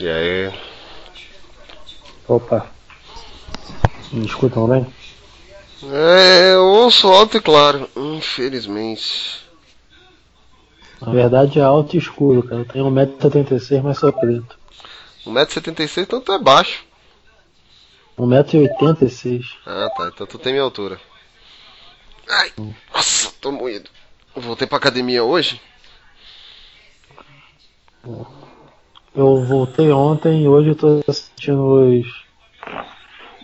[0.00, 0.52] E aí?
[2.28, 2.70] Opa.
[4.12, 4.86] Me escutam bem?
[5.82, 9.40] É, eu ouço alto e claro, infelizmente.
[11.00, 12.60] Na verdade é alto e escuro, cara.
[12.60, 14.58] Eu tenho 1,76m, mas sou preto.
[15.26, 16.84] 1,76m, então tu é baixo.
[18.16, 19.44] 1,86m.
[19.66, 20.10] Ah, tá.
[20.14, 21.00] Então tu tem minha altura.
[22.28, 22.52] Ai,
[22.92, 23.90] nossa, tô moído.
[24.36, 25.60] Voltei pra academia hoje.
[29.18, 32.06] Eu voltei ontem e hoje eu tô assistindo os.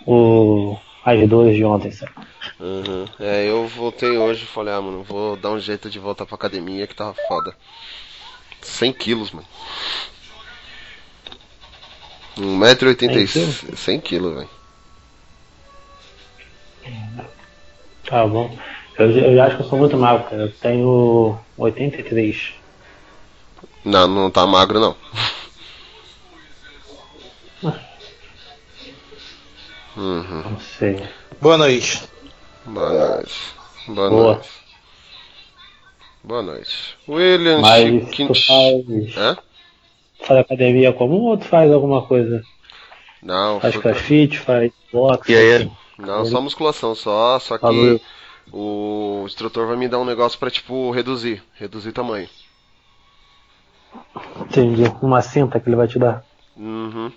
[0.06, 2.12] O, as duas de ontem, sabe?
[2.60, 3.04] Uhum.
[3.18, 6.36] É, eu voltei hoje e falei, ah, mano, vou dar um jeito de voltar pra
[6.36, 7.56] academia que tava foda.
[8.60, 9.48] 100 quilos, mano.
[12.38, 13.76] 1,86m.
[13.76, 14.50] 100 quilos, velho.
[18.08, 18.56] Tá bom.
[18.96, 20.42] Eu, eu acho que eu sou muito magro, cara.
[20.42, 22.54] Eu tenho 83.
[23.84, 24.96] Não, não tá magro não.
[29.96, 30.42] Uhum.
[30.50, 31.02] Não sei.
[31.40, 32.02] Boa noite.
[32.64, 33.54] Boa noite.
[33.88, 34.32] Boa, Boa.
[34.34, 34.48] noite.
[36.22, 36.96] Boa noite.
[37.08, 39.36] William Mas faz, Hã?
[40.22, 42.42] faz academia comum ou tu faz alguma coisa?
[43.22, 45.32] Não, Faz foi- crossfit, faz boxe?
[45.32, 45.70] E aí?
[45.98, 48.00] não, só musculação só, só que Falou.
[48.52, 52.28] o instrutor vai me dar um negócio pra, tipo, reduzir, reduzir tamanho.
[54.40, 54.84] Entendi.
[55.02, 56.24] Uma cinta que ele vai te dar.
[56.56, 57.12] Uhum.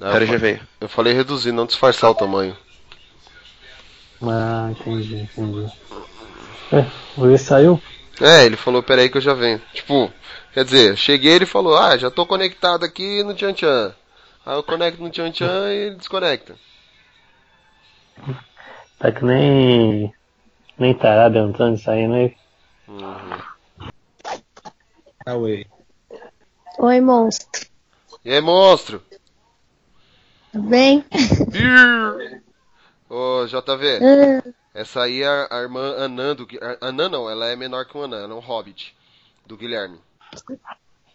[0.00, 0.60] Aí Cara, eu, já veio.
[0.80, 2.56] eu falei reduzir, não disfarçar o tamanho.
[4.22, 5.70] Ah, entendi, entendi.
[6.72, 7.80] É, o Luiz saiu?
[8.20, 9.60] É, ele falou, peraí que eu já venho.
[9.74, 10.10] Tipo,
[10.52, 13.94] quer dizer, cheguei ele falou, ah, já tô conectado aqui no Tchan Tchan.
[14.44, 16.54] Aí eu conecto no Tchan Tchan e ele desconecta.
[18.98, 20.12] Tá que nem.
[20.78, 22.36] Nem tarado entrando e saindo aí.
[22.88, 23.90] Uhum.
[25.26, 25.66] Away.
[26.78, 27.66] Oi, monstro.
[28.24, 29.02] E aí, monstro?
[30.52, 31.04] Tudo bem?
[33.08, 34.42] Ô, JV, Ah,
[34.74, 37.96] essa aí é a, a irmã Anã do a- Anã não, ela é menor que
[37.96, 38.94] o Anã, ela é um hobbit
[39.46, 39.98] do Guilherme.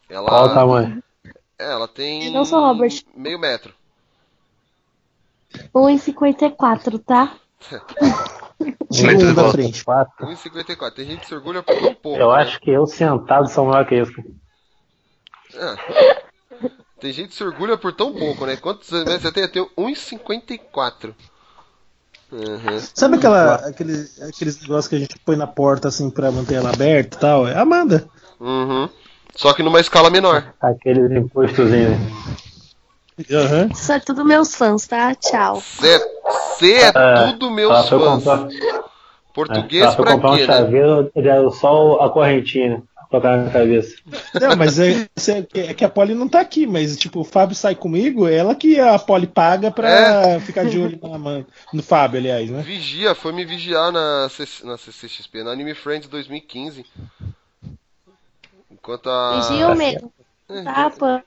[0.10, 1.04] Ela, Qual o tamanho?
[1.58, 3.02] É, ela tem Eu não sou Robert.
[3.16, 3.74] meio metro.
[5.74, 7.36] 1,54, tá?
[8.60, 9.52] Muito Um da bom.
[9.52, 9.84] frente.
[9.84, 10.28] Quatro.
[10.28, 10.94] 1,54.
[10.94, 12.20] Tem gente que se orgulha por tão pouco.
[12.20, 12.42] Eu né?
[12.42, 14.14] acho que eu sentado sou maior que isso.
[15.54, 16.25] É.
[17.00, 18.56] Tem gente que se orgulha por tão pouco, né?
[18.56, 19.44] Quantos metros você tem?
[19.44, 21.14] Eu tenho 1,54.
[22.32, 22.80] Uhum.
[22.94, 26.70] Sabe aquela, aquele, aqueles negócios que a gente põe na porta assim pra manter ela
[26.72, 27.48] aberta e tal?
[27.48, 28.08] É Amanda.
[28.40, 28.90] Uhum.
[29.36, 30.54] Só que numa escala menor.
[30.60, 31.98] Aqueles impostozinhos.
[33.32, 33.70] Aham.
[33.72, 35.14] Isso é tudo meus fãs, tá?
[35.16, 35.62] Tchau.
[35.62, 38.24] Você é É, tudo meus fãs.
[38.24, 38.48] comprar,
[39.34, 40.54] Português foi pra comprar um quê, né?
[40.58, 42.82] chaveiro, era só a correntinha.
[43.16, 43.96] Colocar na cabeça.
[44.42, 47.24] Não, mas é, é, que- é que a Polly não tá aqui, mas tipo, o
[47.24, 51.48] Fábio sai comigo, é ela que a Polly paga pra ficar de olho na Amanda.
[51.72, 52.62] No Fábio, aliás, né?
[52.62, 54.28] Vigia, foi me vigiar na,
[54.64, 56.86] na CCXP, na Anime Friends 2015.
[58.70, 59.40] Enquanto a.
[59.40, 60.12] Vigia o mesmo.
[60.66, 61.22] Tá, pô.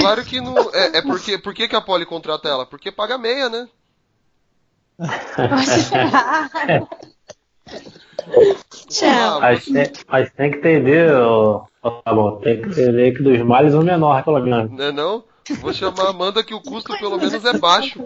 [0.00, 0.58] Claro que não.
[0.74, 1.38] É, é porque.
[1.38, 2.66] Por que, que a Polly contrata ela?
[2.66, 3.68] Porque paga meia, né?
[8.88, 9.40] Tchau.
[9.40, 13.74] Mas tem, mas tem que entender, ó, tá bom, tem que entender que dos males
[13.74, 14.70] o menor, pelo menos.
[14.70, 15.24] Não é não?
[15.60, 17.98] Vou chamar a Amanda que o custo pelo menos é baixo.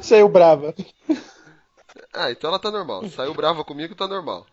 [0.00, 0.74] Saiu brava.
[2.12, 3.08] Ah, então ela tá normal.
[3.08, 4.46] Saiu brava comigo, tá normal.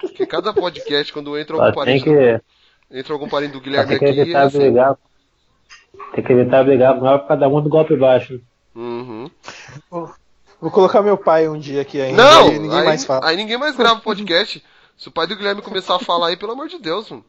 [0.00, 2.40] Porque cada podcast, quando entra algum parente, que,
[2.90, 4.58] entra algum parente do Guilherme tem que aqui, é evitar assim.
[4.58, 4.96] brigar.
[6.14, 8.40] Tem que evitar brigar com ela por cada um do golpe baixo.
[8.74, 9.30] Uhum.
[10.60, 12.22] Vou colocar meu pai um dia aqui ainda.
[12.22, 13.26] Não, e ninguém aí, mais fala.
[13.26, 14.64] aí ninguém mais grava podcast.
[14.96, 17.24] Se o pai do Guilherme começar a falar aí, pelo amor de Deus, mano.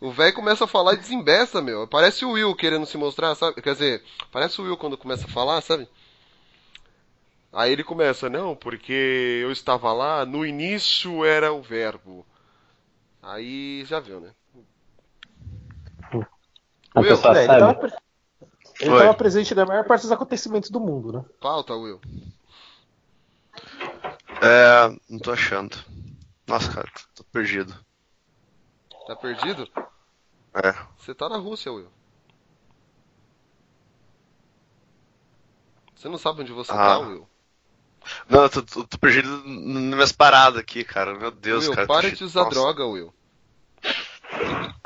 [0.00, 1.86] O velho começa a falar e desembesta, meu.
[1.86, 3.60] Parece o Will querendo se mostrar, sabe?
[3.60, 4.02] Quer dizer,
[4.32, 5.86] parece o Will quando começa a falar, sabe?
[7.52, 12.26] Aí ele começa, não, porque eu estava lá, no início era o verbo.
[13.22, 14.30] Aí já viu, né?
[16.94, 17.60] A Will, pessoa É, ele sabe.
[17.60, 17.96] tava, pre-
[18.80, 18.98] ele Oi.
[18.98, 21.24] tava presente na maior parte dos acontecimentos do mundo, né?
[21.40, 22.00] Pauta, Will.
[24.42, 25.76] É, não tô achando.
[26.46, 27.74] Nossa, cara, tô perdido.
[29.06, 29.68] Tá perdido?
[30.54, 30.72] É.
[30.98, 31.90] Você tá na Rússia, Will.
[35.96, 36.76] Você não sabe onde você Ah.
[36.76, 37.28] tá, Will?
[38.28, 39.46] Não, eu tô, tô- tô perdido nas
[39.94, 41.18] minhas paradas aqui, cara.
[41.18, 41.86] Meu Deus, Will, cara.
[41.86, 43.12] para de usar Nossa, droga, Will.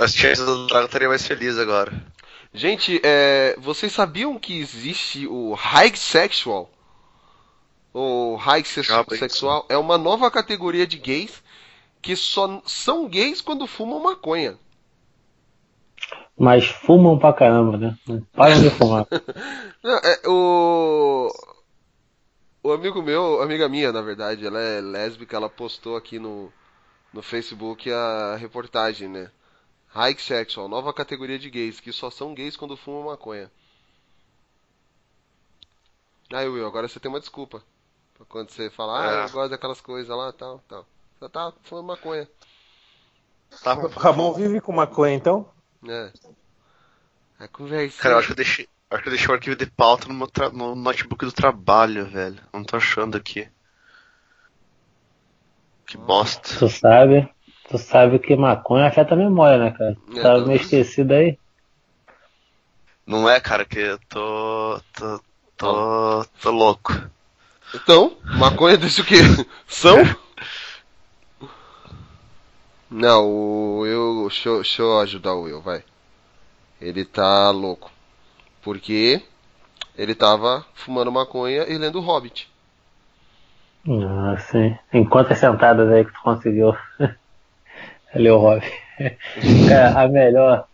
[0.07, 1.93] Se tivesse usado droga, eu estaria mais feliz agora.
[2.53, 6.71] Gente, é, vocês sabiam que existe o high sexual?
[7.93, 11.43] ou high sexual, é uma nova categoria de gays
[12.01, 14.57] que só são gays quando fumam maconha.
[16.39, 17.99] Mas fumam pra caramba, né?
[18.07, 19.05] Não Param de fumar.
[19.83, 21.29] Não, é, o.
[22.63, 26.53] O amigo meu, amiga minha, na verdade, ela é lésbica, ela postou aqui no,
[27.13, 29.31] no Facebook a reportagem, né?
[29.89, 33.51] High Sexual, nova categoria de gays, que só são gays quando fumam maconha.
[36.33, 37.63] Aí, Will, agora você tem uma desculpa.
[38.15, 39.25] Pra quando você falar, ah, É.
[39.25, 40.87] eu gosto daquelas coisas lá, tal, tal.
[41.19, 42.29] Você tá fumando maconha.
[43.63, 43.75] Tá.
[43.75, 45.49] O Ramon vive com maconha, então?
[45.89, 46.13] É.
[47.39, 48.03] A conversa.
[48.03, 48.69] Cara, eu acho que eu deixei.
[48.91, 52.07] Acho que eu deixei o arquivo de pauta no, meu tra- no notebook do trabalho,
[52.11, 52.43] velho.
[52.53, 53.49] Não tô achando aqui.
[55.87, 56.59] Que bosta.
[56.59, 57.33] Tu sabe,
[57.69, 59.97] tu sabe que maconha afeta a memória, né, cara?
[60.17, 61.39] É, Tava tá meio esquecido aí.
[63.07, 64.81] Não é, cara, que eu tô.
[64.93, 65.21] tô.
[65.57, 66.25] tô.
[66.43, 66.93] tô louco.
[67.75, 69.17] Então, maconha desse o quê?
[69.67, 69.97] São?
[72.91, 74.29] Não, o Will.
[74.29, 75.83] Deixa, eu- deixa eu ajudar o Will, vai.
[76.81, 77.91] Ele tá louco.
[78.63, 79.23] Porque
[79.97, 82.49] ele tava fumando maconha e lendo Hobbit.
[83.89, 84.77] Ah, sim.
[84.93, 86.73] Em quantas sentadas aí que tu conseguiu?
[88.15, 88.63] Ali o Rob.
[89.69, 90.67] Cara, a melhor,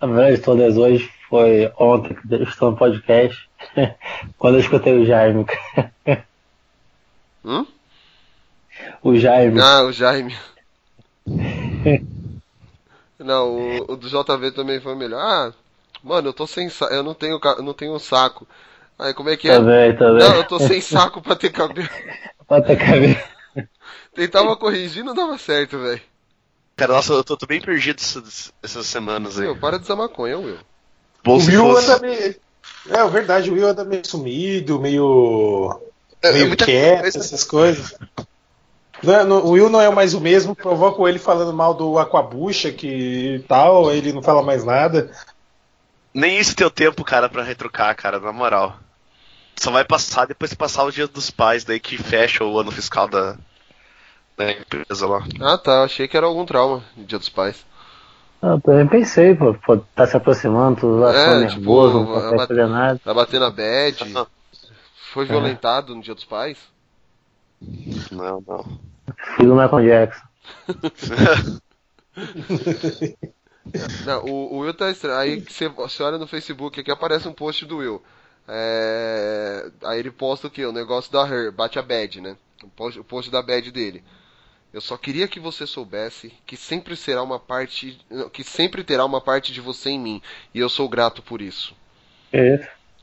[0.00, 3.48] a melhor de todas hoje foi ontem, que eu estou no podcast,
[4.38, 5.46] quando eu escutei o Jaime.
[7.44, 7.66] Hum?
[9.02, 9.60] O Jaime.
[9.60, 10.36] Ah, o Jaime.
[13.18, 15.20] Não, o, o do JV também foi melhor.
[15.20, 15.52] Ah,
[16.02, 16.92] mano, eu tô sem saco.
[16.92, 18.48] Eu não tenho, eu não tenho saco.
[18.98, 19.56] Aí, como é que é?
[19.56, 20.26] Também, também.
[20.26, 21.88] Não, eu tô sem saco pra ter cabelo.
[22.48, 23.22] Bota a cabeça.
[24.14, 26.00] Tentava corrigir, não dava certo, velho.
[26.80, 29.46] Cara, nossa, eu tô, tô bem perdido essas, essas semanas aí.
[29.46, 30.56] Will, para de usar maconha, Will.
[31.22, 31.90] Bom o Will fosse.
[31.92, 32.36] anda meio.
[32.88, 35.78] É, é verdade, o Will anda meio sumido, meio.
[36.22, 37.18] É, meio muita quieto, coisa.
[37.18, 37.94] essas coisas.
[39.02, 41.98] Não é- não- o Will não é mais o mesmo, provoca ele falando mal do
[41.98, 45.10] Aquabucha que tal, ele não fala mais nada.
[46.14, 48.78] Nem isso tem o tempo, cara, pra retrucar, cara, na moral.
[49.54, 52.70] Só vai passar depois que passar o dia dos pais, daí que fecha o ano
[52.70, 53.36] fiscal da,
[54.40, 55.22] da empresa lá.
[55.40, 55.72] Ah, tá.
[55.72, 57.64] eu Achei que era algum trauma no Dia dos Pais.
[58.42, 62.66] Eu também pensei, pô, pô, tá se aproximando, tu tá É, tipo, nervoso, não fazer
[62.66, 62.98] nada.
[63.04, 64.08] Tá batendo a bad.
[64.08, 64.26] Não,
[65.12, 66.58] Foi violentado no Dia dos Pais.
[68.10, 68.80] não, não.
[69.36, 70.26] Filho do Michael Jackson.
[74.04, 75.18] Não, o, o Will tá estranho.
[75.18, 78.02] Aí você, você olha no Facebook aqui aparece um post do Will.
[78.48, 80.64] É, Aí ele posta o que?
[80.64, 82.36] O negócio da Her, bate a bad, né?
[82.64, 84.02] O post, o post da bad dele.
[84.72, 87.98] Eu só queria que você soubesse que sempre será uma parte.
[88.32, 90.22] que sempre terá uma parte de você em mim.
[90.54, 91.74] E eu sou grato por isso.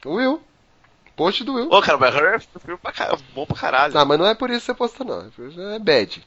[0.05, 0.41] O Will.
[1.15, 1.69] Post do Will.
[1.71, 3.97] Ô, cara, mas Her é bom pra caralho.
[3.97, 5.21] Ah, mas não é por isso que você posta, não.
[5.21, 6.25] É É bad.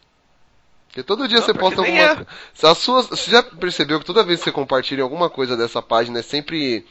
[0.88, 2.14] Porque todo dia Não, você posta alguma é.
[2.16, 2.26] coisa.
[2.52, 5.80] Se as suas, você já percebeu que toda vez que você compartilha alguma coisa dessa
[5.80, 6.84] página é sempre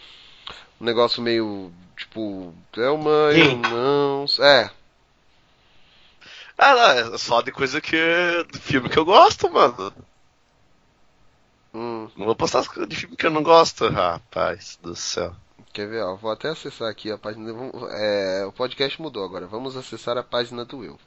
[0.79, 1.71] um negócio meio.
[1.97, 2.53] Tipo.
[2.71, 3.39] Thelma, Sim.
[3.41, 4.39] irmãos.
[4.39, 4.71] É.
[6.61, 7.95] Ah, não, é só de coisa que.
[8.51, 9.93] de filme que eu gosto, mano.
[11.73, 15.33] Hum, Não vou postar as coisas de filme que eu não gosto, rapaz do céu.
[15.71, 16.03] quer ver?
[16.03, 17.49] Ó, vou até acessar aqui a página.
[17.91, 19.47] É, o podcast mudou agora.
[19.47, 20.99] Vamos acessar a página do Will.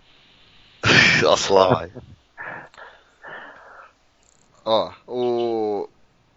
[1.23, 1.93] Nossa, lá vai.
[4.65, 5.89] Ó, o.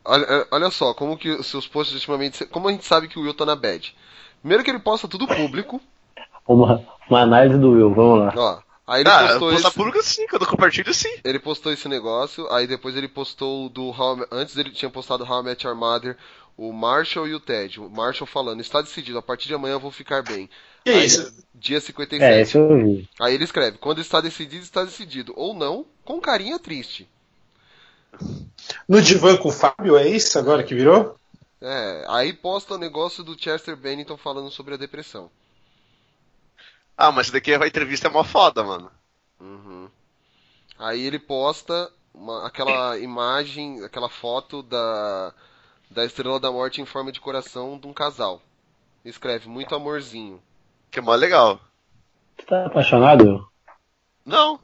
[0.03, 2.45] Olha, olha só, como que os seus posts ultimamente.
[2.47, 3.95] Como a gente sabe que o Will tá na bad?
[4.41, 5.81] Primeiro que ele posta tudo público.
[6.47, 8.33] Uma, uma análise do Will, vamos lá.
[8.35, 8.64] Ó.
[8.87, 11.09] Aí ele Ah, postou postar esse, público sim, quando eu compartilho sim.
[11.23, 14.89] ele postou esse negócio, aí depois ele postou o do How, I- antes ele tinha
[14.89, 16.17] postado How I Met Your Mother,
[16.57, 17.79] o Marshall e o Ted.
[17.81, 20.49] O Marshall falando, está decidido, a partir de amanhã eu vou ficar bem.
[20.83, 21.33] Que Aí, isso?
[21.53, 21.81] Dia
[22.17, 22.41] É, 57.
[22.41, 23.09] esse eu vi.
[23.19, 25.33] Aí ele escreve, quando está decidido, está decidido.
[25.35, 27.09] Ou não, com carinha triste.
[28.89, 31.15] No divã com o Fábio, é isso agora que virou?
[31.61, 35.29] É, aí posta o negócio do Chester Bennington falando sobre a depressão.
[36.97, 38.91] Ah, mas isso daqui a entrevista é mó foda, mano.
[39.39, 39.89] Uhum.
[40.79, 45.33] Aí ele posta uma- aquela imagem, aquela foto da,
[45.89, 48.41] da Estrela da Morte em forma de coração de um casal.
[49.03, 50.41] Escreve, muito amorzinho.
[50.89, 51.59] Que é mó legal.
[52.37, 53.47] Tu tá apaixonado, Will?
[54.25, 54.59] Não.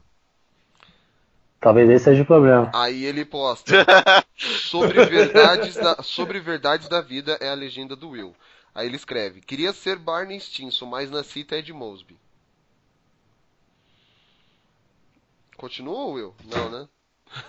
[1.60, 2.70] Talvez esse seja o problema.
[2.74, 3.72] Aí ele posta,
[4.36, 8.34] sobre verdades da, sobre verdades da vida é a legenda do Will.
[8.74, 12.18] Aí ele escreve, queria ser Barney Stinson, mas nasci Ted Mosby.
[15.56, 16.34] Continua, Will?
[16.44, 16.88] Não, né?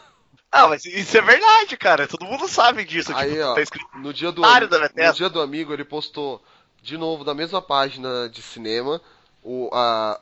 [0.56, 2.08] Ah, mas isso é verdade, cara.
[2.08, 3.12] Todo mundo sabe disso.
[3.16, 3.98] Aí, tipo, ó, tá escrito.
[3.98, 6.44] no dia do no dia do amigo ele postou
[6.80, 9.02] de novo da mesma página de cinema
[9.42, 10.22] o a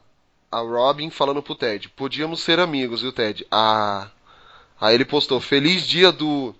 [0.51, 3.46] a Robin falando pro Ted: Podíamos ser amigos, viu, Ted?
[3.50, 4.10] Ah.
[4.79, 6.53] Aí ele postou: Feliz dia do.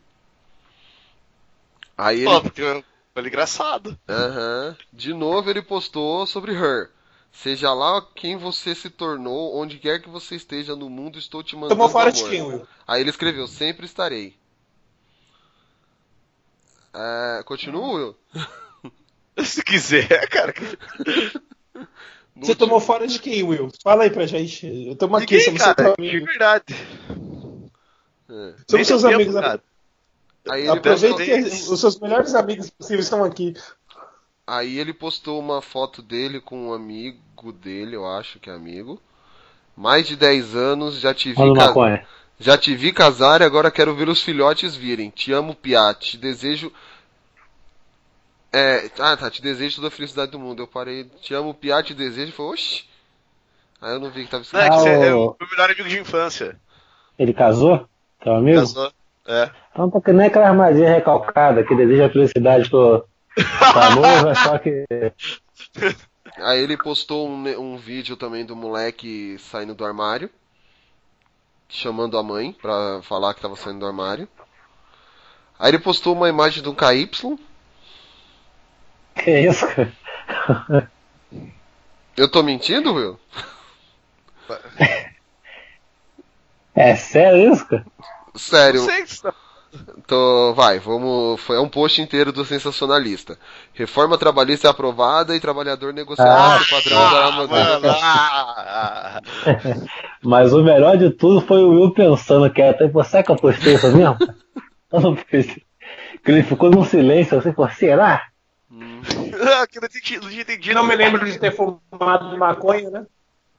[1.98, 2.42] Aí Pô, ele.
[2.42, 2.84] porque
[3.14, 3.98] foi engraçado.
[4.08, 4.76] Aham.
[4.92, 6.90] De novo ele postou sobre Her.
[7.32, 11.56] Seja lá quem você se tornou, onde quer que você esteja no mundo, estou te
[11.56, 12.68] mandando Tomou fora de quem, Will?
[12.86, 14.36] Aí ele escreveu: Sempre estarei.
[16.94, 18.16] É, continua, Will?
[19.46, 20.54] Se quiser, cara.
[20.60, 20.66] No
[22.46, 23.72] Você último- tomou fora de quem, Will?
[23.82, 24.66] Fala aí pra gente.
[24.68, 25.96] Eu tomo aqui, Ninguém, somos cara.
[25.96, 26.76] seus De verdade.
[28.30, 28.34] É.
[28.34, 29.36] Nem Somos seus tempo, amigos.
[29.36, 29.64] cara.
[30.50, 33.54] Aí ele Aproveita postou- que os seus melhores amigos possíveis estão aqui.
[34.46, 39.02] Aí ele postou uma foto dele com um amigo dele, eu acho que é amigo.
[39.78, 42.06] Mais de 10 anos, já te vi, ca-
[42.40, 45.10] já te vi casar e agora quero ver os filhotes virem.
[45.10, 45.94] Te amo, Piá.
[45.94, 46.72] Te desejo.
[48.52, 49.30] É, ah, tá.
[49.30, 50.62] Te desejo toda a felicidade do mundo.
[50.62, 51.06] Eu parei.
[51.22, 51.82] Te amo, Piá.
[51.82, 52.34] Te desejo.
[52.34, 52.86] Foi, oxi.
[53.82, 54.84] Aí eu não vi que tava Não, é escrito.
[54.84, 56.60] que você é o- o meu melhor amigo de infância.
[57.18, 57.88] Ele casou?
[58.22, 58.60] Teu amigo?
[58.60, 58.92] Casou.
[59.28, 59.50] É.
[59.72, 64.86] Então tá que nem aquela armadilha recalcada que deseja felicidade pro, pra noiva, só que.
[66.38, 70.30] Aí ele postou um, um vídeo também do moleque saindo do armário.
[71.70, 74.28] Chamando a mãe pra falar que tava saindo do armário.
[75.58, 77.38] Aí ele postou uma imagem do KY.
[79.16, 80.92] Que isso, cara?
[82.18, 83.20] Eu tô mentindo, Will?
[86.74, 87.86] É sério isso, cara?
[88.36, 88.82] Sério.
[88.82, 89.32] Não sei o que você
[90.06, 91.40] Tô, vai, vamos.
[91.42, 93.38] Foi é um post inteiro do sensacionalista.
[93.74, 97.54] Reforma trabalhista é aprovada e trabalhador negociará Ah, o padrão da Ah, mano,
[98.04, 99.22] ah,
[100.22, 103.38] Mas o melhor de tudo foi o Will pensando que até pô, será que eu
[103.38, 104.18] postei isso mesmo?
[104.92, 105.64] Eu não pensei.
[106.22, 108.28] Que ele ficou num silêncio assim, pô, será?
[108.72, 109.88] ah, que não
[110.32, 113.06] entendi, não me lembro de ter fumado de maconha, né?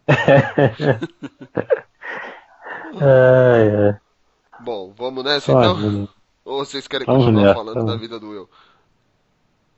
[3.00, 3.96] Ai, ai.
[4.62, 5.76] Bom, vamos nessa Só, então?
[5.76, 6.08] menino.
[6.44, 7.92] Ou vocês querem Vamos continuar nessa, falando vamos.
[7.92, 8.48] da vida do Will?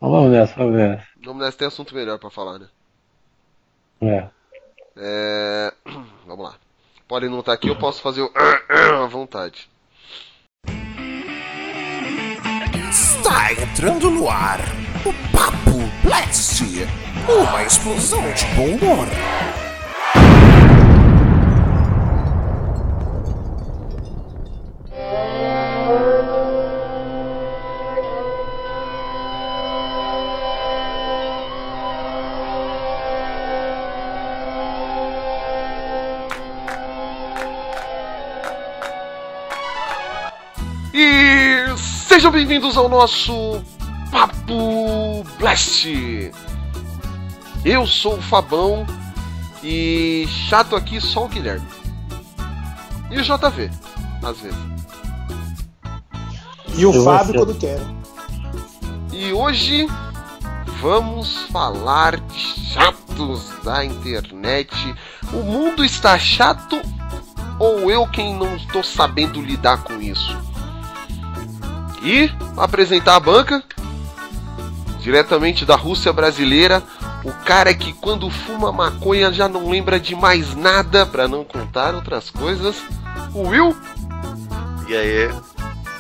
[0.01, 1.07] Vamos nessa, vamos nessa.
[1.25, 2.69] Vamos nessa, tem assunto melhor pra falar, né?
[4.03, 4.29] É.
[4.97, 5.73] É...
[6.27, 6.55] Vamos lá.
[7.09, 8.31] Pode não estar aqui, eu posso fazer o
[9.03, 9.69] à vontade.
[12.91, 14.61] Está entrando no ar
[15.05, 16.63] o Papo Blast,
[17.29, 19.07] uma explosão de bom humor.
[42.15, 43.61] Sejam bem-vindos ao nosso
[44.09, 45.85] Papo Blast.
[47.65, 48.87] Eu sou o Fabão
[49.65, 51.67] e chato aqui só o Guilherme.
[53.11, 53.69] E o JV,
[54.23, 54.59] às vezes.
[56.77, 57.81] E o E Fábio quando quer.
[59.13, 59.89] E hoje
[60.81, 64.73] vamos falar de chatos da internet.
[65.33, 66.81] O mundo está chato
[67.59, 70.54] ou eu quem não estou sabendo lidar com isso?
[72.05, 73.65] E apresentar a banca
[75.01, 76.83] diretamente da Rússia brasileira,
[77.25, 81.95] o cara que quando fuma maconha já não lembra de mais nada, para não contar
[81.95, 82.77] outras coisas.
[83.35, 83.77] O Will
[84.89, 85.29] E aí,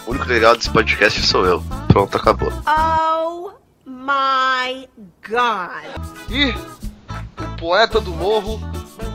[0.06, 1.62] o único legal desse podcast sou eu.
[1.88, 2.52] Pronto, acabou.
[2.66, 3.52] Oh
[3.86, 4.88] my
[5.26, 6.02] god.
[6.30, 6.50] E
[7.42, 8.60] o poeta do morro,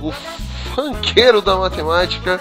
[0.01, 0.11] o
[0.75, 2.39] funkeiro da matemática,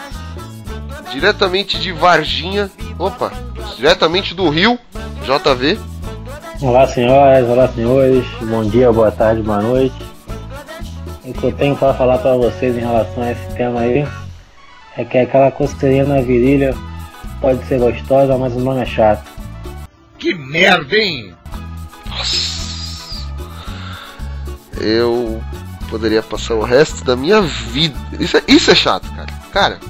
[1.10, 3.32] diretamente de Varginha, opa,
[3.76, 4.78] diretamente do Rio,
[5.22, 5.78] JV.
[6.60, 8.26] Olá, senhoras, olá, senhores.
[8.42, 9.94] Bom dia, boa tarde, boa noite.
[11.24, 14.06] O que eu tenho para falar para vocês em relação a esse tema aí
[14.96, 16.74] é que aquela coceirinha na virilha
[17.40, 19.30] pode ser gostosa, mas o nome é chato.
[20.18, 21.34] Que merda, hein?
[24.80, 25.40] Eu
[25.88, 27.96] poderia passar o resto da minha vida.
[28.18, 29.32] Isso é, isso é chato, cara.
[29.52, 29.80] Cara,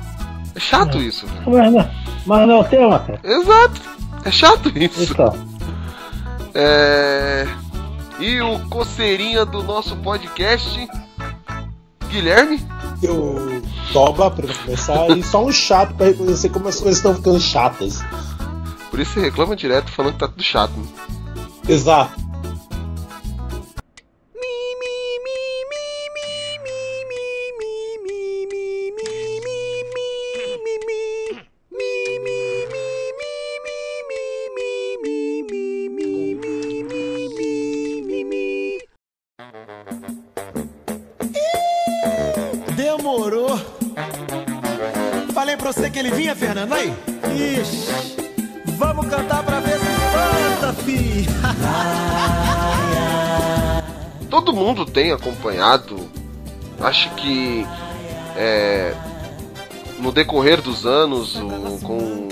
[0.59, 1.43] é chato isso, velho.
[1.47, 1.91] Mas não,
[2.27, 3.21] mas não é o tema, cara.
[3.23, 3.81] Exato.
[4.25, 5.13] É chato isso.
[5.13, 5.33] Então,
[6.53, 7.47] É...
[8.19, 10.89] E o coceirinha do nosso podcast,
[12.11, 12.61] Guilherme.
[13.01, 13.63] Eu
[13.93, 18.03] toba pra começar e só um chato pra reconhecer como as coisas estão ficando chatas.
[18.91, 20.73] Por isso você reclama direto falando que tá tudo chato.
[20.73, 20.87] Né?
[21.69, 22.28] Exato.
[46.19, 46.93] Vinha, Fernando, aí?
[47.61, 47.87] Ixi,
[48.77, 51.27] vamos cantar pra ver se espanta, fi.
[54.29, 55.97] todo mundo tem acompanhado.
[56.81, 57.65] Acho que
[58.37, 58.93] é,
[60.01, 62.29] no decorrer dos anos, o- com o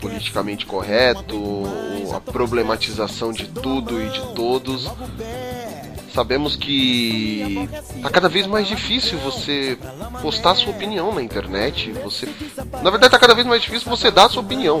[0.00, 1.64] politicamente correto,
[2.14, 4.90] a problematização de tudo e de todos,
[6.14, 7.68] sabemos que
[8.00, 9.76] tá cada vez mais difícil você
[10.22, 11.90] postar sua opinião na internet.
[12.04, 12.28] Você,
[12.82, 14.80] na verdade, tá cada vez mais difícil você dar sua opinião.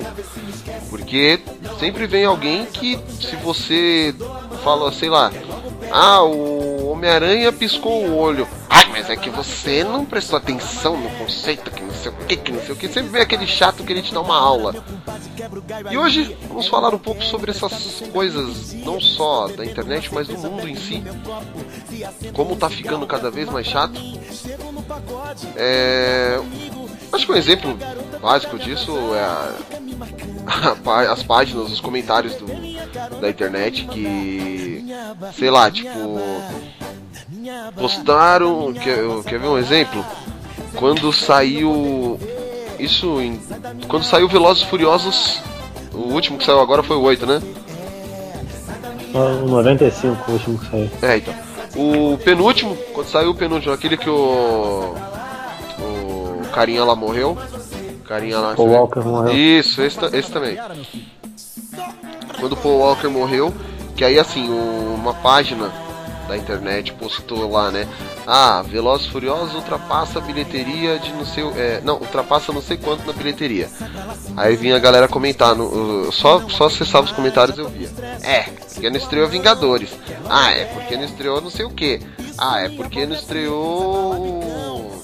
[0.88, 1.40] Porque
[1.80, 4.14] sempre vem alguém que, se você
[4.62, 5.32] fala, sei lá,
[5.90, 8.46] ah, o Homem-Aranha piscou o olho.
[8.70, 12.36] Ai, mas é que você não prestou atenção no conceito, que não sei o que,
[12.36, 12.88] que não sei o que.
[12.88, 14.74] Sempre vem aquele chato querer te dar uma aula.
[15.90, 20.38] E hoje vamos falar um pouco sobre essas coisas, não só da internet, mas do
[20.38, 21.02] mundo em si.
[22.32, 24.00] Como tá ficando cada vez mais chato.
[25.56, 26.40] É.
[27.12, 27.76] Acho que um exemplo
[28.20, 29.52] básico disso é a-
[31.12, 32.46] as páginas, os comentários do,
[33.20, 34.84] da internet que,
[35.38, 36.20] sei lá, tipo,
[37.74, 38.72] postaram.
[38.72, 40.04] Quer, quer ver um exemplo?
[40.74, 42.18] Quando saiu.
[42.78, 43.40] Isso em.
[43.88, 45.40] Quando saiu Velozes Furiosos.
[45.92, 47.40] O último que saiu agora foi o 8, né?
[49.14, 50.90] O 95, o último que saiu.
[51.02, 51.34] É, então.
[51.76, 54.94] O penúltimo, quando saiu o penúltimo, aquele que o.
[55.78, 57.38] O carinha lá morreu.
[58.04, 58.54] Carinha lá.
[58.56, 59.32] O Walker morreu.
[59.34, 60.58] Isso, esse, esse também.
[62.38, 63.54] Quando o Paul Walker morreu,
[63.96, 65.72] que aí assim, uma página
[66.26, 67.88] da internet postou lá, né?
[68.26, 71.44] Ah, Velozes Furiosos ultrapassa a bilheteria de não sei.
[71.56, 73.68] É, não, ultrapassa não sei quanto na bilheteria.
[74.36, 77.88] Aí vinha a galera comentar, no, só, só acessava os comentários eu via.
[78.22, 79.90] É, porque não estreou Vingadores.
[80.28, 82.00] Ah, é porque não estreou não sei o que.
[82.36, 85.02] Ah, é porque não estreou.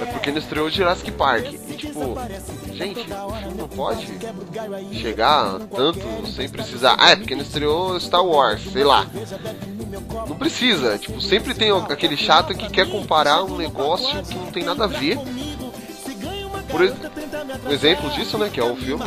[0.00, 1.52] É porque não estreou Jurassic Park.
[1.52, 2.16] E tipo,
[2.86, 4.06] gente, o filme não pode
[4.98, 6.96] chegar tanto sem precisar.
[6.98, 9.06] Ah, é porque não estreou Star Wars, sei lá.
[10.28, 14.64] Não precisa, tipo, sempre tem aquele chato que quer comparar um negócio que não tem
[14.64, 15.18] nada a ver.
[16.70, 16.82] Por
[17.66, 19.04] um exemplo disso, né, que é o filme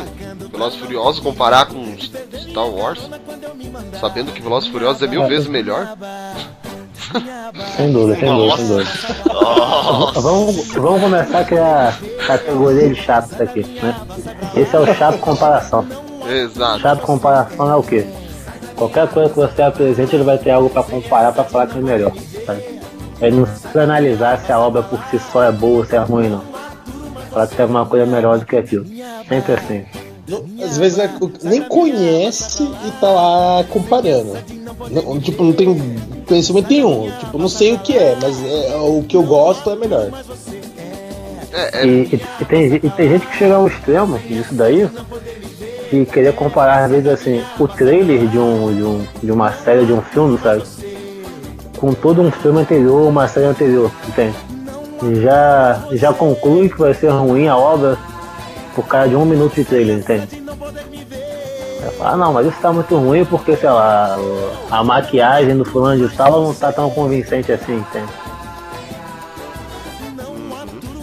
[0.50, 3.08] Velozes Furiosos, comparar com Star Wars,
[3.98, 5.96] sabendo que Velozes Furiosos é mil vezes melhor.
[7.76, 8.90] Sem dúvida, sem dúvida, sem dúvida.
[10.20, 11.92] Vamos, vamos começar com a
[12.26, 13.94] categoria de chatos aqui, né?
[14.56, 15.86] Esse é o chato comparação.
[16.28, 16.80] Exato.
[16.80, 18.06] Chato comparação é o quê?
[18.76, 21.82] Qualquer coisa que você apresente, ele vai ter algo pra comparar pra falar que é
[21.82, 22.12] melhor.
[22.44, 22.80] Sabe?
[23.20, 25.98] Ele não precisa analisar se a obra por si só é boa ou se é
[25.98, 26.42] ruim, não.
[27.30, 28.84] Falar que tem alguma coisa melhor do que aquilo.
[29.28, 29.84] Sempre assim.
[30.64, 31.10] Às vezes é-
[31.42, 34.36] nem conhece e tá lá comparando.
[34.90, 37.10] Não, tipo, não tem conhecimento nenhum.
[37.20, 40.08] Tipo, não sei o que é, mas é, o que eu gosto é melhor.
[41.52, 44.88] É, é, E, e- e tem, e tem gente que chega ao extremo disso daí
[45.92, 49.84] de querer comparar, às vezes, assim, o trailer de, um, de, um, de uma série,
[49.86, 50.62] de um filme, sabe?
[51.78, 54.34] Com todo um filme anterior, uma série anterior, entende?
[55.02, 57.96] E Já, já conclui que vai ser ruim a obra
[58.74, 60.42] por causa de um minuto de trailer, entende?
[62.00, 64.16] Ah, não, mas isso tá muito ruim porque, sei lá,
[64.70, 68.12] a maquiagem do fulano de tal não tá tão convincente assim, entende?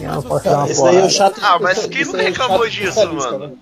[0.02, 1.40] Eu não uma Esse daí é o chato.
[1.42, 3.48] Ah, mas quem não é o reclamou chato disso, mano?
[3.48, 3.54] né?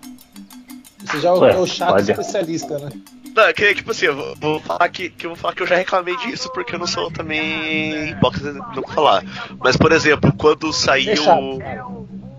[1.06, 2.12] Esse já é o, Ué, é o chato pode.
[2.12, 2.90] especialista, né?
[3.36, 5.68] Não, que, tipo assim, eu vou, vou falar que, que eu vou falar que eu
[5.68, 9.24] já reclamei disso porque eu não sou também hipócrita de não falar.
[9.60, 11.60] Mas, por exemplo, quando saiu.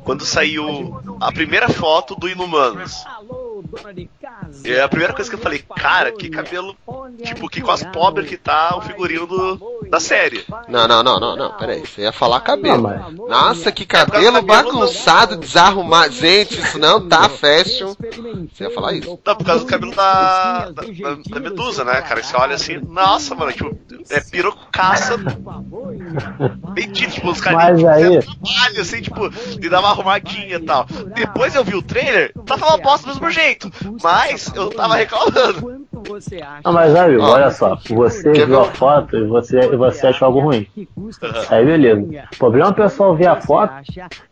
[0.05, 3.05] Quando saiu a primeira foto do Inumanos.
[4.65, 6.77] É a primeira coisa que eu falei, cara, que cabelo.
[7.23, 9.57] Tipo, que quase pobre que tá o figurino do,
[9.91, 10.45] da série.
[10.69, 12.89] Não, não, não, não, não, peraí, você ia falar cabelo.
[13.29, 16.13] Nossa, que cabelo bagunçado, desarrumado.
[16.13, 17.95] Gente, isso não tá fashion.
[18.53, 19.19] Você ia falar isso.
[19.25, 22.23] Não, por causa do cabelo da, da, da- da Medusa, né, cara?
[22.23, 23.77] Você olha assim, nossa, mano, tipo,
[24.09, 25.17] é pirocaça.
[26.73, 30.61] Bem dito, tipo, os caras aí- fizeram trabalho, assim, tipo, de dar uma arrumadinha e
[30.61, 30.87] tal.
[31.15, 33.71] Depois eu vi o trailer, tava uma bosta do mesmo jeito.
[34.03, 35.81] Mas eu tava reclamando.
[36.65, 40.67] Não, mas amigo, olha só, você viu a foto e você, você achou algo ruim.
[41.49, 42.01] Aí beleza.
[42.35, 43.73] O problema é o pessoal ver a foto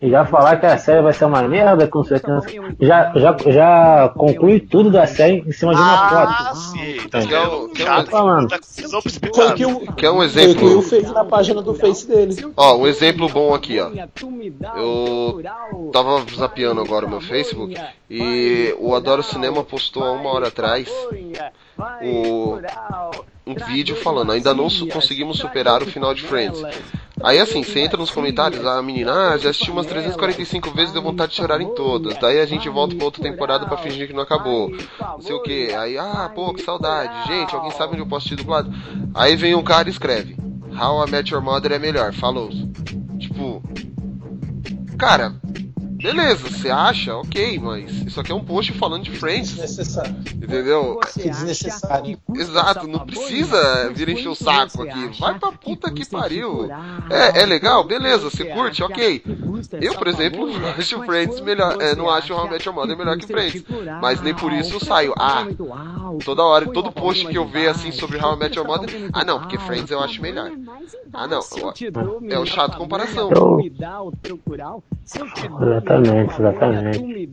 [0.00, 2.40] e já falar que a série vai ser uma merda, com certeza.
[2.80, 6.08] Já, já, já conclui tudo da série em cima de uma Ah,
[6.46, 6.56] foto.
[6.56, 6.96] sim.
[6.96, 7.08] Entendi.
[7.10, 7.68] Tá vendo?
[7.70, 8.48] Que é falando.
[8.48, 10.82] tá o que Quer um foi o que o exemplo?
[10.82, 12.34] fez na página do Face dele.
[12.56, 13.90] Ó, um exemplo bom aqui, ó.
[14.76, 15.40] Eu
[15.92, 17.74] tava zapeando agora o meu Facebook
[18.10, 20.88] e o Adoro Cinema postou há uma hora atrás
[22.02, 22.58] o,
[23.46, 26.62] um vídeo falando ainda não su- conseguimos superar o final de Friends.
[27.22, 31.02] Aí assim, você entra nos comentários, a menina, ah, já assisti umas 345 vezes, deu
[31.02, 32.16] vontade de chorar em todas.
[32.18, 34.70] Daí a gente volta pra outra temporada pra fingir que não acabou.
[35.00, 35.72] Não sei o que.
[35.74, 37.26] Aí, ah, pô, que saudade.
[37.26, 38.72] Gente, alguém sabe onde eu posso assistir dublado?
[39.14, 40.36] Aí vem um cara e escreve:
[40.80, 42.50] How I Met Your Mother é melhor, falou.
[43.18, 43.60] Tipo,
[44.96, 45.34] cara,
[46.02, 47.16] beleza, você acha?
[47.16, 49.50] Ok, mas isso aqui é um post falando de Friends.
[49.50, 50.14] Desnecessário.
[50.34, 51.00] Entendeu?
[51.12, 52.18] Que desnecessário.
[52.34, 55.18] Exato, não precisa vir encher o saco aqui.
[55.18, 56.68] Vai pra puta que pariu.
[57.10, 57.84] É, é legal?
[57.84, 58.82] Beleza, você curte?
[58.82, 59.22] Ok.
[59.80, 61.76] Eu, por exemplo, não acho Friends melhor.
[61.80, 63.64] É, não acho How I Met Your Mother melhor que Friends.
[64.00, 65.14] Mas nem por isso eu saio.
[65.18, 65.46] Ah,
[66.24, 69.08] toda hora, todo post que eu ver assim sobre How I Met Your Mother.
[69.12, 70.50] Ah, não, porque Friends eu acho melhor.
[71.12, 71.40] Ah, não.
[72.30, 73.30] É o chato comparação.
[73.32, 73.58] Eu-
[75.60, 77.30] Exatamente, exatamente.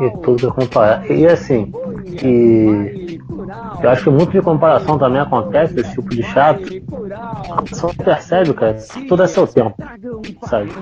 [0.00, 1.10] E tudo é comparar.
[1.10, 1.70] E assim,
[2.22, 3.20] e
[3.82, 6.62] eu acho que muito de comparação também acontece desse tipo de chato.
[7.72, 9.76] Só percebe, cara, que tudo é seu tempo,
[10.46, 10.72] sabe?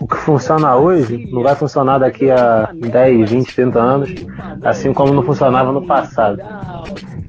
[0.00, 4.14] O que funciona hoje não vai funcionar daqui a 10, 20, 30 anos,
[4.62, 6.40] assim como não funcionava no passado.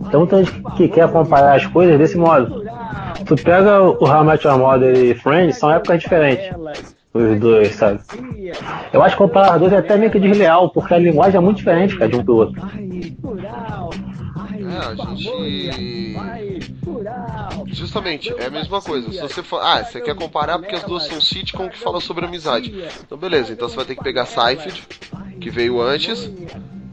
[0.01, 2.63] Então muita gente que quer comparar as coisas desse modo.
[3.25, 6.49] Tu pega o How Met Your Mother e Friends, são épocas diferentes.
[7.17, 7.99] Os dois, sabe?
[8.93, 11.41] Eu acho que comparar os dois é até meio que desleal, porque a linguagem é
[11.41, 12.61] muito diferente, cara, de um pro outro.
[14.67, 16.17] É, a gente.
[17.67, 19.11] Justamente, é a mesma coisa.
[19.11, 19.59] Se você for.
[19.61, 22.73] Ah, você quer comparar porque as duas são sitcom que falam sobre amizade.
[23.05, 24.83] Então beleza, então você vai ter que pegar Seinfeld,
[25.39, 26.29] que veio antes,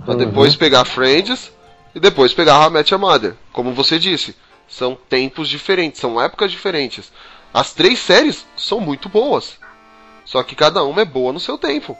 [0.04, 1.52] pra depois pegar Friends
[1.94, 3.34] e depois pegar How I Met Your Mother.
[3.52, 4.34] Como você disse,
[4.66, 7.12] são tempos diferentes, são épocas diferentes.
[7.52, 9.58] As três séries são muito boas.
[10.24, 11.96] Só que cada uma é boa no seu tempo.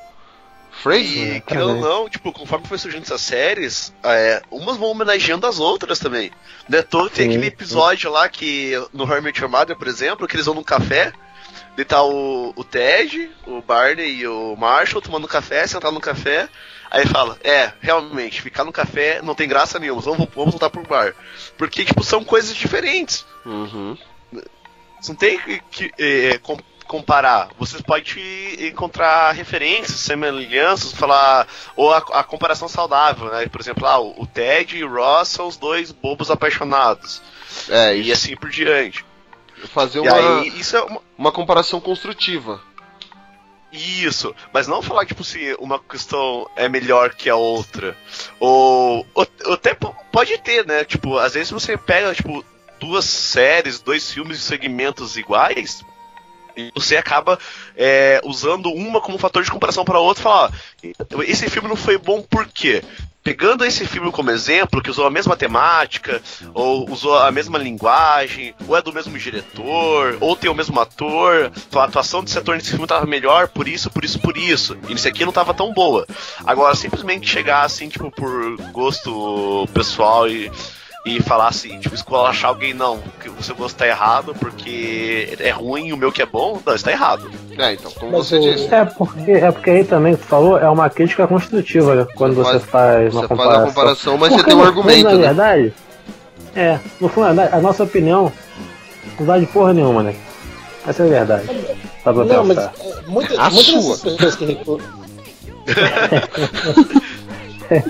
[0.83, 5.47] Friends, E, querendo ou não, tipo, conforme foi surgindo essas séries, é, umas vão homenageando
[5.47, 6.33] as outras também.
[6.69, 6.83] Né?
[7.15, 10.65] Tem aquele episódio lá que, no Met Your Mother, por exemplo, que eles vão num
[10.65, 11.13] café,
[11.77, 16.49] e tá o, o Ted, o Barney e o Marshall tomando café, sentado no café,
[16.91, 20.83] aí fala, é, realmente, ficar no café não tem graça nenhuma, vamos, vamos voltar pro
[20.83, 21.15] bar.
[21.57, 23.25] Porque, tipo, são coisas diferentes.
[23.47, 23.97] Uhum.
[25.07, 25.93] Não tem que, que,
[26.39, 27.49] com- comparar.
[27.59, 28.19] Você pode
[28.61, 31.47] encontrar referências, semelhanças, falar.
[31.77, 33.47] Ou a, a comparação saudável, né?
[33.49, 37.21] Por exemplo, ah, o Ted e o Ross são os dois bobos apaixonados.
[37.69, 39.05] É, E assim por diante.
[39.73, 41.01] fazer uma, aí, isso é uma.
[41.17, 42.61] uma comparação construtiva.
[43.73, 47.97] Isso, mas não falar, tipo, se uma questão é melhor que a outra.
[48.39, 50.85] Ou, ou, ou até po- pode ter, né?
[50.85, 52.45] Tipo, às vezes você pega, tipo,
[52.79, 55.85] duas séries, dois filmes de segmentos iguais,
[56.57, 57.39] e você acaba
[57.77, 60.53] é, usando uma como fator de comparação para outra e falar,
[61.15, 62.83] ó, esse filme não foi bom por quê?
[63.23, 66.21] Pegando esse filme como exemplo, que usou a mesma temática,
[66.53, 71.51] ou usou a mesma linguagem, ou é do mesmo diretor, ou tem o mesmo ator,
[71.75, 74.93] a atuação desse ator nesse filme tava melhor por isso, por isso, por isso, e
[74.93, 76.07] nesse aqui não tava tão boa.
[76.45, 80.53] Agora, simplesmente chegar assim, tipo, por gosto pessoal e
[81.07, 85.51] e falar assim, tipo, esculachar alguém, não, que o seu gosto tá errado porque é
[85.51, 87.31] ruim e o meu que é bom, não, isso tá errado.
[87.59, 88.75] É, então, como Mas você o- disse.
[88.75, 92.07] É porque, é porque aí também que tu falou é uma crítica construtiva, né?
[92.17, 93.53] Quando você, faz, uma você comparação.
[93.61, 95.27] faz a comparação, mas Porque você tem um no fundo, argumento, Na né?
[95.27, 95.75] verdade,
[96.57, 98.33] é, no fundo, a nossa opinião
[99.19, 100.17] não vale porra nenhuma, né?
[100.87, 101.47] Essa é a verdade.
[102.03, 102.73] Só pra Não, mas pensar.
[102.81, 103.99] é, muita, A muitas sua.
[103.99, 104.81] pessoas que reclamam.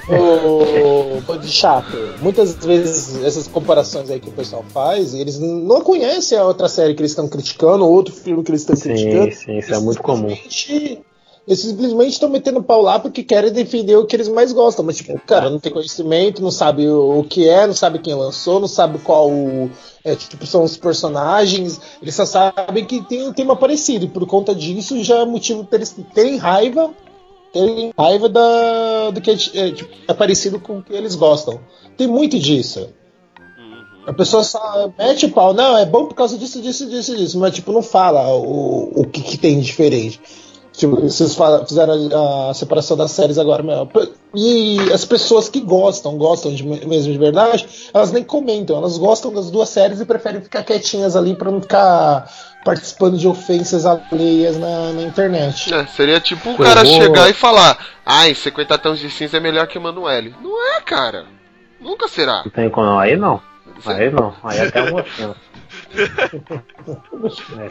[0.09, 1.97] Ô, ô, de chato.
[2.21, 6.95] Muitas vezes essas comparações aí que o pessoal faz, eles não conhecem a outra série
[6.95, 9.33] que eles estão criticando, ou outro filme que eles estão criticando.
[9.35, 10.37] sim, isso é muito comum.
[11.47, 14.83] Eles simplesmente estão metendo pau lá porque querem defender o que eles mais gostam.
[14.83, 17.99] Mas, tipo, o cara não tem conhecimento, não sabe o, o que é, não sabe
[17.99, 19.71] quem lançou, não sabe qual o-
[20.03, 21.79] é, tipo, são os personagens.
[22.01, 24.07] Eles só sabem que tem um tema parecido.
[24.07, 26.91] E por conta disso já é motivo para eles terem raiva.
[27.55, 31.61] Terem raiva da, do que é, tipo, é parecido com o que eles gostam.
[31.97, 32.89] Tem muito disso.
[34.07, 37.39] A pessoa só mete o pau, não, é bom por causa disso, disso, disso, disso,
[37.39, 40.21] mas tipo, não fala o, o que, que tem de diferente.
[40.73, 41.37] Tipo, vocês
[41.69, 43.89] fizeram a, a separação das séries agora, meu.
[44.35, 47.65] E as pessoas que gostam, gostam de, me- mesmo de verdade,
[47.95, 51.63] elas nem comentam, elas gostam das duas séries e preferem ficar quietinhas ali pra não
[51.63, 52.29] ficar
[52.65, 55.73] participando de ofensas alheias na, na internet.
[55.75, 59.41] É, seria tipo o cara vou- chegar e falar: Ai, 50 tons de cinza é
[59.41, 60.35] melhor que Emanuele.
[60.43, 61.27] Não é, cara.
[61.81, 62.43] Nunca será.
[62.45, 62.99] Não tem como.
[62.99, 63.41] Aí não.
[63.85, 64.35] Aí não.
[64.43, 65.05] Aí até uma.
[67.59, 67.69] É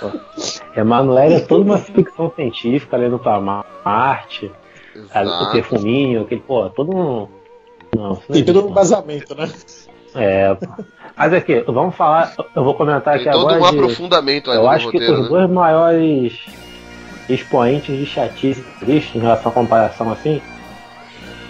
[0.00, 0.80] pô.
[0.80, 4.50] Emanuele é toda uma ficção científica lendo pra Marte,
[4.94, 7.28] o perfuminho, aquele, pô, todo um.
[7.94, 9.50] Não, Tem todo um embasamento, né?
[10.14, 10.66] É, pô.
[11.16, 12.32] Mas aqui, vamos falar.
[12.54, 13.62] Eu vou comentar Tem aqui todo agora.
[13.64, 15.28] um de- aprofundamento aí eu acho que roteiro, os né?
[15.28, 16.38] dois maiores
[17.28, 20.40] expoentes de chatice triste em relação à comparação assim,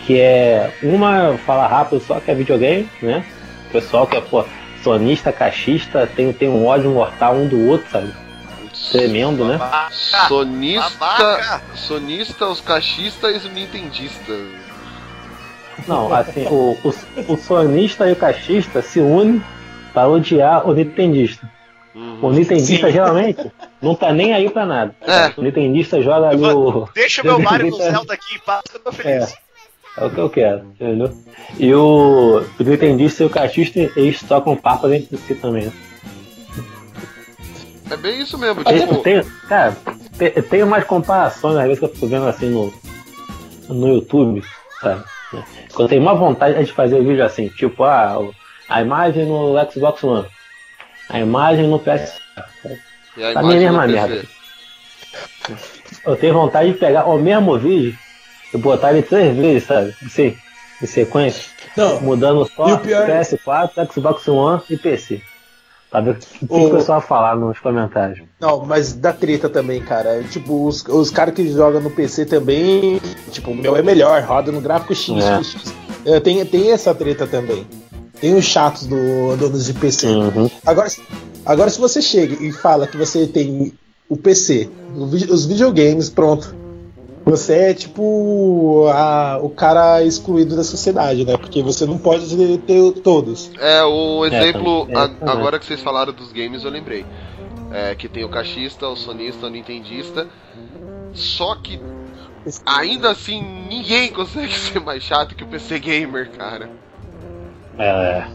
[0.07, 3.25] que é uma, eu vou falar rápido só que é videogame, né?
[3.69, 4.45] O pessoal que é, pô,
[4.83, 8.13] sonista, cachista, tem, tem um ódio mortal um do outro, sabe?
[8.93, 9.59] Tremendo, né?
[10.29, 14.39] Sonista, sonista, os cachistas e os nintendistas.
[15.89, 19.43] Não, assim, o, o, o sonista e o cachista se unem
[19.97, 21.51] para odiar o nintendista.
[21.95, 22.19] Uhum.
[22.21, 24.95] O nintendista geralmente não tá nem aí pra nada.
[25.01, 25.33] É.
[25.35, 26.87] O nintendista joga ali o.
[26.95, 29.35] Deixa meu Mario no Zelda aqui, passa que eu tô feliz.
[29.97, 31.11] É o que eu quero, entendeu?
[31.59, 35.73] E o, o nintendista e o cachista, eles tocam papas entre si também.
[37.91, 39.75] É bem isso mesmo, Tem, tipo, tem- cara,
[40.19, 42.75] tem, tem umas comparações, às vezes que eu fico vendo assim no,
[43.71, 44.43] no YouTube,
[44.83, 45.03] sabe?
[45.73, 48.35] Quando eu tenho uma vontade de fazer vídeo assim, tipo, ah, o-
[48.69, 50.27] a imagem no Xbox One,
[51.09, 52.19] a imagem no PS.
[53.17, 54.25] e a Tá imagem mesma do merda.
[56.05, 57.97] Eu tenho vontade de pegar o mesmo vídeo
[58.53, 59.95] e botar ele três vezes, sabe?
[60.05, 60.37] Assim,
[60.83, 65.21] em sequência, Não, mudando só o pior- PS4, Xbox One e PC.
[65.91, 68.21] Pra ver o que, O- o pessoal falar nos comentários.
[68.41, 70.23] Não, mas dá treta também, cara.
[70.25, 73.01] Tipo, os, os caras que jogam no PC também,
[73.31, 75.37] tipo, o meu é melhor, roda no gráfico X, É.
[75.39, 75.75] X, X.
[76.05, 77.67] É, tem, tem essa treta também.
[78.21, 80.07] Tem os chatos do donos de PC.
[80.07, 80.51] Uhum.
[80.65, 80.89] Agora,
[81.45, 83.73] agora, se você chega e fala que você tem
[84.09, 86.55] o PC, os videogames, pronto.
[87.25, 91.37] Você é tipo a- o cara excluído da sociedade, né?
[91.37, 92.25] Porque você não pode
[92.59, 93.51] ter, todos.
[93.59, 94.97] É, o exemplo, também.
[94.97, 95.35] a- É, também.
[95.35, 97.05] agora que vocês falaram dos games, eu lembrei.
[97.73, 100.29] É, que tem o cachista, o sonista, o nintendista.
[101.13, 101.81] Só que
[102.65, 106.71] ainda assim ninguém consegue ser mais chato que o PC Gamer, cara.
[107.79, 108.27] É.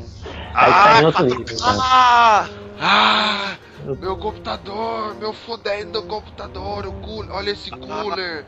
[0.53, 1.77] Aí tá em outro nível, cara.
[1.79, 2.47] Ah!
[2.83, 3.55] Ah,
[3.99, 8.45] meu computador, meu fodendo computador, o cooler, olha esse cooler.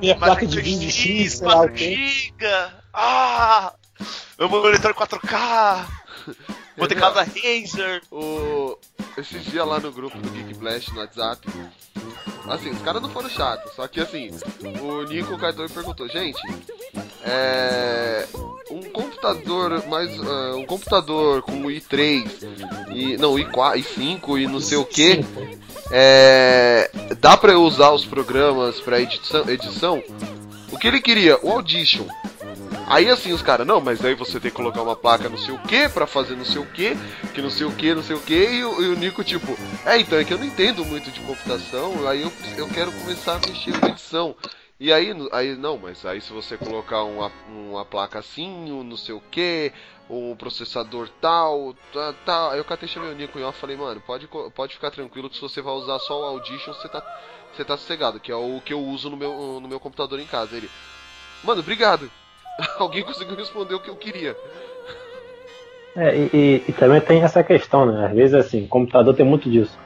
[0.00, 2.32] Minha Mas placa é de vídeo X, sei lá o 4 quê.
[2.92, 3.72] Ah!
[4.38, 5.86] Meu monitor 4K!
[6.76, 8.02] Vou ter cabo da Razer!
[8.10, 8.78] O,
[9.16, 11.48] esses dias lá no grupo do Geek Blast no WhatsApp.
[12.48, 14.30] Assim, os caras não foram chatos, só que assim,
[14.80, 16.40] o Nico Cartão perguntou, gente,
[17.26, 18.24] é.
[18.70, 20.10] Um computador mais.
[20.20, 22.28] ah, um computador com o i3
[22.92, 23.16] e.
[23.16, 25.24] Não, i4, i5 e não sei o que.
[25.90, 30.02] É, dá pra eu usar os programas pra edição, edição?
[30.76, 31.38] O que ele queria?
[31.42, 32.06] O Audition.
[32.86, 35.54] Aí assim os caras, não, mas aí você tem que colocar uma placa não sei
[35.54, 36.94] o que pra fazer não sei o que,
[37.34, 40.18] que não sei o que, não sei o que, e, o- Nico tipo, é então
[40.18, 43.72] é que eu não entendo muito de computação, aí eu, eu quero começar a mexer
[43.80, 44.36] na edição.
[44.78, 48.98] E aí, aí não, mas aí se você colocar uma, uma placa assim, um não
[48.98, 49.72] sei o que,
[50.10, 52.50] um processador tal, tal, tal.
[52.50, 55.36] Aí eu catei chamei o Nico e eu falei, mano, pode, pode ficar tranquilo que
[55.36, 57.00] se você vai usar só o Audition, você tá,
[57.56, 60.26] você tá sossegado, que é o que eu uso no meu, no meu computador em
[60.26, 60.56] casa.
[60.56, 60.68] Ele,
[61.42, 62.10] mano, obrigado.
[62.78, 64.36] Alguém conseguiu responder o que eu queria.
[65.96, 68.06] É, e, e- e também tem essa questão, né?
[68.06, 69.78] Às vezes, assim, computador tem muito disso.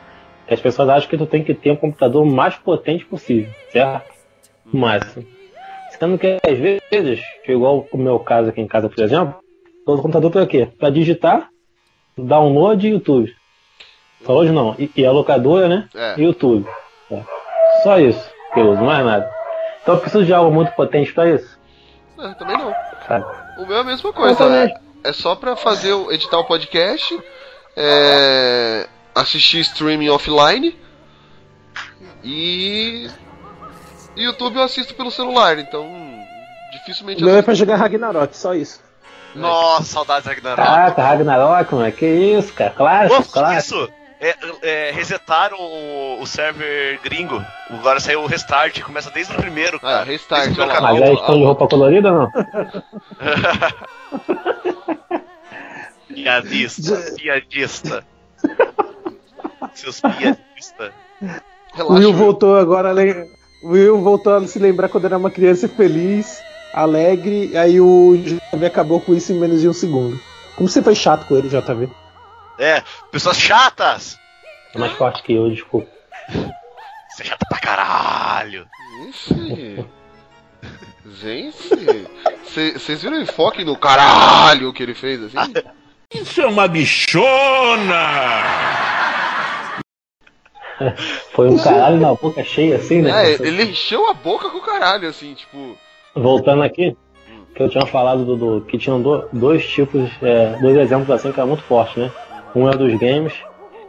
[0.48, 4.12] As pessoas acham que tu tem que ter um computador mais potente possível, certo?
[4.64, 5.16] Mas,
[5.88, 9.36] sendo que às vezes, igual o meu caso aqui em casa, por exemplo,
[9.86, 10.66] todo o computador pra quê?
[10.76, 11.48] Pra digitar,
[12.18, 13.32] download e YouTube.
[14.20, 15.88] Download não, e, e a locadora, né?
[15.94, 16.20] É.
[16.20, 16.68] YouTube.
[17.08, 17.24] Tá?
[17.82, 19.30] Só isso que eu uso, mais nada.
[19.82, 21.58] Então eu preciso de algo muito potente pra isso,
[22.18, 22.74] É, também não.
[23.06, 23.24] sabe?
[23.58, 24.36] O meu é a mesma coisa.
[24.36, 24.74] também.
[25.02, 27.18] É, só pra fazer o, editar o podcast,
[27.76, 30.76] é, assistir streaming offline
[32.22, 33.08] e
[34.16, 35.88] YouTube eu assisto pelo celular, então
[36.72, 38.80] dificilmente O meu é pra jogar Ragnarok, só isso.
[39.34, 40.66] Nossa, saudades da Ragnarok!
[40.66, 43.76] Caraca, Ragnarok, mano, que isso, cara, clássico, Nossa, clássico.
[43.84, 43.92] isso!
[44.20, 47.42] É, é, resetaram o, o server gringo.
[47.70, 50.04] Agora saiu o restart, começa desde o primeiro, Ah, cara.
[50.04, 50.80] restart, Desde o olha lá.
[50.92, 52.30] Mas aí estão de roupa colorida ou não?
[56.08, 58.04] Piadista, piadista.
[59.74, 60.92] Seus piadistas.
[61.78, 62.92] Will voltou agora.
[63.62, 66.40] Will voltou a se lembrar quando era uma criança feliz,
[66.74, 70.18] alegre, aí o JV acabou com isso em menos de um segundo.
[70.56, 71.88] Como você foi chato com ele, JV?
[72.60, 74.18] É, pessoas chatas!
[74.74, 75.88] É mais forte que eu, desculpa.
[77.08, 78.66] Você é chata pra caralho!
[79.08, 79.84] Ixi.
[81.22, 82.06] Gente,
[82.78, 85.52] vocês viram o enfoque no caralho que ele fez assim?
[86.12, 87.24] Isso é uma bichona!
[91.32, 93.32] Foi um caralho na boca cheia assim, né?
[93.32, 95.76] É, ele encheu a boca com o caralho, assim, tipo.
[96.14, 96.96] Voltando aqui,
[97.54, 101.32] que eu tinha falado do, do- que tinham do- dois tipos, é, dois exemplos assim
[101.32, 102.10] que é muito forte, né?
[102.54, 103.32] Um é dos games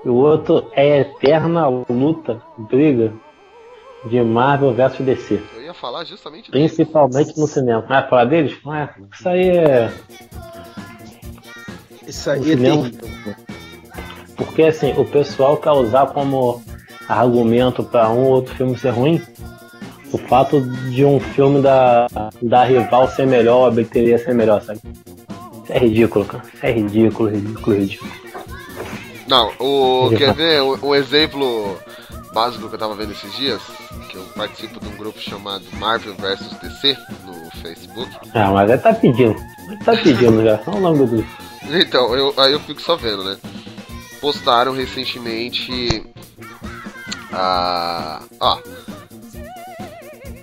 [0.03, 3.13] e o outro é a eterna luta, briga
[4.05, 5.41] de Marvel versus DC.
[5.55, 6.75] Eu ia falar justamente disso.
[6.75, 7.85] Principalmente no cinema.
[7.87, 8.57] Ah, falar deles?
[8.65, 9.93] Ah, isso aí é.
[12.07, 12.89] Isso aí o é cinema.
[12.89, 13.35] terrível.
[14.35, 16.61] Porque assim, o pessoal quer usar como
[17.07, 19.21] argumento pra um ou outro filme ser ruim
[20.11, 22.07] o fato de um filme da,
[22.41, 24.79] da rival ser melhor, a bilheteria ser melhor, sabe?
[25.63, 26.43] Isso é ridículo, cara.
[26.53, 28.11] Isso é ridículo, ridículo, ridículo.
[29.31, 31.79] Não, o, quer ver um, um exemplo
[32.33, 33.61] básico que eu tava vendo esses dias?
[34.09, 38.11] Que eu participo de um grupo chamado Marvel vs DC no Facebook.
[38.33, 39.37] Ah, mas aí tá pedindo.
[39.85, 40.59] Tá pedindo já.
[40.67, 41.29] Olha o nome do grupo.
[41.63, 43.37] Então, eu, aí eu fico só vendo, né?
[44.19, 46.05] Postaram recentemente
[47.31, 48.23] a.
[48.37, 48.59] Ó.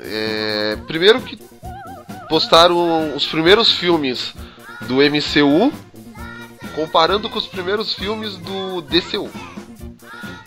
[0.00, 1.38] É, primeiro que
[2.30, 4.32] postaram os primeiros filmes
[4.86, 5.70] do MCU
[6.78, 9.28] comparando com os primeiros filmes do DCU.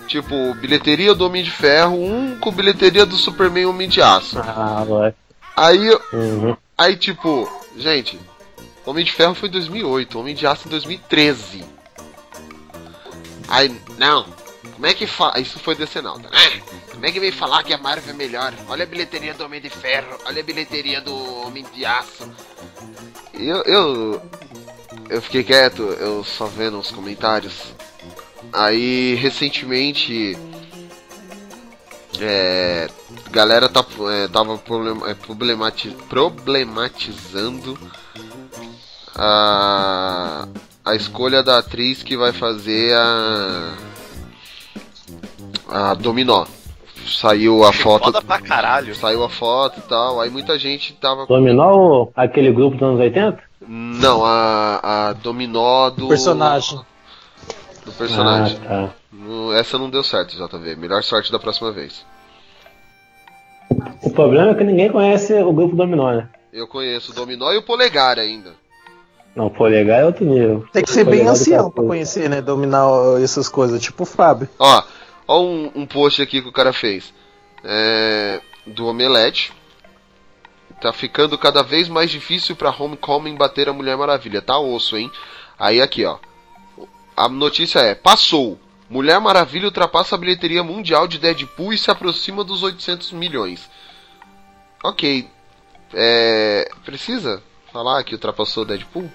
[0.07, 4.39] Tipo, bilheteria do Homem de Ferro 1 com bilheteria do Superman Homem de Aço.
[4.39, 5.13] Ah, vai.
[5.57, 6.55] Aí, Uhum.
[6.77, 8.17] aí tipo, gente,
[8.85, 11.65] Homem de Ferro foi em 2008, Homem de Aço em 2013.
[13.49, 14.25] Aí, não,
[14.73, 15.37] como é que fala?
[15.37, 16.29] Isso foi decenalta.
[16.31, 18.53] Ah, como é que vem falar que a Marvel é melhor?
[18.69, 21.13] Olha a bilheteria do Homem de Ferro, olha a bilheteria do
[21.45, 22.29] Homem de Aço.
[23.33, 24.21] Eu, eu,
[25.11, 27.73] eu fiquei quieto, eu só vendo os comentários.
[28.53, 30.37] Aí, recentemente,
[32.19, 32.87] é,
[33.31, 37.77] galera tá, é, tava problem- é, problemati- problematizando
[39.15, 40.47] a,
[40.85, 43.73] a escolha da atriz que vai fazer a,
[45.69, 46.45] a Dominó.
[47.05, 48.05] Saiu a foto.
[48.05, 48.93] Foda pra caralho.
[48.95, 50.21] Saiu a foto e tal.
[50.21, 51.25] Aí muita gente tava.
[51.25, 53.50] Dominou o- aquele grupo dos anos 80?
[53.73, 56.09] Não, a, a Dominó do.
[56.09, 56.77] Personagem.
[57.85, 58.59] Do personagem.
[58.65, 59.57] Ah, tá.
[59.57, 60.75] Essa não deu certo, JV.
[60.75, 62.05] Melhor sorte da próxima vez.
[64.03, 66.27] O problema é que ninguém conhece o grupo Dominó, né?
[66.51, 68.51] Eu conheço o Dominó e o Polegar ainda.
[69.33, 70.67] Não, polegar é outro nível.
[70.73, 72.41] Tem que ser bem do ancião pra conhecer, né?
[72.41, 72.85] Dominar
[73.23, 74.49] essas coisas, tipo o Fábio.
[74.59, 74.83] Ó,
[75.25, 77.13] ó um, um post aqui que o cara fez.
[77.63, 79.53] É, do Omelete.
[80.81, 84.41] Tá ficando cada vez mais difícil pra Homecoming bater a Mulher Maravilha.
[84.41, 85.11] Tá osso, hein?
[85.57, 86.17] Aí aqui, ó.
[87.15, 88.59] A notícia é: passou.
[88.89, 93.69] Mulher Maravilha ultrapassa a bilheteria mundial de Deadpool e se aproxima dos 800 milhões.
[94.83, 95.29] Ok.
[95.93, 99.09] É, precisa falar que ultrapassou Deadpool?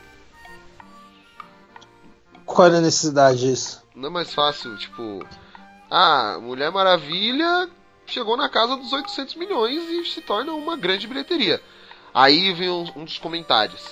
[2.44, 3.82] Qual era a necessidade disso?
[3.92, 5.26] Não é mais fácil, tipo.
[5.90, 7.68] Ah, Mulher Maravilha
[8.06, 11.60] chegou na casa dos 800 milhões e se torna uma grande bilheteria.
[12.14, 13.82] Aí vem um, um dos comentários.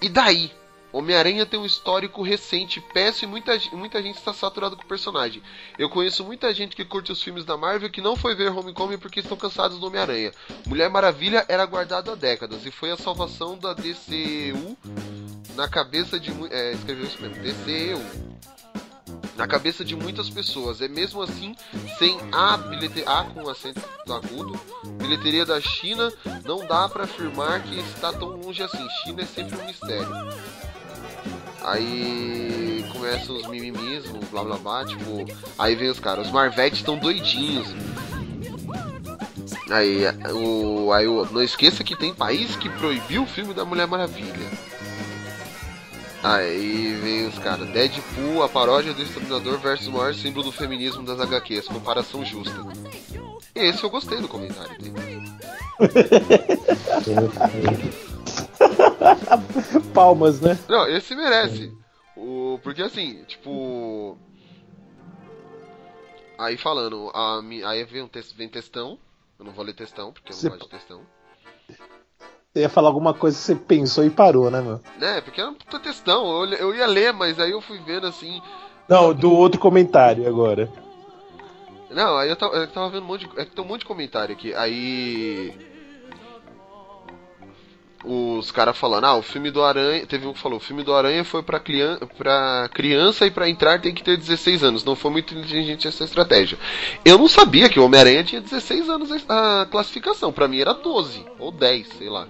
[0.00, 0.52] E daí?
[0.92, 5.40] Homem-Aranha tem um histórico recente, péssimo e muita, muita gente está saturado com o personagem.
[5.78, 8.98] Eu conheço muita gente que curte os filmes da Marvel que não foi ver Homecoming
[8.98, 10.32] porque estão cansados do Homem-Aranha.
[10.66, 14.76] Mulher Maravilha era guardado há décadas e foi a salvação da DCU
[15.54, 16.32] na cabeça de.
[16.50, 18.40] É, escreveu isso mesmo, DCU
[19.36, 20.80] na cabeça de muitas pessoas.
[20.80, 21.54] É mesmo assim,
[21.98, 24.58] sem a bilheteria, A com acento agudo,
[24.98, 26.12] bilheteria da China,
[26.44, 28.86] não dá pra afirmar que está tão longe assim.
[29.02, 30.08] China é sempre um mistério.
[31.62, 35.24] Aí começam os mimimis, o blá blá blá, tipo,
[35.58, 37.68] aí vem os caras, os Marvetes estão doidinhos.
[39.70, 43.86] Aí o, aí o, não esqueça que tem país que proibiu o filme da Mulher
[43.86, 44.69] Maravilha.
[46.22, 51.02] Aí vem os caras, Deadpool, a paródia do Exterminador versus o maior símbolo do feminismo
[51.02, 52.54] das HQs, comparação justa.
[53.54, 54.94] Esse eu gostei do comentário dele.
[59.94, 60.58] Palmas, né?
[60.68, 61.72] Não, esse merece.
[62.16, 64.16] O, porque assim, tipo.
[66.38, 68.98] Aí falando, a, aí vem, um texto, vem textão.
[69.38, 71.00] Eu não vou ler textão, porque eu não Você- gosto de textão.
[72.52, 74.80] Você ia falar alguma coisa que você pensou e parou, né, meu?
[74.98, 76.42] Né, porque era um puta textão.
[76.42, 78.42] Eu, eu ia ler, mas aí eu fui vendo assim.
[78.88, 80.68] Não, do outro comentário agora.
[81.90, 83.40] Não, aí eu tava, eu tava vendo um monte de.
[83.40, 84.52] É que tem um monte de comentário aqui.
[84.54, 85.54] Aí.
[88.02, 90.04] Os caras falando, ah, o filme do Aranha.
[90.04, 93.48] Teve um que falou, o filme do Aranha foi pra, crian pra criança e pra
[93.48, 94.84] entrar tem que ter 16 anos.
[94.84, 96.58] Não foi muito inteligente essa estratégia.
[97.04, 100.32] Eu não sabia que o Homem-Aranha tinha 16 anos a classificação.
[100.32, 102.26] Pra mim era 12 ou 10, sei lá.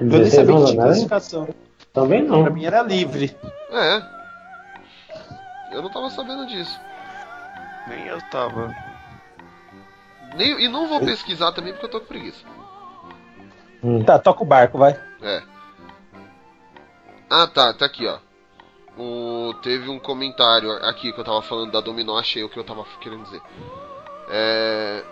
[0.00, 0.84] Eu nem 16 sabia que tinha né?
[0.86, 1.48] classificação.
[1.92, 2.50] Também Pra não.
[2.50, 3.36] mim era livre.
[3.70, 4.16] É.
[5.72, 6.78] Eu não tava sabendo disso.
[7.88, 8.74] Nem eu tava.
[10.36, 12.44] Nem, e não vou pesquisar também porque eu tô com preguiça.
[14.04, 14.98] Tá, toca o barco, vai.
[15.22, 15.42] É.
[17.30, 18.18] Ah, tá, tá aqui, ó.
[18.98, 22.64] O, teve um comentário aqui que eu tava falando da Dominó, achei o que eu
[22.64, 23.42] tava querendo dizer.
[24.30, 25.04] É,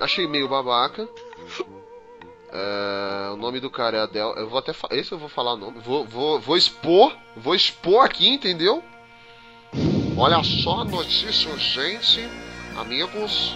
[0.00, 1.08] achei meio babaca.
[2.58, 4.34] É, o nome do cara é Adel.
[4.34, 5.78] Eu vou até esse eu vou falar o nome.
[5.80, 8.82] Vou, vou, vou expor, vou expor aqui, entendeu?
[10.16, 12.26] Olha só a notícia urgente,
[12.74, 13.54] amigos.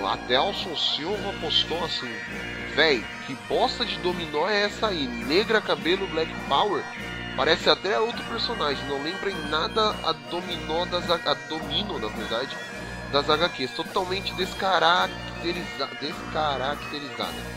[0.00, 2.08] O Adelson Silva postou assim:
[2.76, 5.08] Véi, que bosta de dominó é essa aí?
[5.08, 6.84] Negra, cabelo, black power?
[7.36, 12.56] Parece até outro personagem, não lembra em nada a dominó das a domino, na verdade,
[13.10, 13.72] das HQs.
[13.72, 17.55] Totalmente descaracteriza descaracterizada.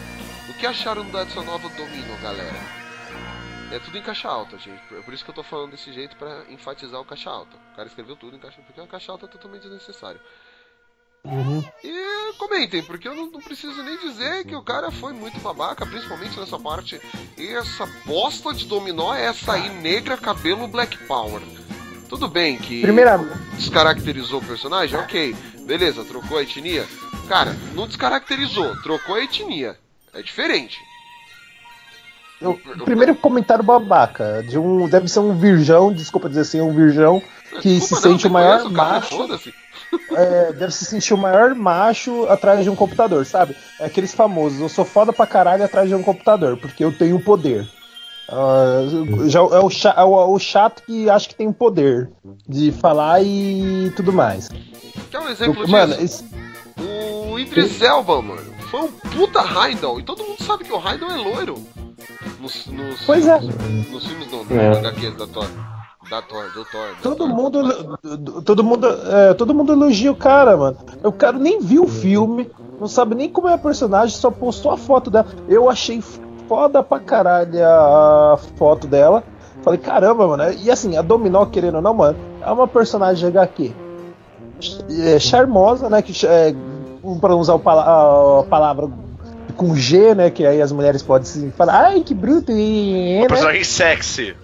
[0.49, 2.57] O que acharam dessa nova domino, galera?
[3.71, 4.81] É tudo em caixa alta, gente.
[4.91, 7.55] É por isso que eu tô falando desse jeito pra enfatizar o caixa alta.
[7.71, 10.19] O cara escreveu tudo em caixa, porque a caixa alta é totalmente desnecessário.
[11.83, 15.85] E comentem, porque eu não, não preciso nem dizer que o cara foi muito babaca,
[15.85, 16.99] principalmente nessa parte.
[17.37, 21.41] E essa bosta de dominó é essa aí, negra, cabelo, black power.
[22.07, 23.17] Tudo bem que Primeira-
[23.53, 25.35] descaracterizou o personagem, ok.
[25.67, 26.87] Beleza, trocou a etnia.
[27.27, 29.77] Cara, não descaracterizou, trocou a etnia.
[30.13, 30.77] É diferente.
[32.41, 34.43] O primeiro comentário babaca.
[34.47, 37.21] De um, deve ser um virgão, desculpa dizer assim, um virgão
[37.61, 39.17] que se Desculpa, não, sente o maior conhece o cara, macho.
[39.17, 39.53] foda-se.
[40.15, 43.55] é, deve se sentir o maior macho atrás de um computador, sabe?
[43.79, 47.19] É aqueles famosos, eu sou foda pra caralho atrás de um computador, porque eu tenho
[47.19, 47.67] poder.
[48.31, 48.83] Ah,
[49.27, 49.49] já é o,
[49.97, 52.09] é o- chato que acha que tem o poder
[52.47, 54.47] de falar e tudo mais.
[55.11, 56.23] Quer um exemplo Mano, disso?
[56.23, 56.81] esse-
[57.31, 59.99] O Idris Elba, mano, foi um puta Heidel.
[59.99, 61.55] E todo mundo sabe que o Heidel é loiro.
[62.39, 63.39] Nos, nos, Pois é.
[63.39, 64.71] Nos filmes não, nos É.
[64.79, 65.47] HQs da Thor.
[66.09, 66.87] Da Thor, do Thor.
[66.87, 67.27] da Todo Thor.
[67.27, 67.97] mundo,
[68.43, 70.77] todo mundo, é, todo mundo elogia o cara, mano.
[71.03, 72.49] O cara nem viu o filme,
[72.79, 75.27] não sabe nem como é a personagem, só postou a foto dela.
[75.47, 76.01] Eu achei
[76.47, 79.23] foda pra caralho a foto dela.
[79.61, 80.51] Falei, caramba, mano.
[80.53, 83.71] E assim, a Dominó, querendo ou não, mano, é uma personagem HQ.
[84.89, 86.01] É, charmosa, né?
[86.01, 86.55] Que, é,
[87.19, 88.89] pra usar o pala- a palavra
[89.55, 90.29] com G, né?
[90.29, 92.51] Que aí as mulheres podem se falar, ai, que bruto.
[92.51, 93.27] E, né?
[93.27, 94.35] Personagem sexy,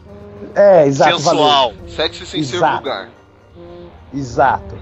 [0.53, 1.19] É, exato.
[1.19, 1.43] valeu.
[1.43, 1.73] sensual.
[1.87, 2.75] Sexy sem ser Exato.
[2.83, 3.09] vulgar.
[4.13, 4.75] Exato.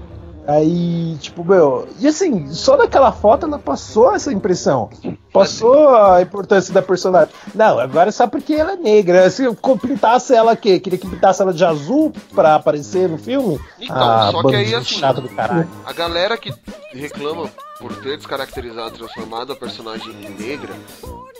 [0.46, 1.88] Aí, tipo, meu.
[1.98, 4.90] E assim, só naquela foto ela passou essa impressão.
[5.32, 7.32] Passou a importância da personagem.
[7.54, 9.28] Não, agora só porque ela é negra.
[9.30, 10.78] Se eu pintasse ela quê?
[10.78, 13.58] Queria que pintasse ela de azul pra aparecer no filme?
[13.80, 15.68] Então, Ah, só que aí assim, chato do caralho.
[15.84, 16.52] a galera que
[16.92, 17.48] reclama
[17.80, 20.72] por ter descaracterizado, transformado a personagem em negra,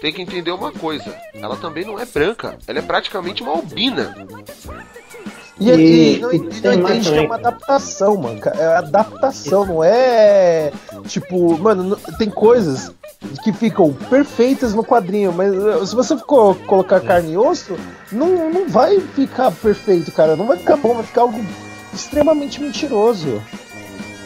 [0.01, 1.15] tem que entender uma coisa.
[1.33, 4.15] Ela também não é branca, ela é praticamente uma albina.
[5.61, 8.41] E, E- e não, e não entende que é uma adaptação, mano.
[8.59, 10.73] É adaptação, não é.
[11.07, 12.93] Tipo, mano, tem coisas
[13.43, 17.77] que ficam perfeitas no quadrinho, mas uh, se você for colocar carne e osso,
[18.11, 20.35] não, não vai ficar perfeito, cara.
[20.37, 21.41] Não vai ficar bom, vai ficar algo
[21.93, 23.41] extremamente mentiroso.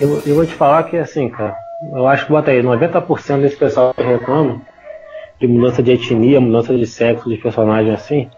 [0.01, 1.55] Eu, eu vou te falar que assim, cara,
[1.93, 4.63] eu acho que bota aí, 90% desse pessoal que reclama
[5.39, 8.29] de mudança de etnia, mudança de sexo de personagem assim,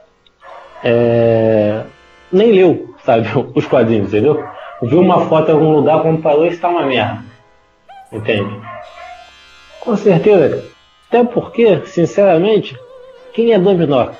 [0.82, 1.84] é,
[2.32, 4.44] nem leu, sabe, os quadrinhos, entendeu?
[4.82, 7.22] Viu uma foto em algum lugar, comparou e está uma merda.
[8.12, 8.60] Entende?
[9.80, 10.64] Com certeza.
[11.08, 12.78] Até porque, sinceramente,
[13.32, 14.10] quem é Dominó?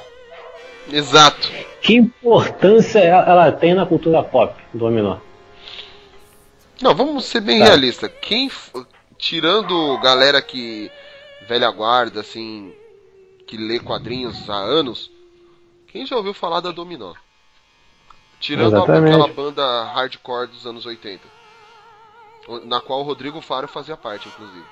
[0.92, 1.50] Exato.
[1.80, 5.16] Que importância ela tem na cultura pop, Dominó?
[6.82, 7.66] Não, vamos ser bem Tá.
[7.66, 8.10] realistas.
[8.20, 8.50] Quem,
[9.18, 10.90] tirando galera que
[11.46, 12.72] velha guarda, assim,
[13.46, 15.10] que lê quadrinhos há anos,
[15.88, 17.14] quem já ouviu falar da Dominó?
[18.40, 19.14] Tirando Exatamente.
[19.14, 21.20] aquela banda hardcore dos anos 80,
[22.48, 24.64] o- na qual o Rodrigo Faro fazia parte, inclusive.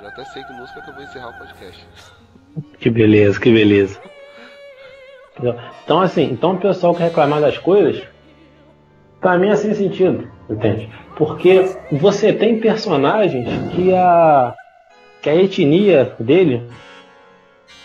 [0.00, 1.86] Já até sei que música que eu vou encerrar o podcast.
[2.80, 4.00] Que beleza, que beleza.
[5.84, 8.02] Então, assim, então o pessoal que reclamar das coisas,
[9.20, 10.90] pra mim é sem sentido, entende?
[11.16, 14.54] Porque você tem personagens que a,
[15.20, 16.66] que a etnia dele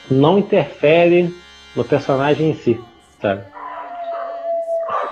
[0.10, 1.36] não interfere
[1.76, 2.82] no personagem em si,
[3.22, 3.44] sabe?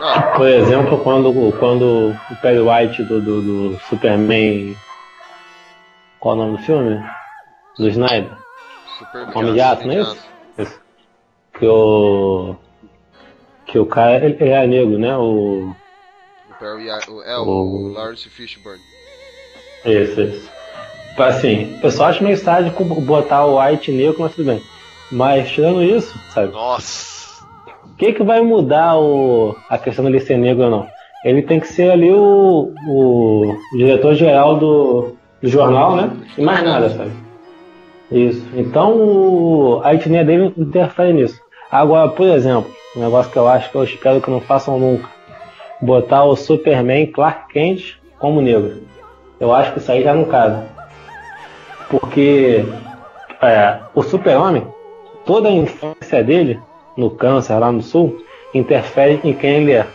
[0.01, 3.41] Ah, Por exemplo, quando, quando o Perry White do, do,
[3.73, 4.75] do Superman.
[6.19, 7.03] Qual é o nome do filme?
[7.77, 8.31] Do Snyder?
[8.97, 10.27] super Homem de Aço, não é isso?
[10.57, 10.79] Isso.
[11.57, 12.55] Que o.
[13.65, 15.15] Que o cara ele é negro, né?
[15.17, 15.75] O.
[16.49, 18.81] O Perry, o- é o O- Lawrence Fishburne.
[19.85, 20.49] Isso, isso.
[21.17, 24.63] Assim, o pessoal acha meio sádico botar o White negro, mas tudo bem.
[25.11, 26.51] Mas tirando isso, sabe?
[26.53, 27.18] Nossa.
[27.99, 30.87] O que, que vai mudar o, a questão dele ser negro ou não?
[31.21, 36.09] Ele tem que ser ali o, o diretor geral do, do jornal, né?
[36.37, 37.11] E mais nada, sabe?
[38.09, 38.47] Isso.
[38.55, 41.41] Então a etnia dele interfere nisso.
[41.69, 45.09] Agora, por exemplo, um negócio que eu acho que eu espero que não façam nunca.
[45.81, 48.81] Botar o Superman Clark Kent como negro.
[49.41, 50.65] Eu acho que isso aí já não cabe.
[51.89, 52.63] Porque
[53.41, 54.65] é, o super-homem,
[55.25, 56.57] toda a infância dele,
[56.97, 58.17] no câncer lá no sul,
[58.53, 59.87] interfere em quem ele é.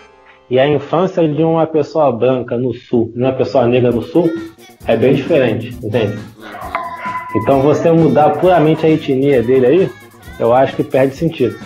[0.51, 4.31] E a infância de uma pessoa branca no sul, de uma pessoa negra no sul,
[4.87, 6.19] é bem diferente, entende?
[7.37, 9.91] Então você mudar puramente a etnia dele aí,
[10.39, 11.59] eu acho que perde sentido.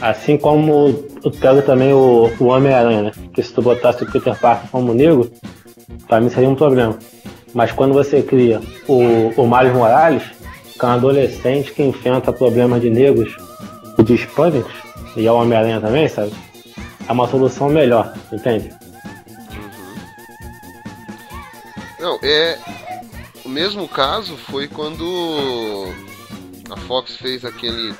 [0.00, 0.92] Assim como
[1.40, 3.12] pego também o, o Homem-Aranha, né?
[3.34, 5.30] Que se tu botasse o Peter Parker como negro,
[6.06, 6.98] pra mim seria um problema.
[7.52, 10.22] Mas quando você cria o, o Miles Morales,
[10.80, 13.36] que é um adolescente que enfrenta problemas de negros
[13.98, 14.72] e de hispânicos,
[15.14, 16.32] e é o Homem-Aranha também, sabe?
[17.06, 18.72] É uma solução melhor, entende?
[21.98, 22.58] Não, é.
[23.44, 25.92] O mesmo caso foi quando
[26.70, 27.94] a Fox fez aquele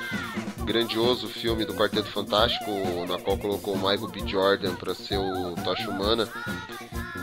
[0.65, 2.71] grandioso filme do Quarteto Fantástico,
[3.07, 4.27] na qual colocou o Michael B.
[4.27, 6.27] Jordan pra ser o Tocha Humana.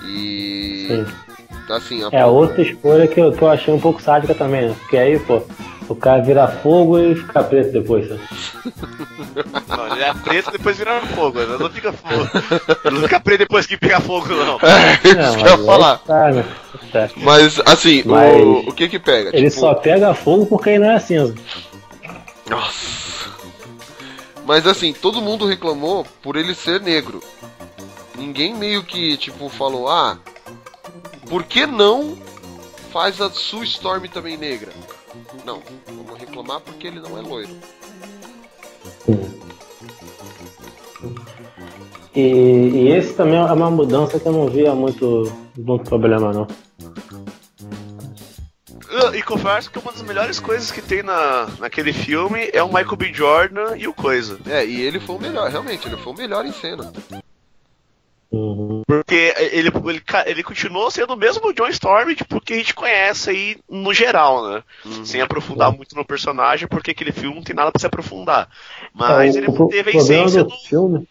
[0.06, 0.88] E.
[0.88, 1.47] Sim.
[1.70, 4.76] Assim, a É outra escolha que eu, que eu achei um pouco sádica também, né?
[4.80, 5.42] Porque aí, pô,
[5.90, 8.22] o cara vira fogo e fica preto depois, sabe?
[9.68, 11.40] Não, ele é preto depois vira fogo.
[11.40, 12.28] Ele não fica fogo.
[12.86, 14.58] Ele não fica preto depois que pega fogo, não.
[14.64, 14.94] É,
[15.28, 15.98] isso que eu ia falar.
[16.00, 16.46] tá, né?
[16.92, 17.10] Tá.
[17.18, 19.30] Mas, assim, Mas o, o que que pega?
[19.36, 21.36] Ele Tipo, só pega fogo porque ele não é cinza.
[22.50, 23.30] Nossa.
[24.46, 27.22] Mas assim, todo mundo reclamou por ele ser negro.
[28.18, 30.18] Ninguém meio que, tipo, falou, ah,
[31.30, 32.18] por que não
[32.92, 34.72] faz a Sue Storm também negra?
[35.46, 37.56] Não, vamos reclamar porque ele não é loiro.
[42.16, 46.48] E, e esse também é uma mudança que eu não via muito, muito problema, não.
[48.90, 52.68] Eu- E confesso que uma das melhores coisas que tem na, naquele filme é o
[52.68, 53.14] Michael B.
[53.14, 54.40] Jordan e o Coisa.
[54.48, 56.92] É, e ele foi o melhor, realmente, ele foi o melhor em cena.
[58.32, 58.82] Uhum.
[58.86, 63.30] Porque ele, ele, ele continuou sendo o mesmo John Storm, tipo, que a gente conhece
[63.30, 64.64] aí no geral, né?
[65.06, 68.50] Sem aprofundar muito no personagem, porque aquele filme não tem nada pra se aprofundar.
[68.94, 71.08] Mas É, ele manteve a problema essência do do filme,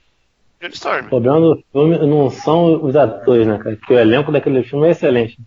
[0.61, 1.07] John Storm.
[1.07, 3.77] o problema do filme não são os atores, né, cara?
[3.77, 5.39] Porque o elenco daquele filme é excelente.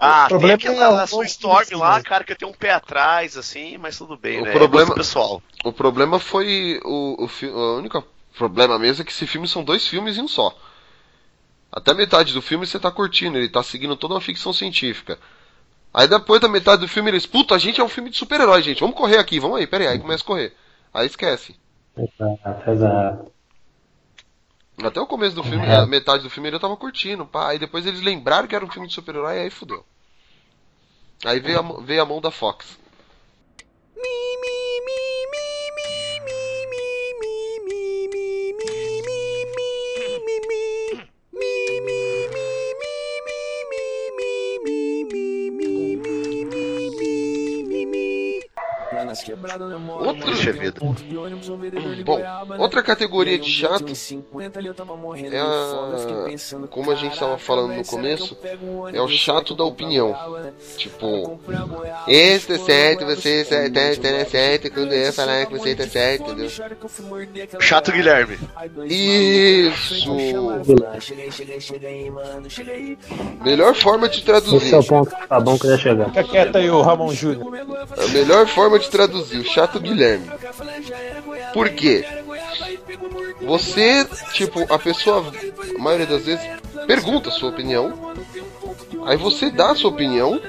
[0.00, 2.72] Ah, O problema tem é aquela a sua Storm lá, cara, que tem um pé
[2.72, 4.52] atrás, assim, mas tudo bem, O né?
[4.52, 5.42] problema- É pessoal.
[5.64, 8.04] O problema foi o, o o único
[8.36, 10.56] problema mesmo é que esse filme são dois filmes em um só.
[11.72, 15.18] Até metade do filme você tá curtindo, ele tá seguindo toda uma ficção científica.
[15.92, 18.62] Aí depois da metade do filme eles, puta, a gente é um filme de super-herói,
[18.62, 20.54] gente, vamos correr aqui, vamos aí, pera aí, aí começa a correr.
[20.92, 21.56] Aí esquece.
[21.96, 23.32] Exato, exato.
[24.82, 25.76] Até o começo do filme, É.
[25.76, 27.50] a metade do filme ele tava curtindo, pá.
[27.50, 29.84] Aí depois eles lembraram que era um filme de super-herói e aí fudeu.
[31.24, 32.76] Aí veio a, mão- veio a mão da Fox.
[50.00, 50.80] Outro Isso é vida.
[52.04, 52.20] Bom,
[52.58, 53.86] outra categoria de chato
[55.30, 58.36] é a, como a gente estava falando no começo,
[58.92, 60.14] é o chato da opinião.
[60.76, 61.40] Tipo,
[62.06, 66.30] esse tá certo, você tá, tá, tá certo, quando eu falar que você tá certo,
[66.30, 66.50] entendeu?
[67.60, 68.38] Chato Guilherme.
[68.86, 69.94] Isso!
[73.44, 74.74] Melhor forma de Esse é traduzir.
[74.74, 76.06] o ponto tá bom que eu ia chegar.
[76.06, 77.54] Fica quieto aí, o Ramon Júnior.
[77.96, 80.30] A melhor forma de traduzir, o chato Guilherme.
[81.52, 82.04] Por quê?
[83.42, 85.32] Você, tipo, a pessoa,
[85.76, 86.44] a maioria das vezes,
[86.86, 88.14] pergunta a sua opinião,
[89.06, 90.40] aí você dá a sua opinião,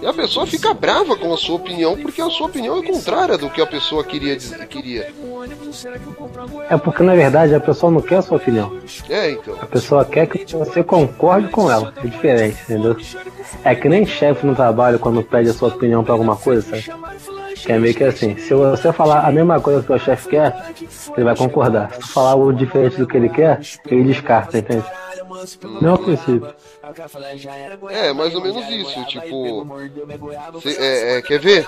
[0.00, 3.36] e a pessoa fica brava com a sua opinião, porque a sua opinião é contrária
[3.36, 5.12] do que a pessoa queria dizer, queria.
[6.70, 8.78] É porque na verdade a pessoa não quer a sua opinião.
[9.08, 9.56] É, então.
[9.60, 11.92] A pessoa quer que você concorde com ela.
[11.96, 12.96] É diferente, entendeu?
[13.64, 16.98] É que nem chefe no trabalho quando pede a sua opinião pra alguma coisa, sabe?
[17.56, 20.72] Que é meio que assim, se você falar a mesma coisa que o chefe quer,
[21.16, 21.90] ele vai concordar.
[21.92, 24.84] Se tu falar algo diferente do que ele quer, ele descarta, entende?
[25.80, 26.48] Não é o princípio.
[27.90, 29.66] É, mais ou menos isso, tipo.
[30.60, 31.66] cê- é, é, quer ver?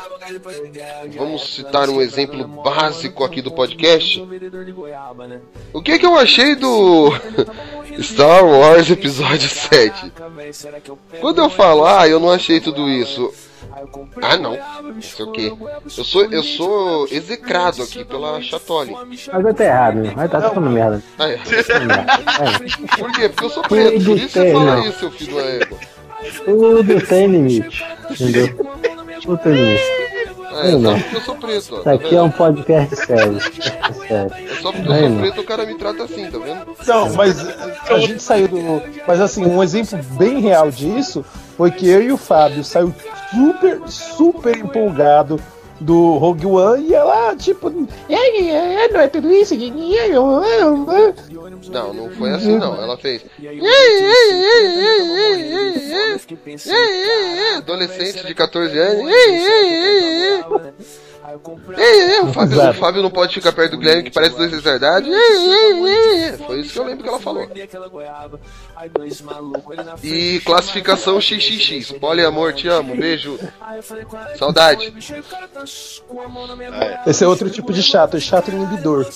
[1.16, 4.20] Vamos citar um exemplo básico aqui do podcast.
[5.72, 7.10] O que, que eu achei do
[8.00, 10.12] Star Wars Episódio 7?
[11.20, 13.32] Quando eu falo, ah, eu não achei tudo isso.
[14.22, 14.56] Ah, não.
[14.82, 15.46] Não sei o que.
[15.96, 18.92] Eu sou, eu sou execrado aqui pela Chatoli.
[18.92, 20.12] Mas eu tô errado, né?
[20.14, 21.02] Vai tá falando merda.
[21.18, 21.36] Ah, é.
[21.36, 21.44] Tá.
[22.40, 22.96] É.
[22.96, 23.28] Por quê?
[23.28, 24.04] Porque eu sou preto.
[24.04, 25.78] Por isso você fala isso, seu filho da égua.
[26.44, 27.84] Tudo tem limite.
[28.10, 28.48] Entendeu?
[29.22, 29.99] Tudo tem limite.
[30.62, 30.92] É, Não.
[30.96, 31.74] só porque eu sou preto, ó.
[31.76, 32.24] Isso Tá aqui é vendo?
[32.24, 33.36] um podcast sério.
[33.38, 34.32] É sério.
[34.34, 36.76] É só porque eu sou preto o cara me trata assim, tá vendo?
[36.86, 37.46] Não, mas
[37.88, 38.82] a gente saiu do.
[39.06, 41.24] Mas assim, um exemplo bem real disso
[41.56, 42.94] foi que eu e o Fábio saiu
[43.30, 45.40] super, super empolgado
[45.80, 47.68] do Rogue One e ela, tipo,
[48.08, 49.54] "É, é, não é tudo isso.
[51.70, 52.80] Não, não foi assim não.
[52.80, 53.22] Ela fez.
[57.58, 59.12] Adolescente de 14 anos.
[62.22, 62.74] O Fábio, o.
[62.74, 65.08] Fábio não pode ficar perto do Guilherme que parece dois retardados.
[66.46, 67.48] Foi isso que eu lembro que ela falou.
[70.02, 71.92] E classificação XXX.
[71.92, 73.38] Poliamor, te amo, beijo.
[74.36, 74.92] Saudade.
[77.06, 79.06] Esse é outro tipo de chato, é chato inibidor.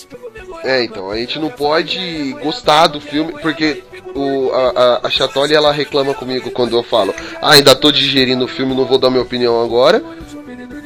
[0.62, 3.82] É, então, a gente não pode gostar do filme, porque
[4.14, 8.44] o, a, a, a Chatoli, ela reclama comigo quando eu falo, ah, ainda tô digerindo
[8.44, 10.02] o filme, não vou dar minha opinião agora.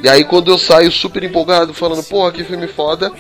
[0.02, 3.12] E aí quando eu saio super empolgado, falando, porra, que filme foda,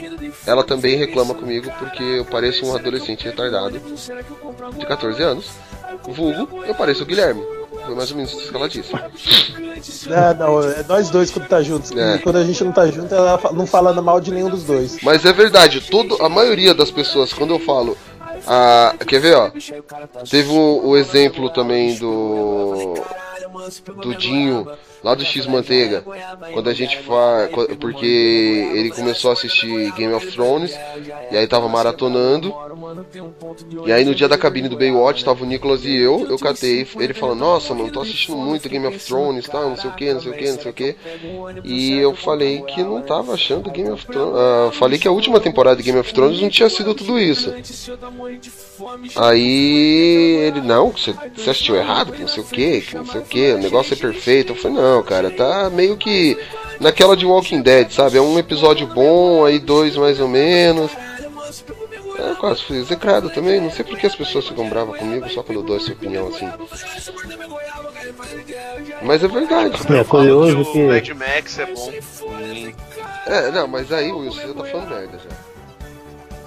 [0.46, 3.80] ela também reclama comigo, porque eu pareço um adolescente retardado
[4.78, 5.50] de 14 anos.
[6.06, 7.42] Vulgo, eu pareço o Guilherme.
[7.84, 8.92] Foi mais ou menos isso que ela disse.
[10.10, 11.92] É, não, é nós dois quando tá juntos.
[11.92, 12.18] É.
[12.18, 14.98] Quando a gente não tá junto, ela não falando mal de nenhum dos dois.
[15.02, 17.96] Mas é verdade, todo, a maioria das pessoas, quando eu falo.
[18.46, 19.50] Ah, quer ver, ó?
[20.28, 22.94] Teve o, o exemplo também do.
[24.02, 24.66] Do Dinho,
[25.02, 26.04] lá do X Manteiga.
[26.52, 27.50] Quando a gente faz.
[27.80, 30.76] Porque ele começou a assistir Game of Thrones.
[31.30, 32.54] E aí tava maratonando.
[33.86, 36.26] E aí no dia da cabine do Baywatch tava o Nicolas e eu.
[36.28, 39.60] Eu catei ele falando: Nossa, mano, tô assistindo muito Game of Thrones, tá?
[39.60, 40.96] Não sei o que, não sei o que, não sei o que.
[41.64, 44.34] E eu falei que não tava achando Game of Thrones.
[44.36, 47.52] ah, falei que a última temporada de Game of Thrones não tinha sido tudo isso.
[49.16, 51.14] Aí ele, não, você
[51.50, 53.96] assistiu errado, que não sei o que, que não sei o que, o negócio é
[53.96, 54.52] perfeito.
[54.52, 56.36] Eu falei, não, cara, tá meio que
[56.80, 58.18] naquela de Walking Dead, sabe?
[58.18, 60.90] É um episódio bom, aí dois mais ou menos.
[62.18, 63.60] É, quase fui execrado também.
[63.60, 66.28] Não sei por que as pessoas ficam bravas comigo só quando eu dou essa opinião
[66.28, 66.48] assim.
[69.02, 69.78] Mas é verdade.
[69.94, 70.82] É curioso O que.
[70.82, 71.92] Mad Max é bom.
[73.26, 75.57] É, não, mas aí, Wilson, você tá falando merda já.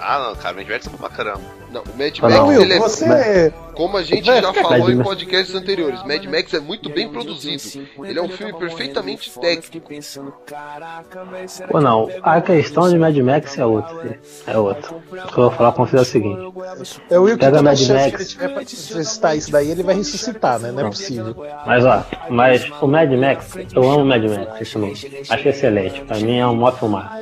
[0.03, 1.41] Ah, não, cara, Mad Max é bom pra caramba.
[1.71, 2.47] Não, o Mad Ah, Max, não.
[2.47, 2.79] Will, ele é.
[2.79, 3.53] você.
[3.75, 7.87] Como a gente Vai, já falou em podcasts anteriores, Mad Max é muito bem produzido.
[8.03, 9.89] Ele é um filme perfeitamente técnico.
[11.69, 13.95] Pô, não, a questão de Mad Max é outra.
[14.01, 14.19] filho.
[14.45, 14.93] É outra.
[14.93, 16.37] O que eu vou falar com você é o seguinte:
[17.09, 18.29] É o Will que Pega Mad Max.
[18.29, 20.71] tiver pra ressuscitar isso daí, ele vai ressuscitar, né?
[20.71, 21.35] Não é possível.
[21.65, 24.93] Mas ó, mas o Mad Max, eu amo o Mad Max, esse filme.
[25.29, 26.01] Acho excelente.
[26.01, 27.19] Pra mim é um mó filmar.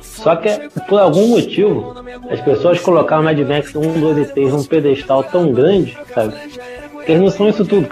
[0.00, 1.93] Só que por algum motivo,
[2.30, 6.34] as pessoas colocaram o Mad Max 1, 2 e 3 num pedestal tão grande, sabe?
[7.04, 7.88] Que eles não são isso tudo.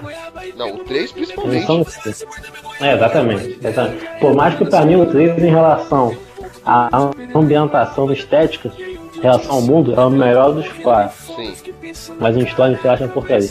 [0.57, 1.67] Não, o 3 Eles principalmente.
[1.67, 2.33] são isso tudo.
[2.81, 4.09] É, exatamente, exatamente.
[4.21, 6.17] Por mais que pra mim o 3 em relação
[6.65, 11.17] à ambientação estética, em relação ao mundo, é o melhor dos quatro.
[11.37, 11.55] Sim.
[12.19, 13.51] Mas em história você acha porcaria.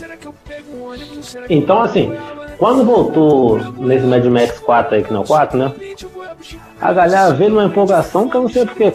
[1.50, 2.14] Então, assim,
[2.58, 5.74] quando voltou nesse Mad Max 4 aí, que não é o 4, né?
[6.80, 8.94] A galera veio numa empolgação que eu não sei porquê.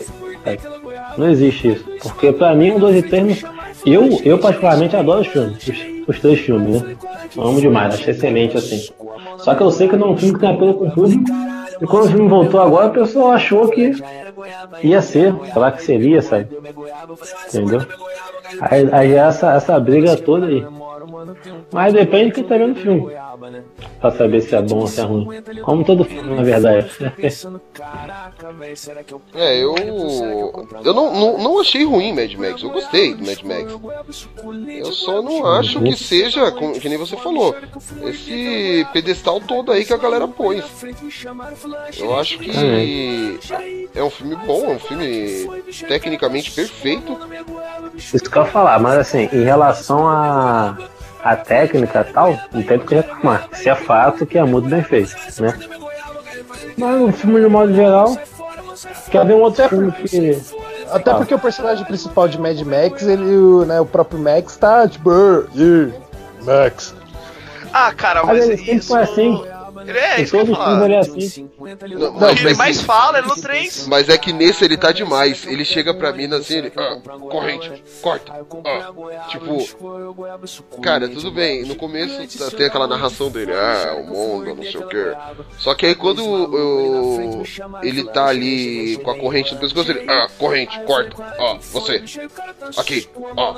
[1.16, 1.84] Não existe isso.
[2.02, 3.50] Porque pra mim, o 2 e 3, não-
[3.84, 5.56] eu, eu particularmente adoro os filmes,
[6.08, 6.96] os, os três filmes, né?
[7.36, 8.88] Eu amo demais, acho excelente assim.
[9.38, 11.24] Só que eu sei que não é um filme que tem apelo com o público.
[11.80, 13.92] E quando o filme voltou agora, o pessoal achou que
[14.82, 16.48] ia ser, sei lá que seria, sabe?
[17.48, 17.82] Entendeu?
[18.60, 20.64] Aí, aí essa, essa briga toda aí.
[21.72, 23.12] Mas depende de quem tá vendo o filme.
[24.00, 25.28] Pra saber se é bom ou se é ruim.
[25.62, 26.90] Como todo filme, na verdade.
[29.34, 29.74] É, eu.
[30.84, 32.62] Eu não, não, não achei ruim Mad Max.
[32.62, 33.78] Eu gostei do Mad Max.
[34.78, 37.54] Eu só não acho que seja, como- que nem você falou,
[38.04, 40.64] esse pedestal todo aí que a galera pôs.
[41.98, 43.38] Eu acho que
[43.94, 47.18] é um filme bom, é um filme tecnicamente perfeito.
[47.96, 50.76] Isso que eu ia falar, mas assim, em relação a,
[51.32, 53.48] a técnica e tal, não tem do que reclamar.
[53.52, 55.54] Se é fato que é muito bem feito, né?
[56.76, 58.16] Mas o filme de modo geral,
[59.10, 60.38] quer ver um outro filme que.
[60.90, 61.14] Até Ah.
[61.16, 65.10] porque o personagem principal de Mad Max, ele, o, né, o próprio Max tá tipo,
[65.10, 65.92] "Ah, yeah,
[66.42, 66.94] Max.
[67.72, 68.88] Ah, cara, Mas mas isso.
[68.88, 69.44] foi assim.
[69.86, 70.84] Ele é, Em isso que eu falar.
[70.84, 71.50] ele é assim.
[71.98, 73.86] Não, O mas, que ele é mais que, fala é no 3.
[73.88, 75.46] mas é que nesse ele tá demais.
[75.46, 76.72] Ele chega pra mim assim, ele.
[76.76, 78.32] Ah, corrente, corta.
[78.64, 79.56] Ah, tipo.
[80.82, 81.64] Cara, tudo bem.
[81.64, 83.52] No começo tá- tem aquela narração dele.
[83.52, 85.12] Ah, o mundo, não sei o quê.
[85.58, 87.42] Só que aí quando eu-
[87.82, 90.04] ele tá ali com a corrente no pescoço, ele.
[90.08, 91.34] Ah, corrente, corta.
[91.38, 92.02] Ó, você.
[92.76, 93.54] Aqui, ó.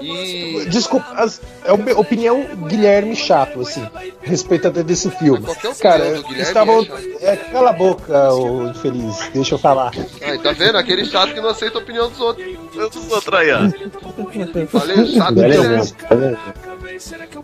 [0.00, 0.64] E.
[0.68, 3.83] Desculpa, as- é uma opinião Guilherme chato, assim,
[4.22, 5.44] respeito até desse filme.
[5.48, 6.80] Opinião Cara, estavam.
[6.80, 7.02] é chato.
[7.20, 9.92] É, cala a boca, ô infeliz, deixa eu falar.
[10.22, 10.76] Aí, tá vendo?
[10.78, 12.46] Aquele chato que não aceita a opinião dos outros.
[12.74, 14.66] Eu dos outros aí, ó.
[14.68, 16.38] Falei chato velho.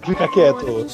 [0.05, 0.87] Fica quieto.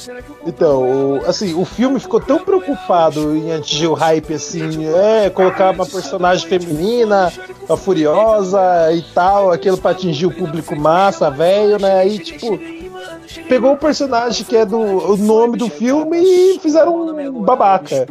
[0.45, 0.81] Então,
[1.17, 5.85] o- assim, o filme ficou tão preocupado em atingir o hype, assim, é, colocar uma
[5.85, 7.31] personagem feminina,
[7.69, 8.59] a Furiosa
[8.93, 11.99] e tal, aquilo pra atingir o público massa, velho, né?
[11.99, 12.59] Aí, tipo,
[13.47, 18.07] pegou o personagem que é do o nome do filme e fizeram um babaca.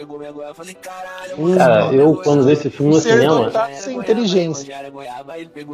[1.56, 4.74] Cara, eu quando vi esse filme no ser cinema, dotado sem inteligência.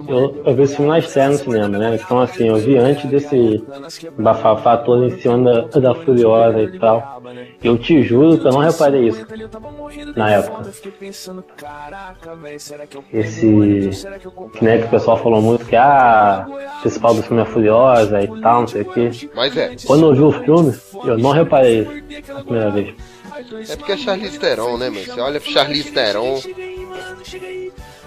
[0.09, 2.01] eu, eu vi esse filme na estreia no cinema, né?
[2.03, 3.64] Então assim, eu vi antes desse
[4.18, 7.22] bafafá todo em cima da, da Furiosa e tal.
[7.62, 9.26] Eu te juro que eu não reparei isso
[10.16, 10.70] na época.
[13.12, 13.90] Esse.
[14.53, 18.20] Que, né, que o pessoal falou muito que ah, o principal do filme é Furiosa
[18.22, 19.11] e tal, não sei o quê.
[19.35, 19.74] Mas é.
[19.87, 20.74] Quando eu vi o filme,
[21.05, 21.80] eu não reparei
[22.11, 22.95] isso a primeira vez.
[23.68, 25.05] É porque é Charlize Theron, né, mano?
[25.05, 26.39] Você olha pro Charlize Theron.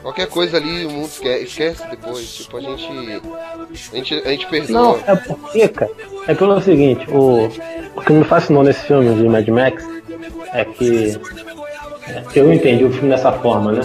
[0.01, 2.35] Qualquer coisa ali o mundo esquece, esquece depois.
[2.35, 2.87] Tipo, a gente.
[3.91, 4.71] A gente, a gente perdoa.
[4.81, 5.91] Não, é porque, cara,
[6.27, 7.47] é pelo seguinte, o,
[7.95, 9.83] o que me fascinou nesse filme de Mad Max
[10.53, 11.19] é que
[12.07, 13.81] é, eu entendi o filme dessa forma, né?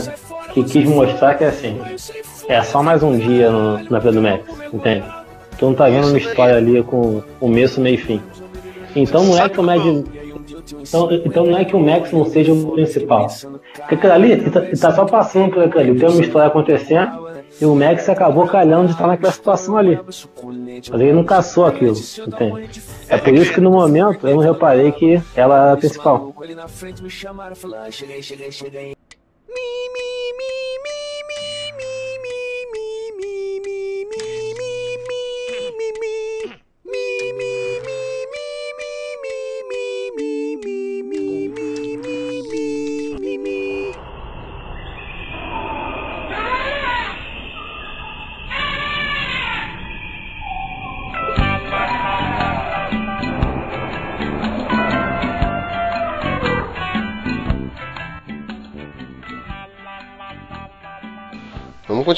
[0.53, 1.81] Que quis mostrar que assim,
[2.49, 5.05] é só mais um dia no- na vida do Max, entende?
[5.61, 8.23] Tu não tá vendo uma história ali com começo, meio e fim.
[8.97, 9.85] Então não é que o Mad.
[9.85, 13.29] Então, então não é que o Max não seja o principal.
[13.77, 15.99] Porque aquilo ali, tá, tá só passando por aquilo ali.
[15.99, 17.29] Tem uma história acontecendo
[17.61, 20.01] e o Max acabou calhando de estar naquela situação ali.
[20.91, 21.95] Mas ele não caçou aquilo,
[22.27, 22.83] entende?
[23.07, 26.35] É por isso que no momento eu não reparei que ela era a principal.
[26.35, 26.35] Vamos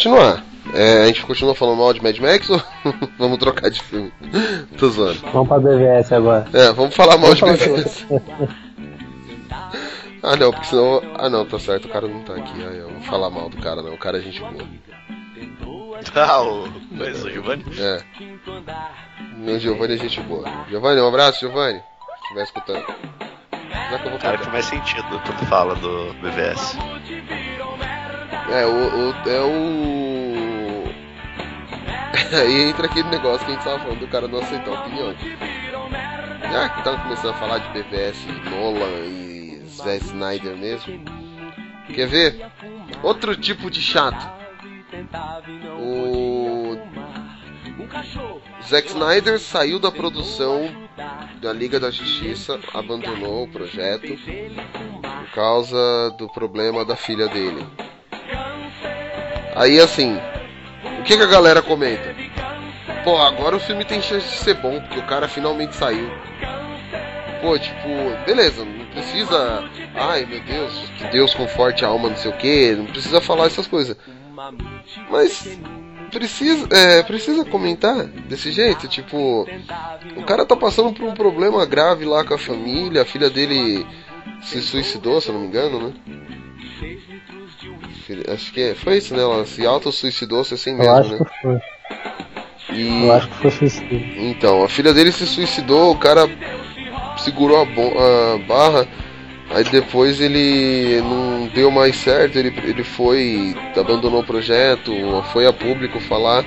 [0.02, 0.44] continuar.
[0.74, 2.62] É, a gente continua falando mal de Mad Max ou
[3.18, 4.12] vamos trocar de filme?
[4.76, 5.20] Tô zoando.
[5.32, 6.48] Vamos pra BVS agora.
[6.52, 8.06] É, vamos falar mal de Vamos falar BVS.
[10.24, 11.02] Ah não, porque senão.
[11.16, 12.52] Ah não, tá certo, o cara não tá aqui.
[12.64, 14.64] Ah, eu vou falar mal do cara não, o cara é gente boa.
[16.14, 16.68] Ah, o.
[16.92, 17.64] Mas o Giovanni?
[17.76, 18.02] É.
[19.36, 20.44] Meu Giovanni é gente boa.
[20.68, 21.80] Giovanni, um abraço, Giovanni.
[21.80, 22.84] Se estiver escutando.
[23.90, 26.76] Já que eu vou Cara, faz sentido quando fala do BVS.
[28.50, 28.70] É, o.
[28.70, 30.92] o é o.
[32.40, 35.14] Aí entra aquele negócio que a gente tava falando do cara não aceitar opinião.
[36.50, 41.02] Já que tava começando a falar de BVS, Nolan e Zack Snyder mesmo.
[41.94, 42.46] Quer ver?
[43.02, 44.30] Outro tipo de chato.
[45.78, 46.78] O.
[48.64, 50.70] Zack Snyder saiu da produção
[51.40, 57.66] da Liga da Justiça, abandonou o projeto por causa do problema da filha dele.
[59.54, 60.18] Aí assim,
[60.98, 62.14] o que, que a galera comenta?
[63.04, 66.08] Pô, agora o filme tem chance de ser bom, porque o cara finalmente saiu.
[67.40, 67.88] Pô, tipo,
[68.24, 69.68] beleza, não precisa.
[69.94, 73.46] Ai meu Deus, que Deus conforte a alma, não sei o que, não precisa falar
[73.46, 73.96] essas coisas.
[75.10, 75.58] Mas
[76.10, 79.46] precisa, é, precisa comentar desse jeito, tipo,
[80.16, 83.84] o cara tá passando por um problema grave lá com a família, a filha dele
[84.42, 85.94] se suicidou, se eu não me engano, né?
[88.32, 89.22] Acho que é- foi isso, né?
[89.22, 91.18] Ela se auto-suicidou, se assim mesmo, acho né?
[91.24, 91.60] que foi.
[92.76, 93.98] E Eu acho que foi suicídio.
[94.18, 96.28] então, a filha dele se suicidou, o cara
[97.18, 97.62] segurou a,
[98.34, 98.86] a barra,
[99.50, 104.92] aí depois ele não deu mais certo, ele, ele foi, abandonou o projeto,
[105.32, 106.44] foi a público falar,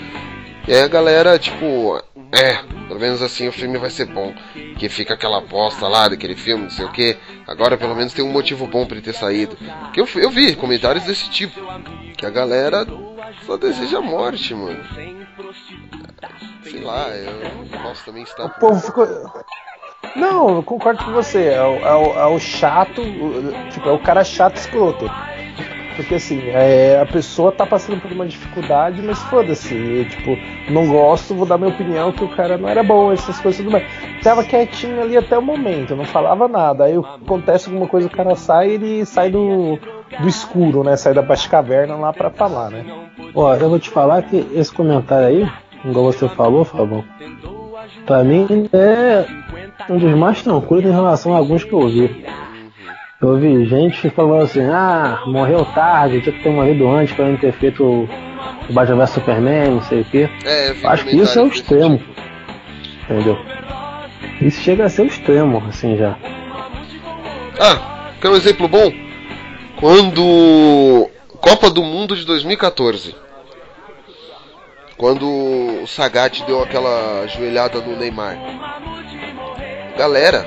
[0.67, 2.01] e aí a galera, tipo,
[2.37, 2.57] é,
[2.87, 4.33] pelo menos assim o filme vai ser bom,
[4.77, 7.17] que fica aquela bosta lá daquele filme, não sei o que,
[7.47, 9.57] agora pelo menos tem um motivo bom pra ele ter saído.
[9.93, 11.59] Que eu, eu vi comentários desse tipo,
[12.17, 12.85] que a galera
[13.45, 14.83] só deseja a morte, mano.
[16.63, 18.45] Sei lá, eu posso também estar.
[18.45, 19.07] O povo ficou.
[20.15, 21.47] Não, eu concordo com você.
[21.49, 23.01] É o, é o- é o chato,
[23.71, 25.05] tipo, é o cara chato escroto.
[25.95, 30.05] Porque assim, é, a pessoa tá passando por uma dificuldade, mas foda-se.
[30.09, 30.37] Tipo,
[30.71, 33.71] não gosto, vou dar minha opinião que o cara não era bom, essas coisas tudo
[33.71, 33.85] bem.
[34.21, 36.85] Tava quietinho ali até o momento, não falava nada.
[36.85, 39.79] Aí acontece alguma coisa, o cara sai ele sai do,
[40.19, 40.95] do escuro, né?
[40.97, 42.85] Sai da Batcaverna lá pra falar, né?
[43.33, 45.51] Ó, eu vou te falar que esse comentário aí,
[45.85, 47.03] igual você falou, Fabão,
[48.05, 49.25] pra mim é
[49.89, 52.25] um dos mais tranquilos em relação a alguns que eu ouvi.
[53.21, 57.37] Eu ouvi gente falando assim, ah, morreu tarde, tinha que ter morrido antes pra não
[57.37, 58.09] ter feito o,
[58.69, 60.29] o Batman vs Superman, não sei o quê.
[60.43, 61.97] É, eu Acho que isso é o desse extremo.
[61.97, 62.13] tipo.
[63.03, 63.37] Entendeu?
[64.41, 66.17] Isso chega a ser o extremo, assim já.
[67.59, 68.91] Ah, quer um exemplo bom?
[69.79, 71.09] Quando.
[71.39, 73.15] Copa do Mundo de 2014.
[74.97, 78.37] Quando o Sagat deu aquela joelhada no Neymar.
[79.97, 80.45] Galera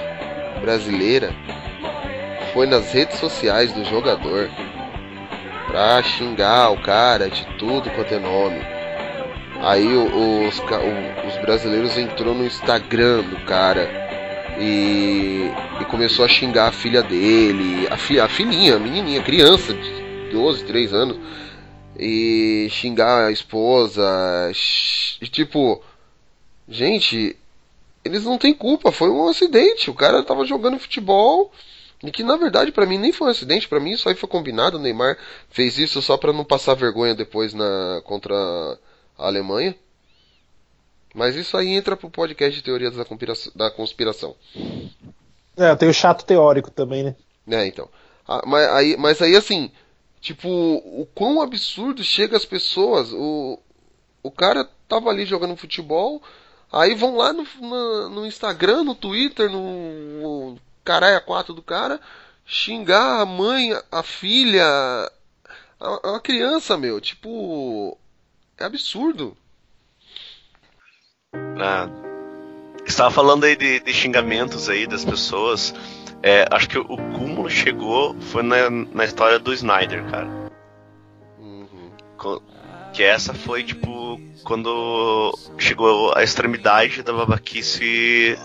[0.61, 1.33] brasileira
[2.53, 4.51] foi nas redes sociais do jogador
[5.67, 8.61] pra xingar o cara de tudo quanto é nome.
[9.61, 13.89] Aí os, os brasileiros entrou no Instagram do cara
[14.59, 19.75] e, e começou a xingar a filha dele, a, fi, a filhinha, a menininha, criança
[19.75, 21.19] de 12, 3 anos,
[21.99, 24.03] e xingar a esposa,
[25.21, 25.83] e tipo,
[26.69, 27.37] gente,
[28.05, 31.53] eles não têm culpa, foi um acidente, o cara tava jogando futebol.
[32.03, 34.29] E que na verdade pra mim nem foi um acidente, pra mim isso aí foi
[34.29, 35.19] combinado, o Neymar
[35.51, 38.35] fez isso só pra não passar vergonha depois na contra
[39.19, 39.75] a Alemanha.
[41.15, 43.53] Mas isso aí entra pro podcast de teorias da conspiração.
[43.57, 44.37] Da conspiração.
[45.57, 47.17] É, tem o chato teórico também, né?
[47.47, 47.89] né, então.
[48.27, 49.71] Ah, mas, aí, mas aí, assim,
[50.21, 53.13] tipo, o quão absurdo chega as pessoas.
[53.13, 53.59] O,
[54.23, 56.23] o cara tava ali jogando futebol,
[56.71, 61.61] aí vão lá no, na- no Instagram, no Twitter, no, no caralho a quatro do
[61.61, 62.01] cara,
[62.47, 64.65] xingar a mãe, a filha,
[65.79, 66.99] a, a criança, meu.
[66.99, 67.99] Tipo,
[68.57, 69.37] é absurdo.
[71.61, 71.91] Ah,
[72.87, 75.75] estava falando aí de, de xingamentos aí das pessoas.
[76.23, 80.29] É, acho que o cúmulo chegou foi na, na história do Snyder, cara.
[81.39, 81.93] Uhum.
[82.95, 88.39] Que essa foi, tipo, quando chegou a extremidade da babaquice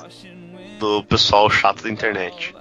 [0.83, 2.53] do pessoal chato da internet.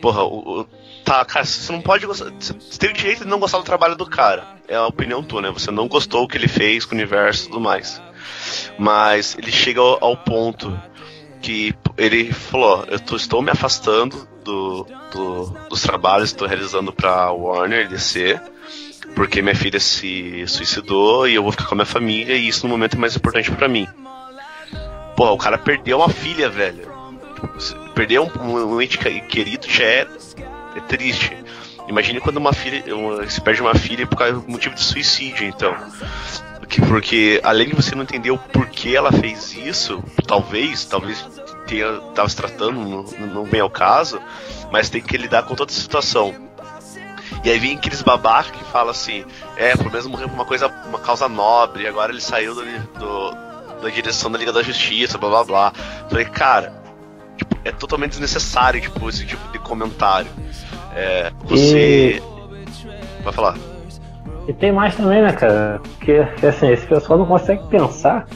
[0.00, 0.64] Porra, o, o-
[1.04, 2.30] tá, cara, você não pode gostar.
[2.38, 4.46] Você tem o direito de não gostar do trabalho do cara.
[4.68, 5.50] É a opinião tua, né?
[5.50, 8.00] Você não gostou o que ele fez com o universo e tudo mais.
[8.78, 10.78] Mas ele chega ao, ao ponto
[11.42, 16.92] que ele falou: Eu tô- estou me afastando do, do- dos trabalhos que estou realizando
[16.92, 18.40] pra Warner DC,
[19.14, 22.64] porque minha filha se suicidou e eu vou ficar com a minha família e isso
[22.66, 23.86] no momento é mais importante pra mim.
[25.16, 26.88] Porra, o cara perdeu uma filha, velho.
[27.94, 28.30] Perder um,
[28.74, 30.06] um, ente que- querido já é,
[30.76, 31.36] é triste.
[31.88, 32.94] Imagine quando uma filha.
[32.94, 35.74] Uma, se perde uma filha por causa do motivo de suicídio, então.
[36.58, 41.26] Porque, porque além de você não entender o porquê ela fez isso, talvez, talvez
[41.66, 44.20] tenha, tava se tratando, não, vem ao caso,
[44.70, 46.32] mas tem que lidar com toda a situação.
[47.42, 49.24] E aí vem aqueles babacas que falam assim,
[49.56, 53.50] é, pelo menos morreu por uma coisa, uma causa nobre, agora ele saiu do, do-
[53.82, 55.72] da direção da Liga da Justiça, blá blá blá.
[56.08, 56.79] Falei, cara,
[57.64, 60.30] é totalmente desnecessário, tipo, esse tipo de comentário.
[60.94, 62.22] É, você.
[63.22, 63.56] Vai falar.
[64.48, 65.80] E tem mais também, né, cara?
[65.82, 68.26] Porque, assim, esse pessoal não consegue pensar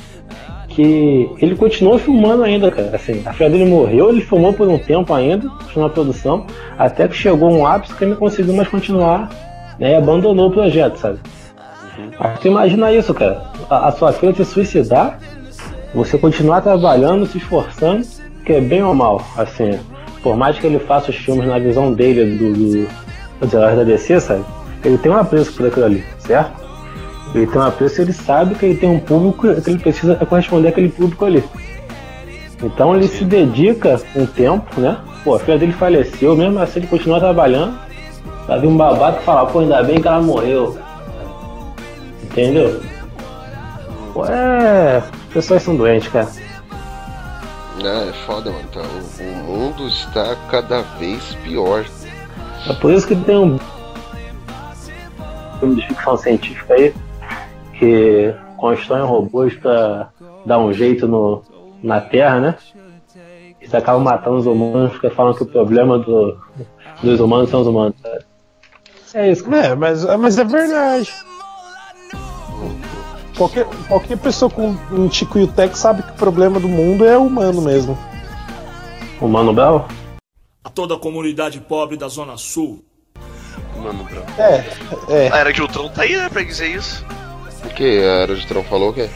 [0.69, 2.95] que ele continuou filmando ainda, cara.
[2.95, 6.47] Assim, a filha dele morreu, ele filmou por um tempo ainda, continuou a produção,
[6.79, 9.31] até que chegou um ápice que ele não conseguiu mais continuar,
[9.79, 11.21] né, e abandonou o projeto, sabe?
[12.19, 13.43] Mas tu imagina isso, cara.
[13.71, 15.19] A, a sua filha se suicidar,
[15.95, 18.05] você continuar trabalhando, se esforçando,
[18.45, 19.79] que é bem ou mal, assim,
[20.23, 22.89] por mais que ele faça os filmes na visão dele do, do,
[23.41, 24.45] dos heróis da DC, sabe?
[24.85, 26.63] Ele tem um apreço por aquilo ali, certo?
[27.35, 30.69] Ele tem um apreço ele sabe que ele tem um público que ele precisa corresponder
[30.69, 31.43] àquele público ali.
[32.63, 34.99] Então ele se dedica um tempo, né?
[35.25, 37.79] Pô, a filha dele faleceu, mesmo assim ele continua trabalhando.
[38.47, 40.79] Vai vir um babaca e falar, pô, ainda bem que ela morreu.
[42.23, 42.81] Entendeu?
[44.13, 44.99] Pô, é.
[44.99, 46.29] As pessoas são doentes, cara.
[47.83, 48.69] É, é foda, mano.
[48.73, 51.85] Tá, o, o mundo está cada vez pior.
[52.69, 53.59] É por isso que tem um
[55.59, 56.95] filme de ficção científica aí
[57.79, 60.11] que constroem robôs pra
[60.47, 61.43] dar um jeito no,
[61.83, 62.57] na Terra, né?
[63.61, 66.39] Eles acabam matando os humanos porque falam que o problema do,
[67.03, 67.97] dos humanos são os humanos.
[69.15, 69.53] É isso.
[69.55, 71.13] É, mas, mas é verdade.
[73.37, 77.05] Qualquer, qualquer pessoa com um tico e o tec sabe que o problema do mundo
[77.05, 77.99] é humano mesmo.
[79.21, 79.87] O Mano Bel?
[80.63, 82.85] A toda a comunidade pobre da Zona Sul.
[83.77, 84.23] Mano, bro.
[84.39, 84.65] É,
[85.09, 85.29] é.
[85.33, 87.05] A Era de Ultron tá aí, né, pra dizer isso.
[87.65, 87.85] O que?
[87.99, 89.09] A Era de Tron falou o quê?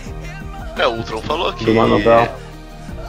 [0.76, 1.64] É, o Ultron falou que...
[1.64, 2.28] Do Mano Bel?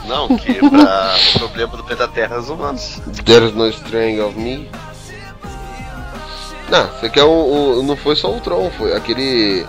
[0.08, 3.02] Não, que pra o problema do planeta Terra é os humanos.
[3.26, 4.70] There's no strength of me.
[6.70, 9.66] Não, você quer o, o- Não foi só o Tron, foi aquele.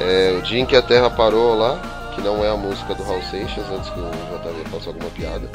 [0.00, 3.02] É, o dia em que a Terra parou lá, que não é a música do
[3.02, 5.50] Hal Seixas, antes que o JV faça alguma piada.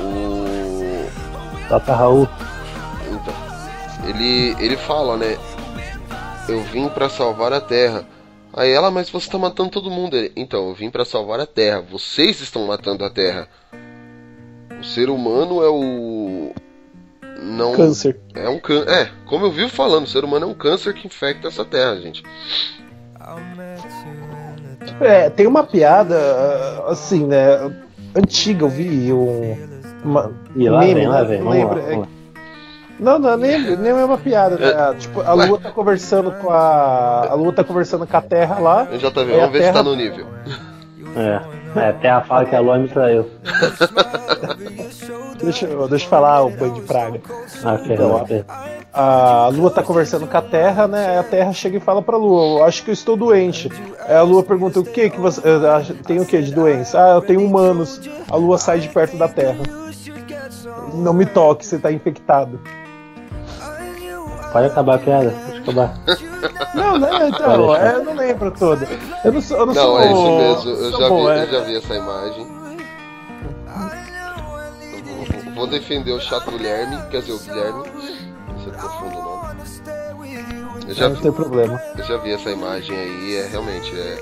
[0.00, 1.68] O.
[1.68, 2.28] Tata Raul.
[3.08, 3.50] Então.
[4.08, 5.38] Ele, ele fala, né?
[6.48, 8.04] Eu vim pra salvar a Terra.
[8.52, 10.16] Aí ela, mas você tá matando todo mundo.
[10.16, 11.80] Ele, então, eu vim pra salvar a Terra.
[11.80, 13.48] Vocês estão matando a Terra.
[14.80, 16.52] O ser humano é o.
[17.42, 17.72] Não.
[17.74, 18.18] Câncer.
[18.34, 18.88] É um câncer.
[18.90, 21.96] É, como eu vivo falando, o ser humano é um câncer que infecta essa Terra,
[22.00, 22.22] gente.
[25.00, 26.16] É, tem uma piada,
[26.86, 27.72] assim, né?
[28.14, 29.56] Antiga, eu vi um.
[30.04, 31.28] Uma, E lá meme, vem, lá né?
[31.28, 31.38] vem.
[31.40, 32.08] Não Vamos lá, lembro, é- vamos lá.
[32.98, 34.94] Não, não, nem, nem é uma piada, né?
[34.98, 37.28] Tipo, a Lua tá conversando com a.
[37.30, 38.86] A Lua tá conversando com a Terra lá.
[38.92, 40.26] Eu já tá vendo, vamos ver se tá Terra- no nível.
[41.16, 41.40] É.
[41.80, 43.26] É, a Terra fala que a Lua me traiu.
[45.42, 47.20] Deixa, eu- deixa eu falar o banho de praga.
[47.64, 48.44] Ah, Então, ok.
[48.92, 51.10] A Lua tá conversando com a Terra, né?
[51.10, 53.70] Aí a Terra chega e fala pra Lua, eu acho que eu estou doente.
[54.06, 55.40] Aí a Lua pergunta, o que que você...
[55.48, 57.02] acho- Tem o que de doença?
[57.02, 58.00] Ah, eu tenho humanos.
[58.30, 59.58] A Lua sai de perto da Terra.
[60.92, 62.60] Não me toque, você tá infectado.
[64.52, 65.30] Pode acabar a piada.
[65.30, 65.94] Pode acabar.
[66.74, 67.08] Não, né?
[67.32, 68.86] Então, é, eu não lembro toda.
[69.24, 69.56] Eu não sou.
[69.58, 70.70] Eu não, Não, sou, é isso mesmo.
[70.84, 71.42] Eu já, bom, vi, é.
[71.44, 72.46] eu já vi essa imagem.
[75.60, 77.82] Vou, defender o chato Guilherme, quer dizer, o Guilherme.
[78.56, 79.50] Você confunde o nome.
[80.88, 81.80] Eu já, Não vi, tem problema.
[81.96, 84.18] eu já vi essa imagem aí, é realmente é.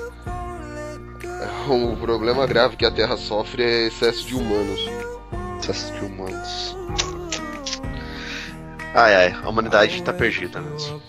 [1.43, 4.79] é um problema grave que a Terra sofre é excesso de humanos.
[5.59, 6.77] Excesso de humanos.
[8.93, 11.01] Ai, ai, a humanidade tá perdida mesmo.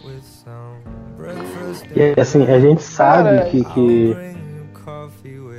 [1.95, 3.65] E assim, a gente sabe que,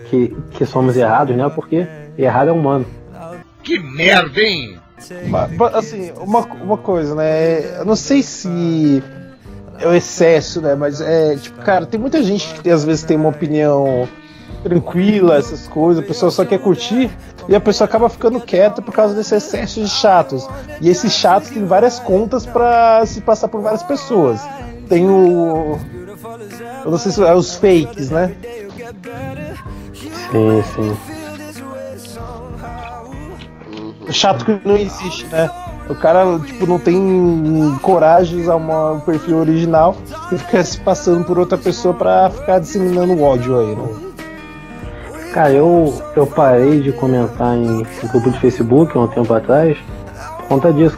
[0.09, 1.49] que, que somos errados, né?
[1.49, 2.86] Porque errado é humano.
[3.64, 4.78] Que merda, hein?
[5.28, 7.80] Ma- ma- Assim, uma, uma coisa, né?
[7.80, 9.01] Eu não sei se
[9.80, 10.76] é o excesso, né?
[10.76, 14.07] Mas é, tipo, cara, tem muita gente que às vezes tem uma opinião
[14.64, 17.09] tranquila, essas coisas, a pessoa só quer curtir
[17.49, 20.47] e a pessoa acaba ficando quieta por causa desse excesso de chatos.
[20.80, 24.39] E esses chatos têm várias contas pra se passar por várias pessoas.
[24.88, 25.80] Tem o.
[26.86, 28.36] Eu não sei se é os fakes, né?
[30.32, 31.11] Sim, sim.
[34.12, 35.49] Chato que não existe, né?
[35.89, 39.95] O cara, tipo, não tem coragem de usar uma- um perfil original
[40.32, 43.88] e fica se passando por outra pessoa pra ficar disseminando ódio aí, né?
[45.34, 49.78] Cara, eu, eu parei de comentar em grupo de Facebook há um tempo atrás
[50.38, 50.97] por conta disso.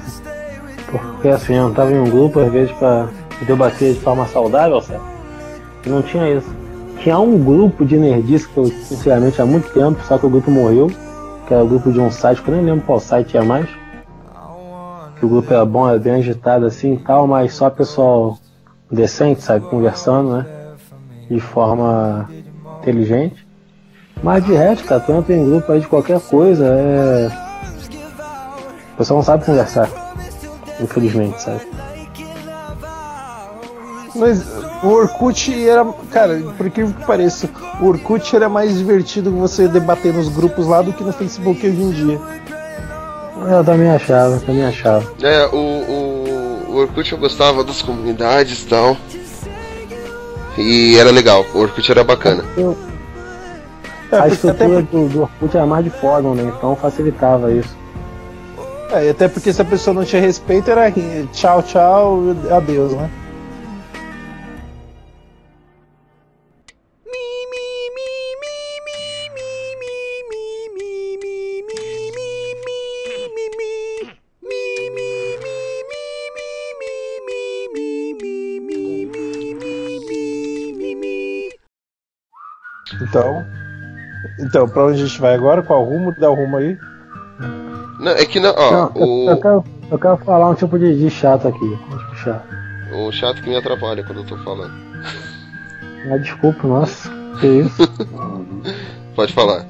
[0.91, 3.07] Porque assim, eu tava em um grupo às vezes pra
[3.47, 5.03] debater de forma saudável, certo?
[5.86, 6.47] E não tinha isso.
[6.99, 10.49] Tinha um grupo de nerdice que eu sinceramente há muito tempo, só que o grupo
[10.49, 10.89] morreu,
[11.48, 13.68] que era o grupo de um site, que eu nem lembro qual site é mais.
[15.18, 18.38] Que o grupo era bom, era bem agitado assim e tal, mas só pessoal
[18.91, 20.46] decente, sabe, conversando, né?
[21.30, 22.30] De forma
[22.82, 23.48] inteligente.
[24.22, 27.28] Mas de resto, cara, tu em grupo aí de qualquer coisa, é.
[28.94, 29.89] O pessoal não sabe conversar.
[30.80, 31.62] Infelizmente, sabe?
[34.16, 34.43] Mas
[34.84, 35.86] o Orkut era.
[36.11, 37.49] Cara, por incrível que pareça,
[37.82, 41.82] o Orkut era mais divertido você debater nos grupos lá do que no Facebook hoje
[41.82, 42.20] em dia.
[43.49, 45.03] Eu também achava, também achava.
[45.22, 48.95] É, o, o, o Orkut eu gostava das comunidades e tal.
[50.57, 52.45] E era legal, o Orkut era bacana.
[54.11, 56.53] É, a até, estrutura do, do Orkut era mais de fórum, né?
[56.55, 57.76] Então facilitava isso.
[58.91, 60.93] é, até porque se a pessoa não tinha respeito, era
[61.34, 63.09] tchau, tchau, adeus, né?
[83.14, 83.45] Então.
[84.39, 85.61] Então, pra onde a gente vai agora?
[85.61, 86.16] Qual rumo?
[86.18, 86.76] Dá o rumo aí?
[87.99, 90.80] Não, é que não, ó, Não, eu, o, eu quero, eu quero falar um tipo
[90.80, 91.64] de, de chato aqui.
[91.64, 92.47] Um chato.
[92.91, 94.74] o chato que me atrapalha quando eu tô falando.
[96.11, 97.09] Ah, desculpa, nossa.
[97.39, 97.88] Que isso?
[99.16, 99.66] Pode falar.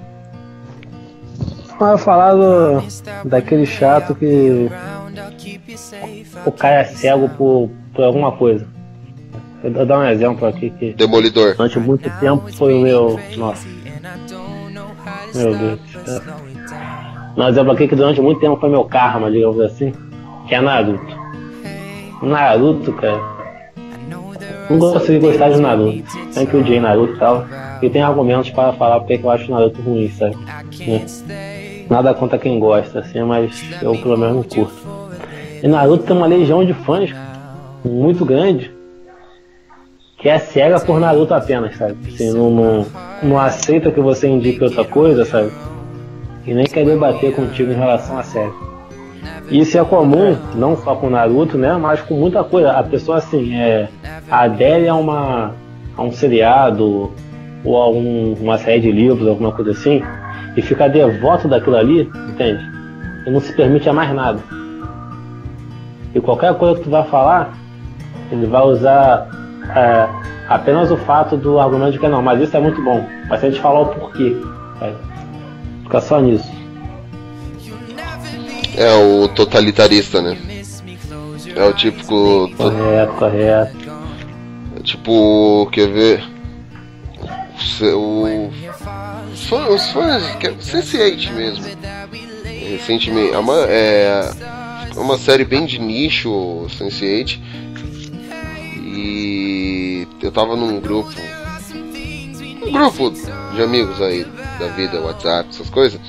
[1.80, 4.70] Mas eu falar do, daquele chato que
[6.46, 8.66] o cara é cego por, por alguma coisa.
[9.64, 11.56] Eu vou dar um exemplo aqui que Demolidor.
[11.56, 13.20] durante muito tempo foi o meu.
[13.38, 13.66] Nossa.
[15.34, 16.22] Meu Deus céu.
[17.38, 19.94] Um exemplo aqui que durante muito tempo foi meu karma, digamos assim,
[20.48, 21.16] que é Naruto.
[22.22, 23.22] Naruto, cara.
[24.70, 26.12] Não consegui gostar de Naruto.
[26.32, 27.46] Sempre odiei Naruto e tal.
[27.82, 30.36] E tem argumentos para falar porque eu acho Naruto ruim, sabe?
[30.86, 31.06] Né?
[31.90, 34.74] Nada contra quem gosta, assim, mas eu pelo menos não curto.
[35.62, 37.14] E Naruto tem uma legião de fãs
[37.84, 38.72] muito grande
[40.24, 41.98] que é cega por Naruto apenas, sabe?
[42.08, 42.86] Assim, não, não,
[43.22, 45.52] não aceita que você indique outra coisa, sabe?
[46.48, 48.54] E nem quer debater contigo em relação a série.
[49.52, 51.74] Isso é comum, não só com Naruto, né?
[51.74, 52.72] Mas com muita coisa.
[52.72, 53.90] A pessoa assim, é,
[54.32, 55.56] adere a, uma,
[55.98, 57.12] a um seriado
[57.66, 60.02] ou a um, uma série de livros, alguma coisa assim,
[60.56, 62.64] e fica devoto daquilo ali, entende?
[63.28, 64.40] E não se permite a mais nada.
[66.16, 67.58] E qualquer coisa que tu vai falar,
[68.32, 69.43] ele vai usar
[69.76, 70.08] é,
[70.50, 73.06] apenas o fato do argumento de que não, mas isso é muito bom.
[73.30, 74.36] Mas se a gente falar o porquê,
[74.82, 74.94] é,
[75.84, 76.52] fica só nisso.
[78.76, 80.38] É o totalitarista, né?
[81.56, 82.48] É o típico.
[82.50, 83.78] to- Correto, correto.
[84.84, 86.24] Tipo, quer ver?
[87.94, 88.50] O.
[89.32, 91.66] Os fãs, os fãs que- Sense8 mesmo.
[92.70, 93.34] Recentemente.
[93.34, 94.30] É uma, é
[94.96, 96.30] é uma série bem de nicho,
[96.78, 97.40] Sense8.
[98.96, 101.12] E eu tava num grupo.
[102.66, 103.12] Um grupo
[103.54, 104.24] de amigos aí
[104.60, 106.00] da vida, WhatsApp, essas coisas.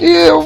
[0.00, 0.44] E eu.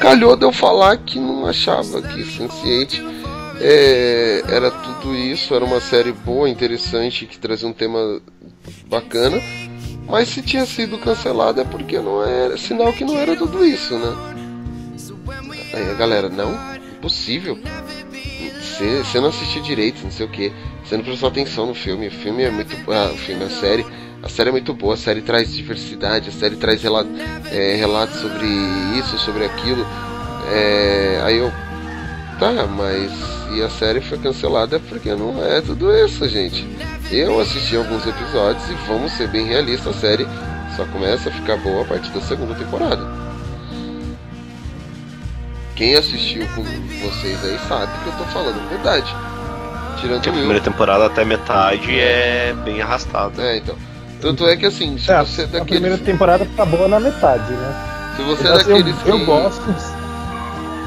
[0.00, 3.14] Calhou de eu falar que não achava que Sense8
[3.60, 8.20] é, era tudo isso, era uma série boa, interessante, que trazia um tema
[8.86, 9.40] bacana,
[10.08, 13.96] mas se tinha sido cancelada é porque não era sinal que não era tudo isso,
[13.96, 14.14] né?
[15.72, 16.52] Aí a galera, não,
[16.96, 17.58] impossível.
[18.74, 20.52] Você, você não assistiu direito, não sei o que.
[20.84, 22.08] Você não prestou atenção no filme.
[22.08, 22.76] O filme é muito.
[22.90, 23.86] Ah, o filme, a série.
[24.20, 26.82] A série é muito boa, a série traz diversidade, a série traz
[27.52, 28.46] é, relatos sobre
[28.98, 29.86] isso, sobre aquilo.
[30.50, 31.52] É, aí eu.
[32.40, 33.12] Tá, mas.
[33.54, 36.66] E a série foi cancelada porque não é tudo isso, gente.
[37.12, 40.26] Eu assisti alguns episódios e vamos ser bem realistas, a série
[40.74, 43.06] só começa a ficar boa a partir da segunda temporada.
[45.76, 49.14] Quem assistiu com vocês aí sabe que eu tô falando a verdade.
[50.00, 50.42] Tirando Que a o Will.
[50.44, 53.42] primeira temporada até metade é bem arrastada.
[53.42, 53.76] É, então.
[54.20, 55.68] Tanto é que assim, se É, você é a daqueles.
[55.80, 58.12] primeira temporada fica boa na metade, né?
[58.16, 59.62] Se você é Eu- daqueles eu, que, gosto.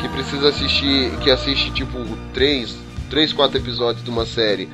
[0.02, 1.12] que precisa assistir.
[1.22, 1.98] que assiste tipo
[2.34, 2.76] 3,
[3.10, 4.70] 3, 4 episódios de uma série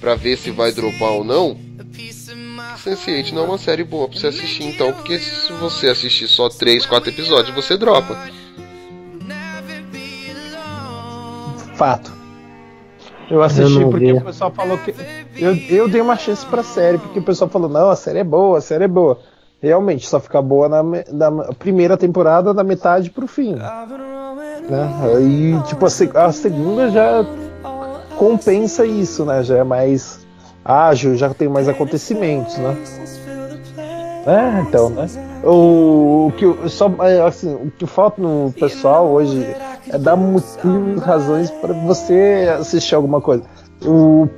[0.00, 1.58] pra ver se vai dropar ou não.
[2.84, 6.48] Sense8 não é uma série boa pra você assistir então, porque se você assistir só
[6.48, 8.16] 3, 4 episódios, você dropa.
[11.76, 12.10] Fato.
[13.30, 14.18] Eu assisti Eu porque vi.
[14.18, 14.94] o pessoal falou que.
[15.36, 18.24] Eu, eu dei uma chance pra série, porque o pessoal falou, não, a série é
[18.24, 19.18] boa, a série é boa.
[19.60, 23.54] Realmente, só fica boa na, na primeira temporada, da metade pro fim.
[23.54, 24.90] Né?
[25.16, 27.24] Aí, tipo, a, a segunda já
[28.16, 29.42] compensa isso, né?
[29.42, 30.26] Já é mais
[30.64, 32.76] ágil, já tem mais acontecimentos, né?
[34.26, 35.06] É, então, né?
[35.44, 39.46] O, o que só é, assim, o que falta no pessoal hoje
[39.88, 43.44] é dar motivos, razões para você assistir alguma coisa.
[43.84, 44.28] O,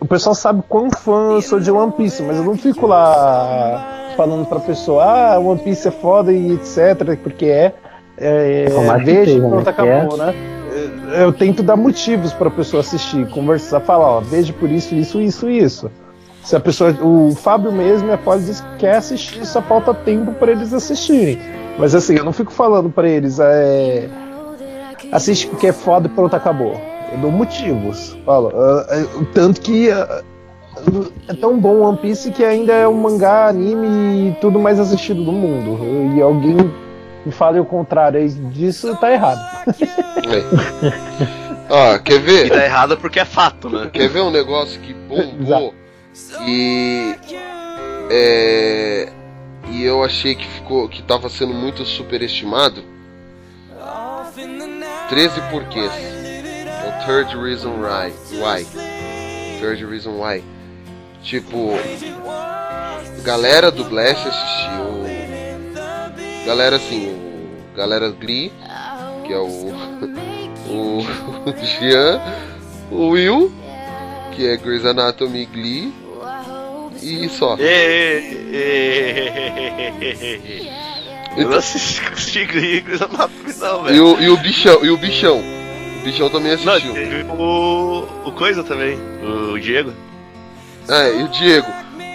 [0.00, 4.12] o pessoal sabe quão fã eu sou de One Piece, mas eu não fico lá
[4.18, 7.72] falando pra pessoa, ah, One Piece é foda e etc, porque é.
[8.18, 9.70] é Tomara que veja pronto, né?
[9.70, 10.34] acabou, né?
[11.18, 15.48] Eu tento dar motivos pra pessoa assistir, conversar, falar, ó, veja por isso, isso, isso,
[15.48, 15.90] isso.
[16.48, 20.32] Se a pessoa, o Fábio mesmo, a Poli diz que quer assistir, só falta tempo
[20.32, 21.38] para eles assistirem.
[21.78, 24.08] Mas assim, eu não fico falando para eles, é,
[25.12, 26.80] assiste porque é foda e pronto, acabou.
[27.12, 28.16] Eu dou motivos.
[28.24, 30.22] Falo, ah, ah, tanto que ah,
[31.28, 35.22] é tão bom One Piece que ainda é um mangá, anime e tudo mais assistido
[35.22, 36.16] do mundo.
[36.16, 36.56] E alguém
[37.26, 39.40] me fale o contrário disso, tá errado.
[41.70, 41.94] É.
[41.94, 42.48] Ah, quer E ver?
[42.50, 43.88] tá errado porque é fato, né?
[43.92, 45.74] Quer ver um negócio que bombou
[46.46, 47.14] e
[48.10, 49.12] é,
[49.70, 52.82] e eu achei que ficou que tava sendo muito superestimado?
[55.08, 55.90] 13 porquês.
[55.92, 58.12] É o Third Reason Why.
[58.32, 58.66] Why.
[59.60, 60.44] Third Reason Why.
[61.22, 61.72] Tipo,
[63.22, 64.88] galera do Blast assistiu.
[66.46, 68.52] Galera assim, o galera Glee,
[69.26, 69.48] que é o
[70.70, 71.02] o
[71.62, 72.20] Jean,
[72.90, 73.52] o Will,
[74.32, 75.92] que é Grey's Anatomy Glee,
[77.02, 77.56] e só.
[81.36, 84.04] Eu não assisti, Glee, Grey's Anatomy não, E velho.
[84.06, 85.38] o, e o bichão, e o bichão.
[85.38, 86.94] O bichão também Não, assistiu.
[86.94, 89.92] teve o, o Coisa também, o Diego.
[90.88, 91.66] É, e o Diego.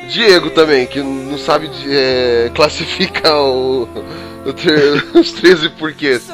[0.09, 6.27] Diego também, que não sabe é, classificar o, o os 13 porquês.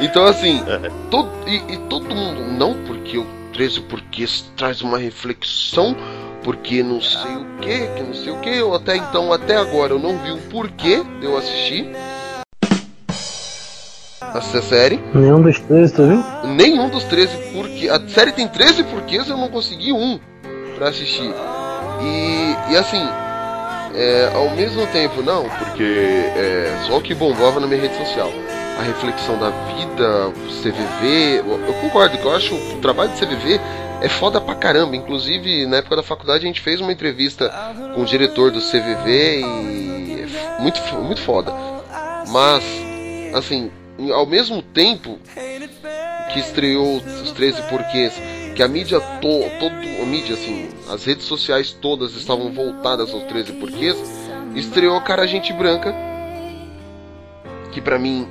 [0.00, 0.62] então, assim,
[1.46, 5.96] e, e todo mundo, não porque o 13 porquês traz uma reflexão,
[6.42, 9.92] porque não sei o que, que não sei o que, eu até então, até agora,
[9.92, 11.90] eu não vi o porquê de eu assistir
[14.34, 15.00] essa série.
[15.14, 16.24] Nenhum dos três, tu viu?
[16.44, 17.90] Nenhum dos 13 porquês.
[17.90, 20.18] A série tem 13 porquês eu não consegui um
[20.76, 21.32] pra assistir.
[22.00, 23.02] E, e assim,
[23.94, 28.32] é, ao mesmo tempo, não, porque é só o que bombava na minha rede social.
[28.78, 31.38] A reflexão da vida, o CVV.
[31.38, 33.60] Eu, concordo eu acho o trabalho de CVV
[34.00, 34.96] é foda pra caramba.
[34.96, 37.48] Inclusive, na época da faculdade, a gente fez uma entrevista
[37.94, 40.22] com o diretor do CVV e.
[40.22, 41.52] é muito, muito foda.
[42.28, 42.64] Mas,
[43.34, 43.70] assim,
[44.12, 45.18] ao mesmo tempo
[46.32, 48.14] que estreou os 13 porquês,
[48.54, 49.28] que a mídia to,
[49.60, 53.96] todo, a mídia assim, as redes sociais todas estavam voltadas aos 13 porquês,
[54.54, 55.94] estreou Cara Gente Branca,
[57.70, 58.26] que pra mim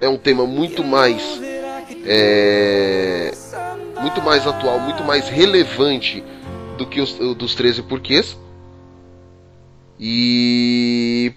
[0.00, 1.40] é um tema muito mais
[2.04, 3.32] é,
[4.00, 6.22] muito mais atual, muito mais relevante
[6.76, 8.38] do que os dos 13 porquês.
[9.98, 11.32] E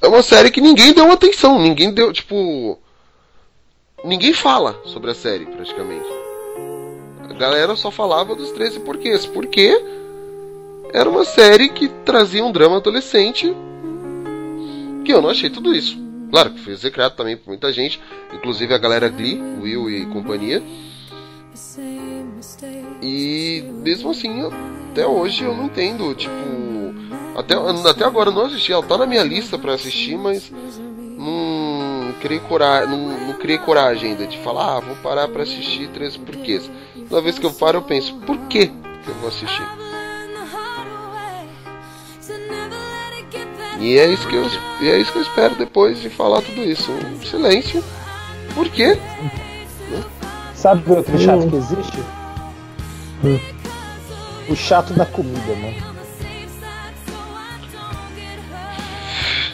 [0.00, 2.78] é uma série que ninguém deu atenção, ninguém deu, tipo,
[4.04, 6.06] ninguém fala sobre a série praticamente.
[7.28, 9.76] A galera só falava dos 13 porquês, porque
[10.92, 13.52] era uma série que trazia um drama adolescente
[15.04, 16.03] que eu não achei tudo isso.
[16.34, 18.02] Claro que foi execrado também por muita gente,
[18.32, 20.60] inclusive a galera Glee, Will e companhia.
[23.00, 24.42] E mesmo assim,
[24.90, 26.34] até hoje eu não entendo, tipo,
[27.36, 27.54] até,
[27.88, 32.40] até agora eu não assisti, ela tá na minha lista pra assistir, mas não criei
[32.40, 36.68] coragem, não, não criei coragem ainda de falar, ah, vou parar pra assistir 13 porquês.
[37.08, 38.72] Toda vez que eu paro eu penso, por que
[39.06, 39.83] eu vou assistir?
[43.84, 44.46] E é isso que eu,
[44.80, 46.90] e é isso que eu espero depois de falar tudo isso.
[46.90, 47.84] Um silêncio.
[48.54, 48.98] Por quê?
[50.54, 51.50] Sabe outro chato Hum.
[51.50, 51.98] que existe?
[53.22, 53.38] Hum.
[54.48, 55.93] O chato da comida, mano.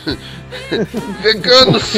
[1.23, 1.93] Veganos!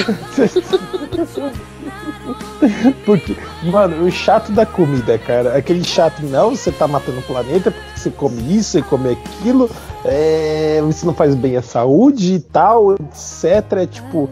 [3.05, 7.71] Porque, mano, o chato da comida, cara, aquele chato, não, você tá matando o planeta
[7.71, 9.69] porque você come isso, você come aquilo,
[10.05, 13.73] é, isso não faz bem à saúde e tal, etc.
[13.73, 14.31] É tipo,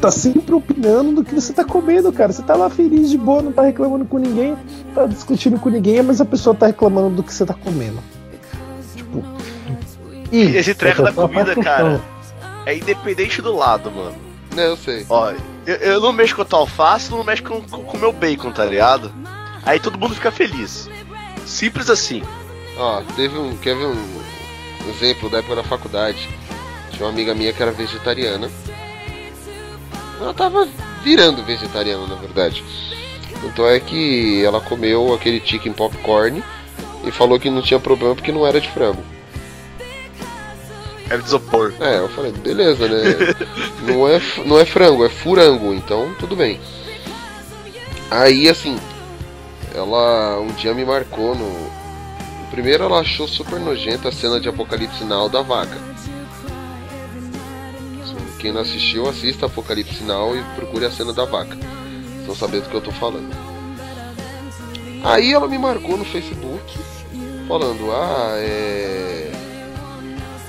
[0.00, 2.32] tá sempre opinando do que você tá comendo, cara.
[2.32, 4.56] Você tá lá feliz de boa, não tá reclamando com ninguém,
[4.94, 7.98] tá discutindo com ninguém, mas a pessoa tá reclamando do que você tá comendo.
[8.94, 9.22] Tipo.
[10.30, 12.00] E esse treco da só comida, cara.
[12.66, 14.16] É independente do lado, mano.
[14.54, 15.04] Né, eu sei.
[15.08, 15.32] Ó,
[15.66, 18.64] eu, eu não mexo com a tua alface, não mexo com o meu bacon, tá
[18.64, 19.12] ligado?
[19.64, 20.88] Aí todo mundo fica feliz.
[21.46, 22.22] Simples assim.
[22.76, 23.56] Ó, teve um.
[23.56, 24.22] Quer ver um
[24.88, 26.28] exemplo da época da faculdade?
[26.90, 28.50] Tinha uma amiga minha que era vegetariana.
[30.20, 30.68] Ela tava
[31.02, 32.64] virando vegetariana, na verdade.
[33.44, 36.42] Então é que ela comeu aquele chicken popcorn
[37.04, 39.02] e falou que não tinha problema porque não era de frango.
[41.08, 41.72] Era de isopor.
[41.80, 43.34] É, eu falei, beleza, né?
[43.86, 46.60] não, é, não é frango, é furango, então tudo bem.
[48.10, 48.78] Aí, assim,
[49.74, 51.70] ela um dia me marcou no.
[52.50, 55.76] Primeiro, ela achou super nojenta a cena de Apocalipse Now da vaca.
[58.38, 61.56] Quem não assistiu, assista Apocalipse Now e procure a cena da vaca.
[62.20, 63.34] Estão sabendo do que eu tô falando.
[65.02, 66.78] Aí ela me marcou no Facebook,
[67.48, 69.30] falando: Ah, é.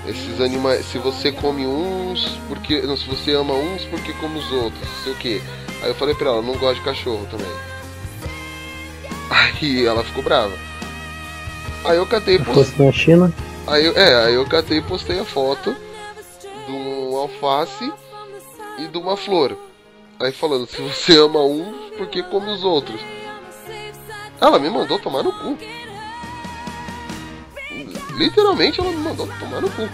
[0.08, 2.82] Esses animais, se você come uns, porque.
[2.82, 5.42] Não, se você ama uns, porque come os outros, não sei o que.
[5.82, 7.48] Aí eu falei pra ela, não gosto de cachorro também.
[9.30, 10.54] Aí ela ficou brava.
[11.84, 12.54] Aí eu catei postei.
[12.64, 13.34] fosse na China,
[13.68, 15.76] Aí, eu- é, aí eu catei e postei a foto
[16.68, 17.92] de um alface
[18.78, 19.58] e de uma flor.
[20.20, 23.00] Aí falando, se você ama um, por que come os outros?
[24.40, 25.58] Ela me mandou tomar no cu.
[28.18, 29.90] Literalmente ela me mandou tomar no cu.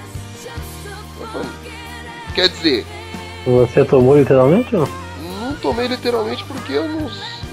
[2.33, 2.85] Quer dizer,
[3.45, 5.01] você tomou literalmente ou não?
[5.51, 7.01] não tomei literalmente porque eu não,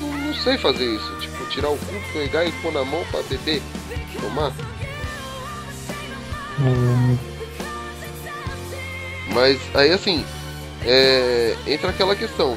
[0.01, 1.17] não, não sei fazer isso.
[1.21, 3.63] Tipo, tirar o cu, pegar e pôr na mão pra beber,
[4.21, 4.53] tomar.
[6.61, 7.17] Hum,
[9.33, 10.25] Mas aí assim,
[10.85, 12.57] é, entra aquela questão.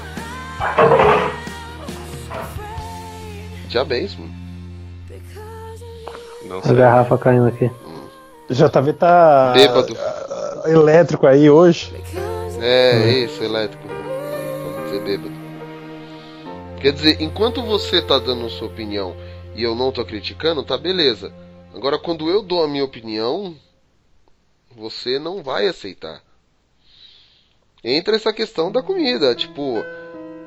[3.67, 4.31] Diabéis, mano.
[6.45, 7.71] Não a garrafa caindo aqui.
[8.51, 9.97] JV tá Bêbado.
[9.97, 11.93] ah, elétrico aí hoje.
[12.61, 13.83] É, isso, elétrico.
[13.87, 15.41] Pode dizer bêbado.
[16.81, 19.15] Quer dizer, enquanto você tá dando sua opinião
[19.55, 21.33] e eu não tô criticando, tá beleza.
[21.73, 23.55] Agora, quando eu dou a minha opinião,
[24.75, 26.21] você não vai aceitar.
[27.83, 29.33] Entra essa questão da comida.
[29.35, 29.83] Tipo,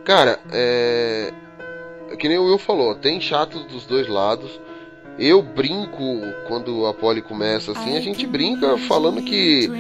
[0.05, 1.33] cara, é.
[2.19, 4.61] Que nem o Will falou, tem chatos dos dois lados.
[5.19, 9.71] Eu brinco quando a pole começa assim, a gente brinca falando que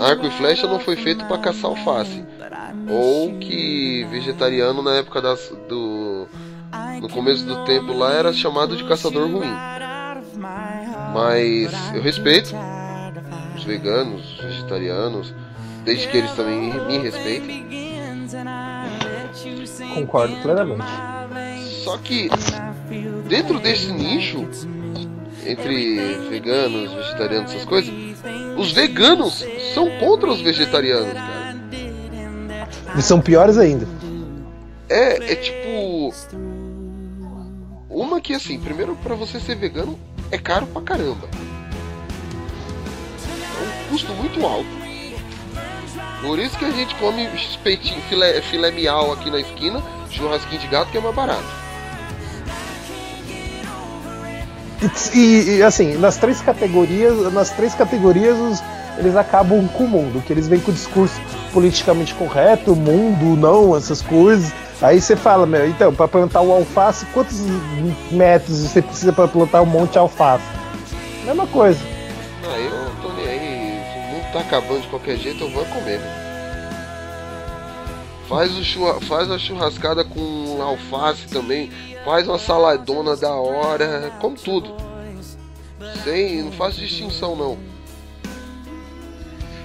[0.00, 2.24] arco e flecha não foi feito para caçar alface.
[2.88, 6.26] Ou que vegetariano na época das, do.
[7.00, 9.52] No começo do tempo lá era chamado de caçador ruim.
[11.14, 12.54] Mas eu respeito
[13.56, 15.34] os veganos, os vegetarianos,
[15.84, 17.66] desde que eles também me respeitem.
[19.94, 21.17] Concordo plenamente.
[21.88, 22.28] Só que
[23.26, 24.46] dentro desse nicho,
[25.46, 27.90] entre veganos, vegetarianos, essas coisas,
[28.58, 29.42] os veganos
[29.72, 31.56] são contra os vegetarianos, cara.
[32.94, 33.88] E são piores ainda.
[34.86, 36.12] É, é tipo.
[37.88, 39.98] Uma que assim, primeiro pra você ser vegano
[40.30, 41.26] é caro pra caramba.
[43.56, 44.68] É um custo muito alto.
[46.20, 50.66] Por isso que a gente come espetinho, filé, filé miau aqui na esquina, churrasquinho de
[50.66, 51.57] gato que é mais barato.
[55.14, 58.62] E, e, assim, nas três categorias, nas três categorias os-
[58.96, 61.20] eles acabam com o mundo, que eles vêm com o discurso
[61.52, 64.52] politicamente correto, mundo, não, essas coisas.
[64.80, 67.40] Aí você fala, meu, então, para plantar um alface, quantos
[68.10, 70.44] metros você precisa para plantar um monte de alface?
[71.24, 71.80] Mesma coisa.
[72.44, 73.80] Ah, eu tô nem aí.
[73.96, 76.00] O mundo tá acabando de qualquer jeito, eu vou comer.
[78.28, 79.00] Faz, o churra...
[79.00, 81.70] Faz a churrascada com alface também.
[82.04, 84.12] Faz uma saladona da hora.
[84.20, 84.74] Como tudo.
[86.04, 86.42] Sem.
[86.42, 87.58] Não faz distinção não.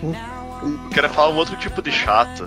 [0.03, 2.45] Eu quero falar um outro tipo de chato.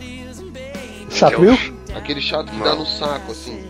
[1.11, 2.65] Chato, é o Aquele chato que Não.
[2.65, 3.65] dá no saco, assim.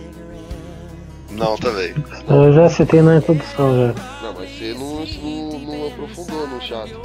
[1.30, 1.94] Não, também.
[2.28, 3.94] Eu já citei na introdução já.
[4.22, 7.00] Não, mas você não, não, não aprofundou no chato.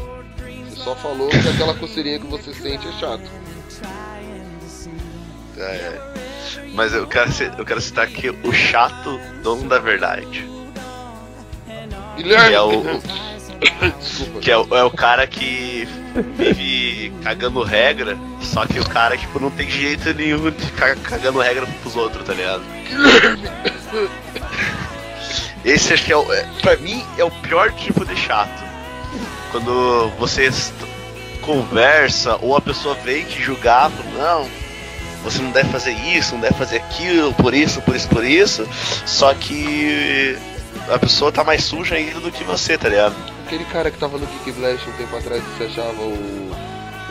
[0.69, 3.29] Você só falou que aquela coceirinha que você sente é chato.
[5.57, 6.01] É, é.
[6.73, 10.47] Mas eu quero, eu quero citar aqui o chato dono da verdade.
[12.15, 12.49] Guilherme!
[12.49, 12.83] Que é o,
[14.41, 15.87] que é o, é o cara que
[16.37, 21.39] vive cagando regra, só que o cara tipo, não tem jeito nenhum de ficar cagando
[21.39, 22.63] regra pros outros, tá ligado?
[25.63, 28.63] Esse acho que é, o, é pra mim é o pior tipo de chato.
[29.51, 30.49] Quando você
[31.41, 34.49] conversa ou a pessoa vem te julgar, não,
[35.23, 38.67] você não deve fazer isso, não deve fazer aquilo, por isso, por isso, por isso.
[39.05, 40.37] Só que
[40.89, 43.15] a pessoa tá mais suja ainda do que você, tá ligado?
[43.45, 46.51] Aquele cara que tava no Geek Blast um tempo atrás que você achava o,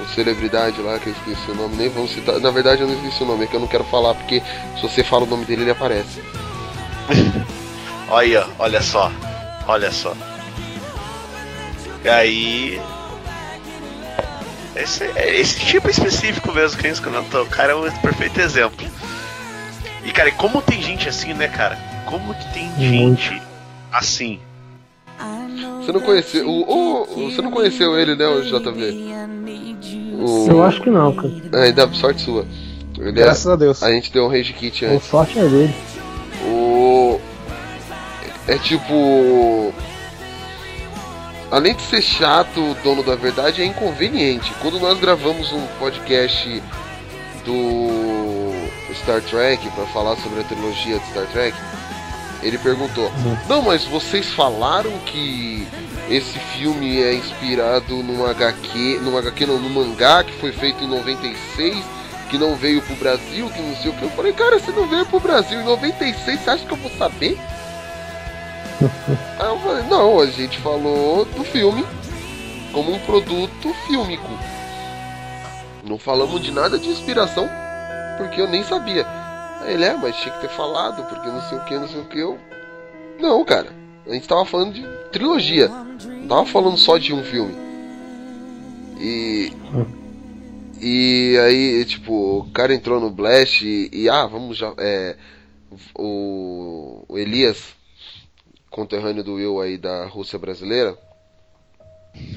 [0.02, 2.38] o celebridade lá, que eu esqueci o nome, nem vamos citar.
[2.40, 4.42] Na verdade eu não esqueci o nome, é que eu não quero falar, porque
[4.76, 6.22] se você fala o nome dele, ele aparece.
[8.10, 9.12] Olha, olha só.
[9.68, 10.16] Olha só.
[12.04, 12.80] E aí.
[14.82, 17.42] Esse, é esse tipo específico mesmo que a gente comentou.
[17.42, 18.86] O cara é um perfeito exemplo.
[20.04, 21.78] E cara, e como tem gente assim, né, cara?
[22.06, 23.40] Como que tem gente
[23.92, 24.40] assim?
[25.80, 26.48] Você não conheceu.
[26.48, 29.10] O, o- o- você não conheceu ele, né, o JV?
[30.18, 31.32] O, Eu acho que não, cara.
[31.52, 32.44] É, ainda sorte sua.
[32.98, 33.82] Ele é- Graças a Deus.
[33.82, 35.06] a gente deu um rage kit antes.
[35.08, 35.74] sorte é dele.
[36.46, 37.18] O.
[38.46, 39.72] É tipo.
[41.50, 44.52] Além de ser chato, o dono da verdade é inconveniente.
[44.62, 46.62] Quando nós gravamos um podcast
[47.44, 48.52] do
[48.94, 51.56] Star Trek para falar sobre a trilogia de Star Trek,
[52.40, 53.10] ele perguntou:
[53.48, 55.66] Não, mas vocês falaram que
[56.08, 60.88] esse filme é inspirado num HQ, num HQ não, num mangá que foi feito em
[60.88, 61.84] 96,
[62.30, 64.04] que não veio pro Brasil, que não sei o que.
[64.04, 66.90] Eu falei, cara, se não veio pro Brasil em 96, você acha que eu vou
[66.92, 67.36] saber?
[69.38, 71.84] Aí eu falei, não, a gente falou do filme
[72.72, 74.30] como um produto fílmico.
[75.84, 77.48] Não falamos de nada de inspiração,
[78.16, 79.06] porque eu nem sabia.
[79.60, 82.00] Aí ele é, mas tinha que ter falado, porque não sei o que, não sei
[82.00, 82.18] o que.
[82.18, 82.38] Eu.
[83.18, 83.68] Não, cara.
[84.06, 85.68] A gente tava falando de trilogia.
[85.68, 87.54] Não tava falando só de um filme.
[88.98, 89.52] E.
[90.82, 94.72] E aí, tipo, o cara entrou no Blast e, e, ah, vamos já.
[94.78, 95.14] É,
[95.94, 97.74] o, o Elias,
[98.70, 100.96] conterrâneo do Will aí da Rússia brasileira,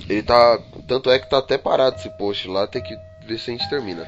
[0.10, 0.60] ele tá.
[0.88, 3.70] Tanto é que tá até parado esse post lá, tem que ver se a gente
[3.70, 4.06] termina.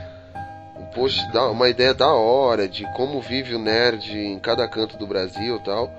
[0.78, 4.98] Um post dá uma ideia da hora de como vive o nerd em cada canto
[4.98, 5.90] do Brasil tal.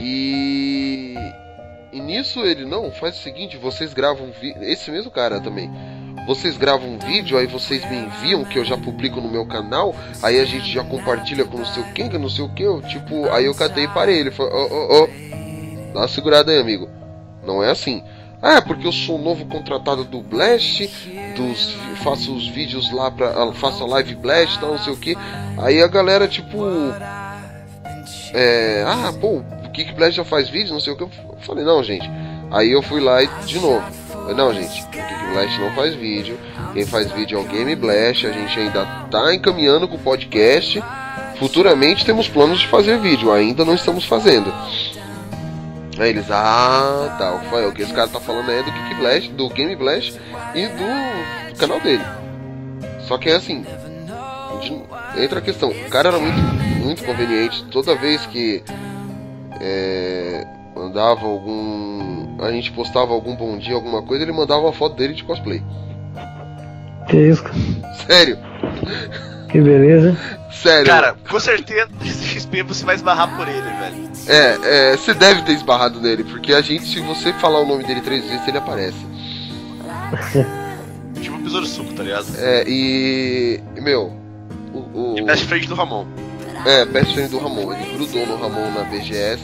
[0.00, 1.14] E.
[1.92, 4.30] E nisso ele, não, faz o seguinte, vocês gravam.
[4.60, 5.70] Esse mesmo cara também.
[6.26, 9.94] Vocês gravam um vídeo, aí vocês me enviam, que eu já publico no meu canal,
[10.22, 12.62] aí a gente já compartilha com não sei o que, que não sei o que,
[12.62, 14.20] eu, tipo, aí eu catei e parei.
[14.20, 15.06] Ele falou, ô, ô, ô.
[15.92, 16.88] dá uma segurada aí, amigo.
[17.46, 18.02] Não é assim.
[18.40, 20.86] Ah, porque eu sou novo contratado do Blast,
[21.34, 23.30] dos, faço os vídeos lá pra.
[23.30, 25.16] ah, faço a live Blast, não sei o que.
[25.58, 26.62] Aí a galera, tipo.
[28.34, 28.84] É.
[28.86, 31.04] Ah, pô, o Geek Blast já faz vídeo, não sei o que.
[31.04, 31.10] Eu
[31.40, 32.06] falei, não, gente.
[32.50, 33.82] Aí eu fui lá e de novo.
[34.32, 36.38] Não, gente, o Geek Blast não faz vídeo.
[36.72, 38.26] Quem faz vídeo é o Game Blast.
[38.26, 40.82] A gente ainda tá encaminhando com o podcast.
[41.38, 44.52] Futuramente temos planos de fazer vídeo, ainda não estamos fazendo.
[45.98, 49.48] Aí eles, ah, tá, o que esse cara tá falando é do Geek Blast, do
[49.48, 50.18] Game Blast
[50.54, 52.02] e do, do canal dele.
[53.06, 53.64] Só que é assim,
[55.16, 56.38] entra a questão, o cara era muito,
[56.82, 58.62] muito conveniente, toda vez que
[59.60, 62.36] é, mandava algum.
[62.42, 65.62] A gente postava algum bom dia, alguma coisa, ele mandava uma foto dele de cosplay.
[67.08, 67.44] Que isso?
[68.06, 68.38] Sério,
[69.50, 70.16] Que beleza.
[70.50, 70.86] sério.
[70.86, 74.04] Cara, com certeza XP você vai esbarrar por ele, velho.
[74.26, 77.84] É, é, você deve ter esbarrado nele, porque a gente, se você falar o nome
[77.84, 78.96] dele três vezes, ele aparece.
[81.20, 82.26] Tipo o besouro suco, tá ligado?
[82.38, 83.60] É, e.
[83.76, 84.12] e, Meu.
[84.72, 86.06] O, o, De best friend do Ramon.
[86.66, 87.72] é, best friend do Ramon.
[87.72, 89.40] Ele grudou no Ramon na BGS.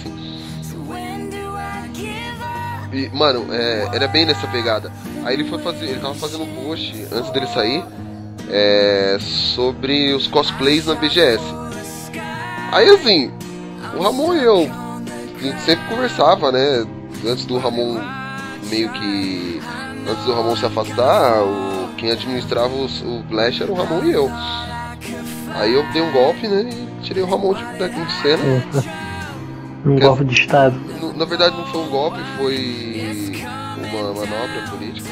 [2.92, 4.90] E, mano, é, era bem nessa pegada.
[5.24, 5.84] Aí ele foi fazer.
[5.86, 7.84] Ele tava fazendo um post antes dele sair.
[8.52, 11.42] é, sobre os cosplays na BGS.
[12.72, 13.30] Aí assim,
[13.96, 14.68] o Ramon e eu,
[15.38, 16.84] a gente sempre conversava, né?
[17.26, 18.00] Antes do Ramon
[18.68, 19.60] meio que.
[20.08, 24.12] Antes do Ramon se afastar, o, quem administrava os- o Flash era o Ramon e
[24.12, 24.28] eu.
[25.54, 26.68] Aí eu dei um golpe, né?
[26.70, 28.42] E tirei o Ramon de, de cena.
[29.84, 30.74] Um golpe de Estado.
[31.00, 33.18] No- na verdade não foi um golpe, foi
[33.76, 35.08] uma manobra política.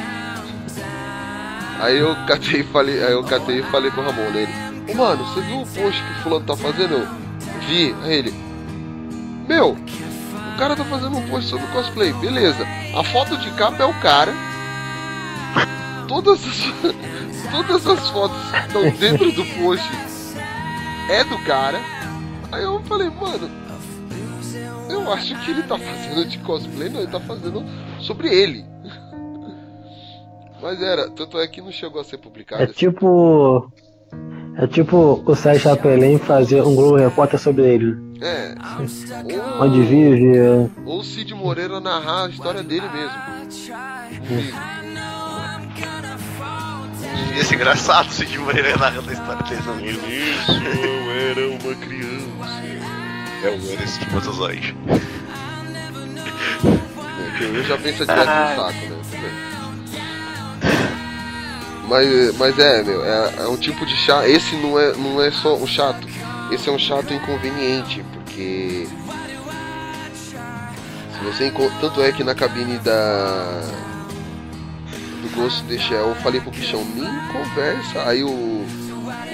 [1.80, 4.52] Aí eu catei e falei, aí eu catei e falei pro Ramon nele.
[4.90, 6.94] Ô mano, você viu o post que o fulano tá fazendo?
[6.94, 7.06] Eu
[7.68, 8.34] vi, aí ele.
[9.48, 12.66] Meu, o cara tá fazendo um post sobre cosplay, beleza.
[12.96, 14.32] A foto de capa é o cara.
[16.08, 16.64] Todas as,
[17.52, 19.88] todas as fotos que estão dentro do post
[21.10, 21.80] é do cara.
[22.50, 23.48] Aí eu falei, mano,
[24.88, 27.64] eu acho que ele tá fazendo de cosplay, não, ele tá fazendo
[28.00, 28.64] sobre ele.
[30.60, 32.62] Mas era, tanto é que não chegou a ser publicado.
[32.62, 33.70] É tipo.
[34.56, 37.96] É tipo o Sérgio Chapelin fazer um Globo Repórter sobre ele.
[38.20, 38.54] É.
[39.62, 40.36] Onde vive.
[40.36, 43.16] é, Ou o Cid Moreira narrar a história dele mesmo.
[47.36, 49.98] Ia ser engraçado o Jim Moreira narrando a história dele.
[50.08, 52.37] Isso, eu era uma criança.
[53.42, 54.76] É o espermatozoide.
[56.64, 58.98] É, que eu já penso direto no saco, né?
[61.88, 64.26] Mas, mas é, meu, é, é um tipo de chato.
[64.26, 66.06] Esse não é, não é só um chato.
[66.52, 68.86] Esse é um chato inconveniente, porque.
[71.12, 73.62] Se você Tanto é que na cabine da.
[75.22, 78.06] Do Ghost the Shell eu falei pro bichão, nem conversa.
[78.06, 78.66] Aí o.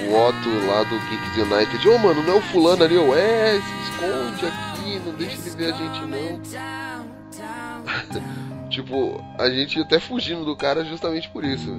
[0.09, 3.60] O Otto lá do Geeks United, ô mano, não é o fulano ali, eu é,
[3.60, 6.40] se esconde aqui, não deixa ele ver a gente não.
[8.68, 11.70] tipo, a gente até fugindo do cara justamente por isso.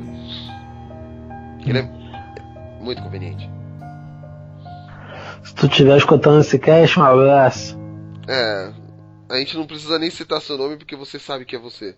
[1.65, 1.83] Ele é
[2.81, 3.49] muito conveniente.
[5.43, 7.77] Se tu estiver escutando esse cast, um abraço.
[8.27, 8.73] É,
[9.29, 11.95] a gente não precisa nem citar seu nome porque você sabe que é você.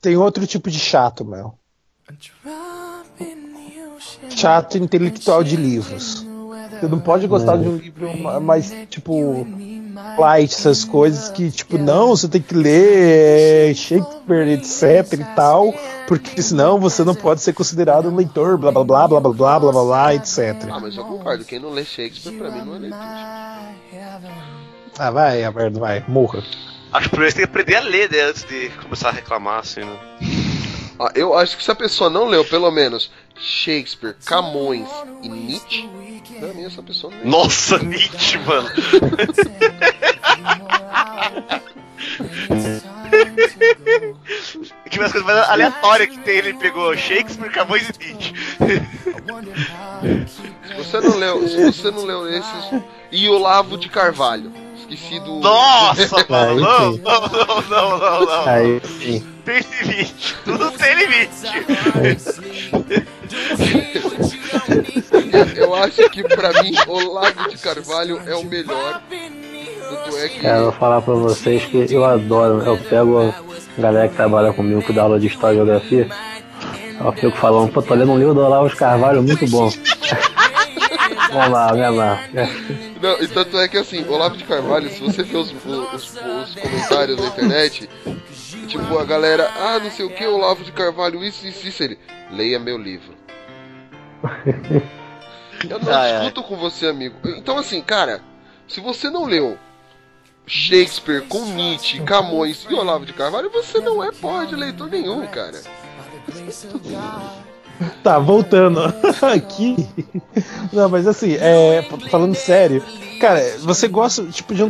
[0.00, 1.58] Tem outro tipo de chato, Mel.
[4.36, 6.24] Chato intelectual de livros.
[6.78, 9.46] Você não pode gostar de um livro ma- mais, tipo,
[10.18, 15.72] light, essas coisas que, tipo, não, você tem que ler é, Shakespeare, etc e tal,
[16.06, 19.58] porque senão você não pode ser considerado um leitor, blá blá blá blá blá blá
[19.60, 20.54] blá blá, blá etc.
[20.70, 22.98] Ah, mas eu concordo, quem não lê Shakespeare pra mim não é leitor.
[24.98, 26.42] Ah, vai, a merda, vai, morra.
[26.92, 29.60] Acho que primeiro você tem que aprender a ler né, antes de começar a reclamar,
[29.60, 29.96] assim, né?
[30.98, 34.88] Ah, eu acho que se a pessoa não leu pelo menos Shakespeare, Camões
[35.22, 35.88] e Nietzsche,
[36.38, 37.28] pra mim essa pessoa não lê.
[37.28, 38.70] Nossa, Nietzsche, mano.
[44.90, 48.32] que umas coisas mais aleatórias que tem, ele pegou Shakespeare, Camões e Nietzsche.
[50.66, 52.82] Se você não leu, se você não leu esses
[53.12, 58.48] e Olavo de Carvalho, esqueci do Nossa, mano, não, não, não, não, não, não.
[58.48, 59.35] Aí sim.
[59.46, 61.46] Tem limite, tudo tem limite.
[65.56, 69.00] Eu acho que pra mim Olavo de Carvalho é o melhor.
[69.88, 72.60] Tanto é que Cara, eu vou falar pra vocês que eu adoro.
[72.62, 73.34] Eu pego a
[73.80, 76.08] galera que trabalha comigo, que dá aula de História e Geografia.
[77.00, 79.70] Eu fico falando, pô, tô lendo um livro do Olavo de Carvalho muito bom.
[81.32, 82.20] Vamos lá, vamos lá.
[83.02, 86.54] Não, e tanto é que assim, Olavo de Carvalho, se você ver os, os- os
[86.54, 87.90] comentários na internet,
[88.66, 91.98] tipo, a galera, ah, não sei o que, Olavo de Carvalho, isso, isso, isso, ele,
[92.30, 93.14] leia meu livro.
[95.68, 96.18] Eu não ai.
[96.18, 97.16] discuto com você, amigo.
[97.24, 98.20] Então, assim, cara,
[98.68, 99.56] se você não leu
[100.46, 105.26] Shakespeare com Nietzsche, Camões e Olavo de Carvalho, você não é porra de leitor nenhum,
[105.26, 105.60] cara.
[108.02, 108.80] Tá, voltando
[109.34, 109.86] aqui.
[110.72, 112.82] Não, mas assim, é, falando sério,
[113.20, 114.62] cara, você gosta tipo de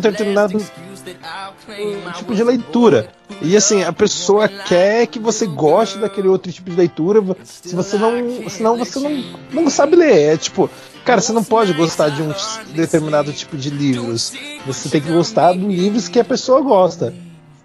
[1.79, 3.11] um tipo de leitura.
[3.41, 7.23] E assim, a pessoa quer que você goste daquele outro tipo de leitura.
[7.45, 8.49] Se você não.
[8.49, 10.35] Senão você não, não sabe ler.
[10.35, 10.71] É tipo,
[11.05, 12.33] cara, você não pode gostar de um
[12.75, 14.33] determinado tipo de livros.
[14.67, 17.15] Você tem que gostar de livros que a pessoa gosta.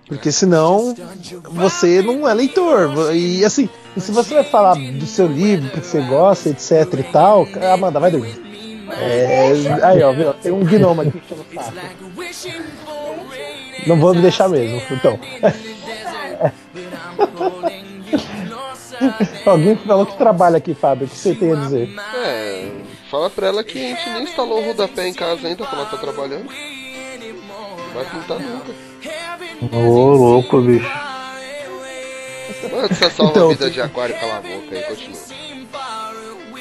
[0.08, 0.94] Porque senão
[1.52, 3.16] você não é leitor.
[3.16, 7.48] E assim, se você vai falar do seu livro, que você gosta, etc e tal,
[7.74, 8.51] Amanda, vai dormir.
[9.00, 9.52] É,
[9.84, 10.34] aí, ó, viu?
[10.34, 11.74] tem um gnomo aqui que eu não faço.
[13.88, 15.20] Não vou me deixar mesmo, então.
[19.46, 21.90] Alguém falou que trabalha aqui, Fábio, o que você tem a dizer?
[22.16, 22.72] É,
[23.10, 25.86] fala pra ela que a gente nem instalou o rodapé em casa ainda, que ela
[25.86, 26.48] tá trabalhando.
[27.94, 28.72] Vai pintar nunca.
[29.76, 30.90] Ô, louco, bicho.
[32.72, 35.20] Mano, você salva Então, a vida de aquário, cala a boca aí, continua.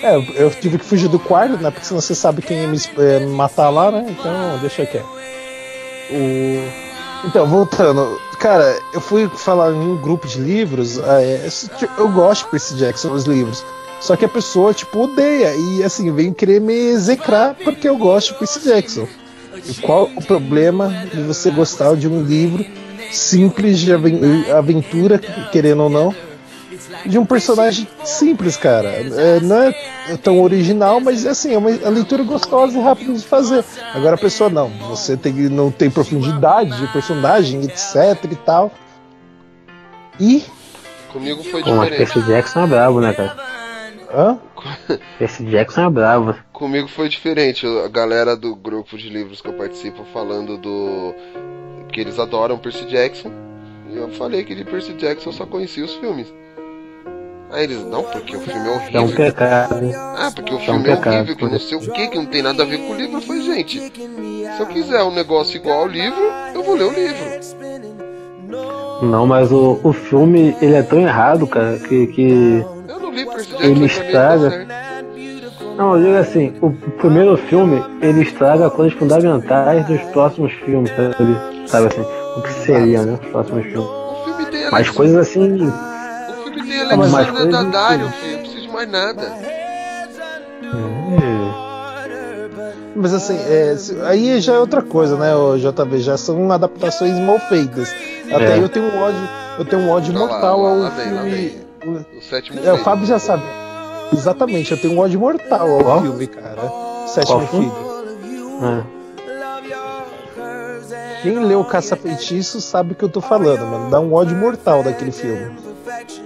[0.02, 1.70] É, eu- tive que fugir do quarto, né?
[1.70, 2.78] Porque senão você sabe quem ia me,
[3.20, 4.06] me matar lá, né?
[4.08, 5.06] Então, deixa quieto.
[6.10, 7.26] O...
[7.26, 8.18] Então, voltando.
[8.38, 10.98] Cara, eu fui falar em um grupo de livros.
[11.78, 13.62] ti- eu gosto de Percy Jackson, os livros.
[14.00, 15.54] Só que a pessoa, tipo, odeia.
[15.54, 19.06] E, assim, vem querer me execrar porque eu gosto de Percy Jackson.
[19.68, 22.64] E qual o problema de você gostar de um livro
[23.10, 25.18] simples de aven- aventura,
[25.52, 26.14] querendo ou não,
[27.06, 28.88] de um personagem simples, cara.
[28.88, 33.24] É, não é tão original, mas assim, é uma a leitura gostosa e rápida de
[33.24, 33.64] fazer.
[33.94, 38.72] Agora a pessoa não, você tem, não tem profundidade de personagem, etc e tal.
[40.18, 40.44] E.
[41.12, 41.96] Comigo foi Pô, diferente.
[41.96, 43.36] Percy Jackson é brabo, né, cara?
[44.12, 44.38] Hã?
[45.18, 46.36] Percy Jackson é brabo.
[46.52, 47.66] Comigo foi diferente.
[47.66, 51.14] A galera do grupo de livros que eu participo falando do.
[51.90, 53.30] que eles adoram Percy Jackson.
[53.88, 56.32] E eu falei que de Percy Jackson eu só conhecia os filmes.
[57.52, 59.00] Aí eles, não, porque o filme é horrível.
[59.00, 59.90] É um pecado.
[59.94, 62.16] Ah, porque o É um filme é pecado, horrível, que não sei o que, que
[62.16, 63.16] não tem nada a ver com o livro.
[63.16, 66.22] Eu falei, gente, se eu quiser um negócio igual ao livro,
[66.54, 67.40] eu vou ler o livro.
[69.02, 72.06] Não, mas o, o filme, ele é tão errado, cara, que...
[72.08, 72.64] que...
[72.86, 74.66] Eu não li Percy Ele estraga.
[75.76, 81.66] Não, eu digo assim, o primeiro filme, ele estraga coisas fundamentais dos próximos filmes, sabe?
[81.66, 82.02] Sabe assim,
[82.36, 83.90] o que seria, né, os próximos filmes.
[84.70, 85.72] Mas coisas assim,
[86.54, 88.32] Tem mas mais Alexandre Daddario, filho.
[88.32, 89.32] Não precisa de mais nada.
[92.94, 93.74] Mas assim, é,
[94.06, 96.00] aí já é outra coisa, né, o JV?
[96.00, 97.88] Já são adaptações mal feitas.
[98.32, 98.58] Até É.
[98.58, 99.28] eu tenho um ódio,
[99.58, 101.56] eu tenho um ódio lá, mortal lá, ao lá filme.
[101.86, 102.78] O sétimo É, o.
[102.78, 103.42] Fábio já sabe.
[104.12, 106.02] Exatamente, eu tenho um ódio mortal ao Qual?
[106.02, 106.60] filme, cara.
[107.06, 107.72] Sétimo filho.
[108.86, 109.00] é.
[111.22, 113.90] Quem leu Caça Feitiço sabe o que eu tô falando, mano.
[113.90, 115.52] Dá um ódio mortal daquele filme.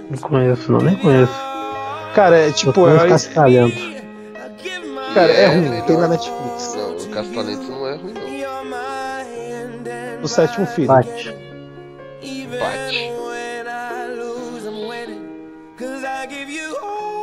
[0.09, 1.33] Não conheço, não, nem conheço.
[2.13, 3.77] Cara, é Eu tipo, conheço é, Cascalento.
[5.13, 5.85] cara, é ruim, melhor.
[5.85, 6.75] tem na Netflix.
[6.75, 8.35] Não, o Castalentos não é ruim, não.
[10.23, 10.87] O sétimo filho.
[10.87, 11.33] Bate.
[12.59, 13.11] Bate.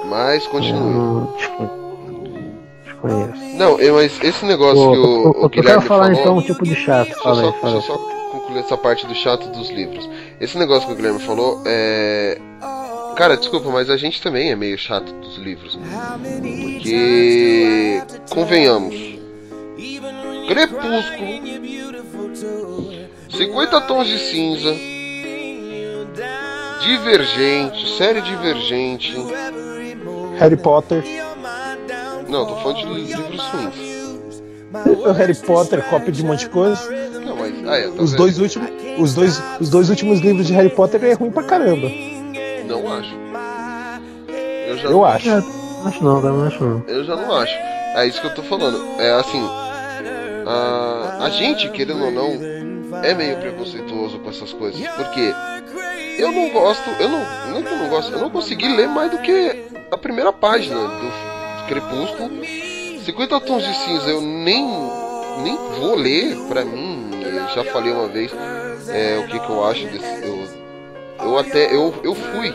[0.09, 0.81] Mas continue.
[0.81, 1.73] Não, desconheço.
[2.85, 3.57] Desconheço.
[3.57, 6.21] Não, eu- mas esse negócio Pô, que o, eu, o eu quero Guilherme falar falou.
[6.21, 7.07] então um tipo de chato.
[7.07, 7.97] Deixa eu Fala só, aí, fala eu só
[8.33, 10.09] concluir essa parte do chato dos livros.
[10.43, 12.37] Esse negócio que o Guilherme falou é.
[13.17, 15.79] Cara, desculpa, mas a gente também é meio chato dos livros.
[16.75, 18.03] Porque.
[18.29, 18.93] Convenhamos.
[20.49, 21.29] Crepúsculo.
[23.31, 24.75] 50 tons de cinza.
[26.81, 27.97] Divergente.
[27.97, 29.15] Série Divergente.
[30.41, 31.05] Harry Potter.
[32.29, 34.03] Não, tô falando de livros ruins.
[35.07, 37.13] O Harry Potter, cópia de um monte de coisa.
[37.51, 37.71] Não.
[37.73, 41.03] Ah, é, tá Os dois últimos, os dois, os dois últimos livros de Harry Potter
[41.05, 41.89] é ruim pra caramba.
[42.67, 43.15] Não acho.
[44.67, 45.29] Eu já Eu acho.
[45.29, 45.43] É,
[45.85, 46.85] acho não, não acho não.
[46.87, 47.55] Eu já não acho.
[47.95, 48.79] É isso que eu tô falando.
[48.99, 49.43] É assim.
[50.47, 54.81] A, a gente, querendo ou não, é meio preconceituoso com essas coisas.
[54.97, 55.35] Porque
[56.19, 56.89] eu não gosto.
[56.99, 57.19] Eu não.
[57.51, 58.13] Não é que eu não gosto.
[58.13, 62.31] Eu não consegui ler mais do que a primeira página do, do Crepúsculo.
[63.05, 64.65] 50 tons de cinza eu nem.
[65.43, 67.12] Nem vou ler pra mim.
[67.55, 68.33] Já falei uma vez
[68.89, 70.25] é, o que, que eu acho desse.
[70.25, 70.49] Eu,
[71.21, 71.75] eu até.
[71.75, 72.55] Eu, eu fui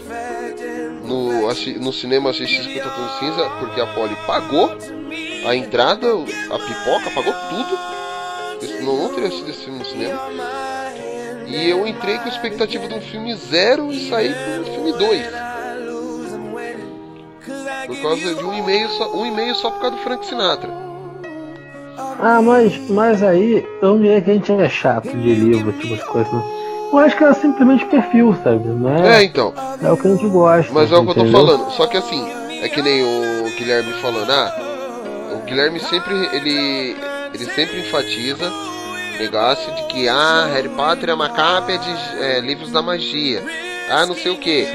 [1.04, 1.48] no,
[1.82, 4.78] no cinema assistir 50 tons de cinza porque a Polly pagou
[5.48, 7.98] a entrada, a pipoca, pagou tudo.
[8.84, 10.20] Não, não teria sido esse filme no cinema.
[11.48, 14.92] E eu entrei com a expectativa de um filme zero e saí com um filme
[14.94, 15.28] 2.
[17.88, 20.87] Por causa de um e-mail só, um e-mail só por causa do Frank Sinatra.
[21.98, 25.96] Ah, mas, mas aí eu não diria que a gente é chato de livro, tipo
[25.96, 26.30] de coisa.
[26.32, 26.58] Não.
[26.92, 28.64] Eu acho que é simplesmente perfil, sabe?
[29.04, 29.54] É, é, então.
[29.82, 30.74] é o que a gente gosta.
[30.74, 31.72] Mas é o que eu tô falando.
[31.72, 32.26] Só que assim,
[32.62, 34.56] é que nem o Guilherme falando, ah,
[35.34, 36.96] o Guilherme sempre ele
[37.34, 42.40] ele sempre enfatiza o negócio de que ah, Harry Potter é uma cópia de é,
[42.40, 43.44] livros da magia.
[43.90, 44.68] Ah, não sei o que.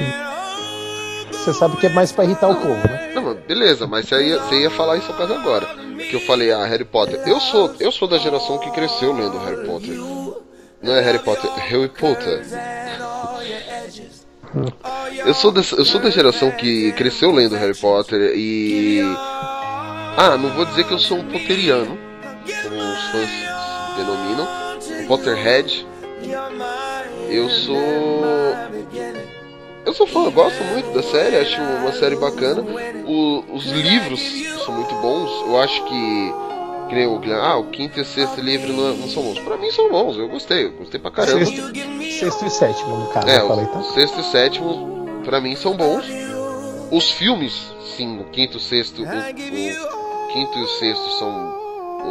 [1.43, 3.11] Você sabe que é mais pra irritar o povo, né?
[3.13, 5.67] Não, beleza, mas você ia, você ia falar isso causa agora.
[5.97, 7.19] Que eu falei, ah, Harry Potter.
[7.27, 9.97] Eu sou, eu sou da geração que cresceu lendo Harry Potter.
[10.81, 12.45] Não é Harry Potter, é Harry Potter.
[15.25, 19.01] Eu sou, dessa, eu sou da geração que cresceu lendo Harry Potter e.
[20.15, 21.97] Ah, não vou dizer que eu sou um potteriano,
[22.63, 23.29] como os fãs
[23.97, 24.47] denominam,
[25.01, 25.85] um Potterhead.
[27.29, 28.23] Eu sou.
[29.85, 32.61] Eu sou fã, eu gosto muito da série, acho uma série bacana.
[33.05, 34.21] O- os livros
[34.65, 36.33] são muito bons, eu acho que.
[36.89, 39.39] Que nem o ah, o quinto e o sexto livro não, não são bons.
[39.39, 41.45] Pra mim são bons, eu gostei, eu gostei pra caramba.
[41.45, 41.73] Sexto,
[42.19, 43.81] sexto e sétimo, no caso, É, eu falei, tá?
[43.83, 46.05] sexto e sétimo, pra mim, são bons.
[46.91, 47.53] Os filmes,
[47.97, 49.01] sim, o quinto e o sexto.
[49.01, 51.57] O, o quinto e o sexto são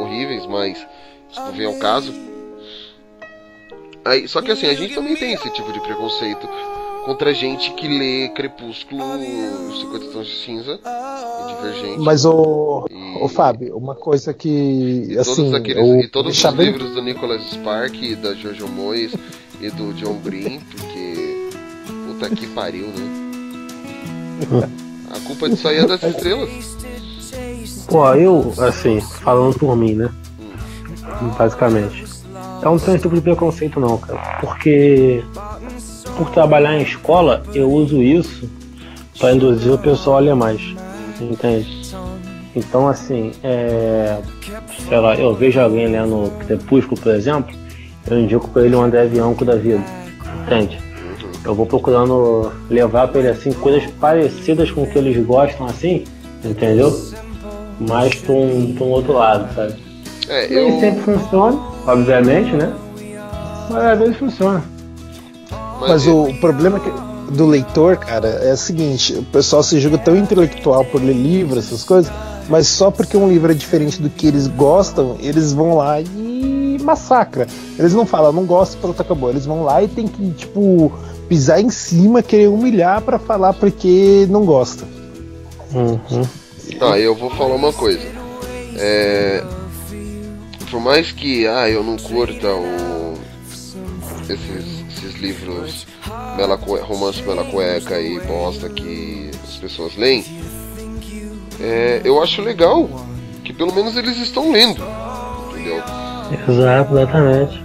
[0.00, 0.78] horríveis, mas
[1.30, 2.12] isso não vem ao caso.
[4.04, 6.48] Aí, só que assim, a gente também tem esse tipo de preconceito
[7.04, 9.02] contra gente que lê Crepúsculo,
[9.80, 11.98] 50 Tons de Cinza e Divergente.
[12.00, 16.36] Mas o, E- o Fábio, uma coisa que E assim, todos, aqueles, eu e todos
[16.44, 19.12] os bem- livros do Nicholas Spark, e da Jojo Moyes
[19.60, 21.48] e do John Green, porque
[22.08, 23.22] puta que pariu, né?
[25.14, 26.50] A culpa disso aí é das estrelas.
[27.88, 30.10] Pô, eu, assim, falando por mim, né?
[31.38, 32.04] Basicamente.
[32.62, 34.38] Eu não tenho esse tipo de preconceito não, cara.
[34.40, 35.22] Porque
[36.16, 38.48] por trabalhar em escola, eu uso isso
[39.18, 40.60] para induzir o pessoal a ler mais.
[41.20, 41.82] Entende?
[42.55, 44.18] Então assim, é.
[44.89, 47.55] Sei lá, eu vejo alguém lendo Crepúsculo, por exemplo,
[48.10, 49.82] eu indico pra ele um André Bianco da vida.
[50.44, 50.78] Entende?
[51.44, 56.05] Eu vou procurando levar pra ele assim coisas parecidas com o que eles gostam assim,
[56.44, 56.93] entendeu?
[57.80, 59.74] Mas pra um, pra um outro lado, sabe?
[60.28, 60.80] É, Nem eu.
[60.80, 62.72] sempre funciona, obviamente, né?
[63.70, 64.62] Mas às vezes funciona.
[65.88, 66.90] Mas o problema que-
[67.32, 71.59] do leitor, cara, é o seguinte: o pessoal se julga tão intelectual por ler livro,
[71.59, 72.12] essas coisas,
[72.48, 76.78] mas só porque um livro é diferente do que eles gostam, eles vão lá e
[76.82, 77.46] massacra.
[77.78, 79.30] Eles não falam, não gosto, pronto, acabou.
[79.30, 80.92] Eles vão lá e tem que, tipo,
[81.28, 84.84] pisar em cima, querer humilhar pra falar porque não gosta.
[85.72, 86.26] Uhum.
[86.78, 88.00] Tá, eu vou falar uma coisa.
[88.76, 89.42] É,
[90.70, 93.14] por mais que ah, eu não curta o,
[94.28, 94.71] esses
[95.22, 95.86] livros
[96.36, 100.24] Bela Cue- romance Bela Cueca e bosta que as pessoas leem,
[101.60, 102.88] é, eu acho legal
[103.44, 104.82] que pelo menos eles estão lendo.
[105.50, 105.82] Entendeu?
[106.48, 107.62] Exato, exatamente.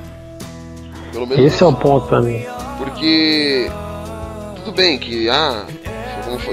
[1.11, 2.45] Pelo menos Esse é o ponto pra mim.
[2.77, 3.67] Porque
[4.57, 5.65] tudo bem que ah,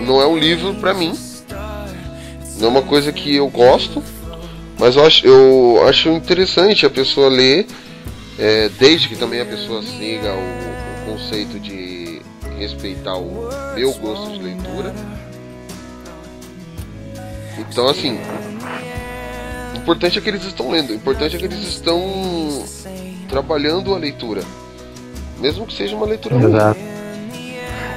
[0.07, 1.13] não é um livro pra mim.
[2.59, 4.03] Não é uma coisa que eu gosto,
[4.79, 7.67] mas eu acho, eu acho interessante a pessoa ler,
[8.39, 10.74] é, desde que também a pessoa siga o
[11.05, 12.21] conceito de
[12.59, 14.95] respeitar o meu gosto de leitura.
[17.59, 18.19] Então assim,
[19.75, 22.65] o importante é que eles estão lendo, o importante é que eles estão
[23.29, 24.43] trabalhando a leitura.
[25.41, 26.55] Mesmo que seja uma leitura ruim.
[26.55, 26.81] Exato.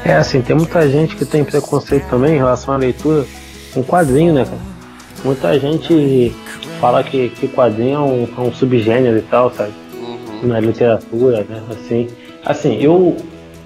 [0.03, 3.25] É assim, tem muita gente que tem preconceito também em relação à leitura
[3.73, 4.77] com quadrinho, né, cara?
[5.23, 6.33] Muita gente
[6.79, 9.73] fala que, que quadrinho é um, é um subgênero e tal, sabe?
[9.93, 10.47] Uhum.
[10.47, 11.61] Na literatura, né?
[11.69, 12.07] Assim,
[12.47, 13.15] assim, eu,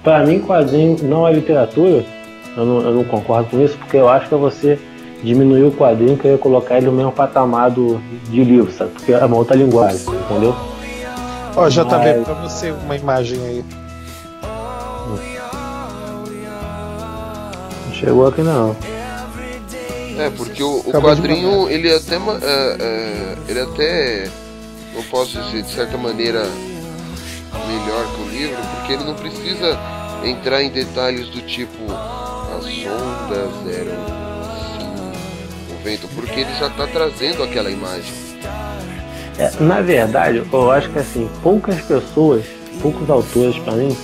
[0.02, 2.04] pra mim, quadrinho não é literatura,
[2.56, 4.78] eu não, eu não concordo com isso, porque eu acho que é você
[5.22, 8.90] diminuir o quadrinho e colocar ele no mesmo patamar do, de livro, sabe?
[8.90, 10.54] Porque é uma outra linguagem, entendeu?
[11.54, 13.64] Ó, já tá Mas- vendo pra você uma imagem aí.
[17.86, 18.74] Não chegou aqui não.
[20.18, 22.16] É, porque o, o quadrinho, ele é até.
[22.16, 24.28] é, é, ele até.
[24.94, 26.40] Não posso dizer, de certa maneira,
[27.66, 29.78] melhor que o livro, porque ele não precisa
[30.24, 31.76] entrar em detalhes do tipo.
[32.56, 33.92] As ondas eram
[34.42, 38.12] assim, o vento, porque ele já tá trazendo aquela imagem.
[39.38, 42.44] É, na verdade, eu acho que assim, poucas pessoas,
[42.82, 43.96] poucos autores pra mim,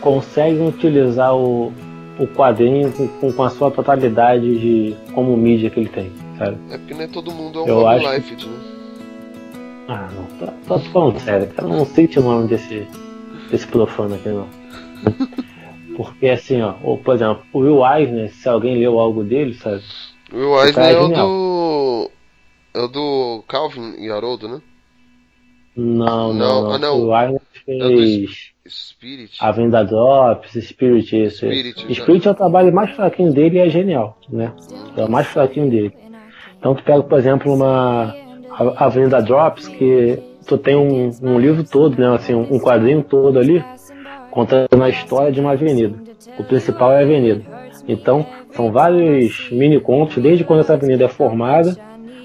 [0.00, 1.72] conseguem utilizar o,
[2.18, 6.56] o quadrinho com, com- a sua totalidade de como mídia que ele tem, sabe?
[6.70, 8.77] É porque não é todo mundo é um Eu acho que- Liefeld, né?
[9.88, 11.66] Ah, não, tá, tá falando sério, cara.
[11.66, 12.86] Não cite o nome desse,
[13.50, 14.46] desse profano aqui, não.
[15.96, 19.82] Porque assim, ó, ou, por exemplo, o Will Eisner, se alguém leu algo dele, sabe?
[20.32, 22.10] O Will Eisner é é o do.
[22.74, 24.60] É o do Calvin e Haroldo, né?
[25.74, 27.06] Não, Não, não, ah, não.
[27.06, 29.36] O Eisner É fez Spirit.
[29.40, 31.46] a Venda Drops, Spirit, isso.
[31.46, 32.02] Spirit, isso.
[32.02, 34.52] Spirit é o trabalho mais fraquinho dele e é genial, né?
[34.96, 35.92] É o mais fraquinho dele.
[36.58, 38.14] Então tu pega, por exemplo, uma
[38.58, 42.14] a Avenida Drops, que tu tem um, um livro todo, né?
[42.14, 43.64] Assim, um quadrinho todo ali,
[44.30, 45.94] contando a história de uma avenida.
[46.38, 47.42] O principal é a avenida.
[47.86, 51.76] Então, são vários mini contos, desde quando essa avenida é formada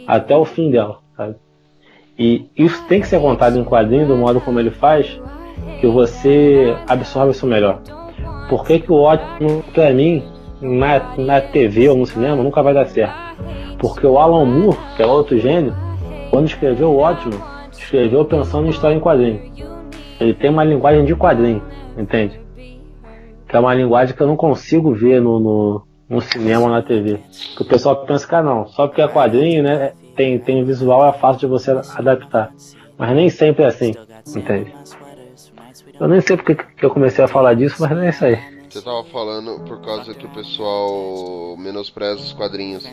[0.08, 1.36] até o fim dela, sabe?
[2.18, 5.20] E isso tem que ser contado em quadrinho do modo como ele faz,
[5.80, 7.82] que você absorve isso melhor.
[8.50, 10.24] Por que, que o ótimo, pra mim,
[10.62, 13.16] na, na TV ou no cinema, nunca vai dar certo?
[13.80, 15.74] Porque o Alan Moore, que é outro gênio,
[16.34, 17.40] quando escreveu o ótimo,
[17.72, 19.40] escreveu pensando em história em quadrinho.
[20.20, 21.62] Ele tem uma linguagem de quadrinho,
[21.96, 22.42] entende?
[23.48, 26.82] Que é uma linguagem que eu não consigo ver no, no, no cinema ou na
[26.82, 27.20] TV.
[27.56, 29.94] Que o pessoal pensa que ah, não, só porque é quadrinho, né?
[30.16, 32.52] Tem, tem visual, é fácil de você adaptar.
[32.98, 33.94] Mas nem sempre é assim,
[34.36, 34.74] entende?
[36.00, 38.40] Eu nem sei porque que eu comecei a falar disso, mas não é isso aí.
[38.68, 42.90] Você tava falando por causa que o pessoal menospreza os quadrinhos.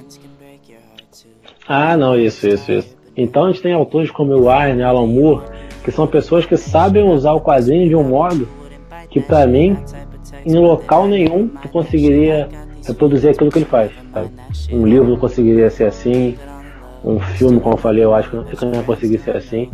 [1.67, 3.00] Ah, não, isso, isso, isso.
[3.23, 5.43] Então a gente tem autores como o Warner, Alan Moore,
[5.85, 8.49] que são pessoas que sabem usar o quadrinho de um modo
[9.11, 9.77] que, pra mim,
[10.45, 12.49] em local nenhum, tu conseguiria
[12.87, 13.91] reproduzir aquilo que ele faz.
[14.13, 14.31] Sabe?
[14.73, 16.37] Um livro não conseguiria ser assim,
[17.05, 19.71] um filme, como eu falei, eu acho que não ia conseguir ser assim.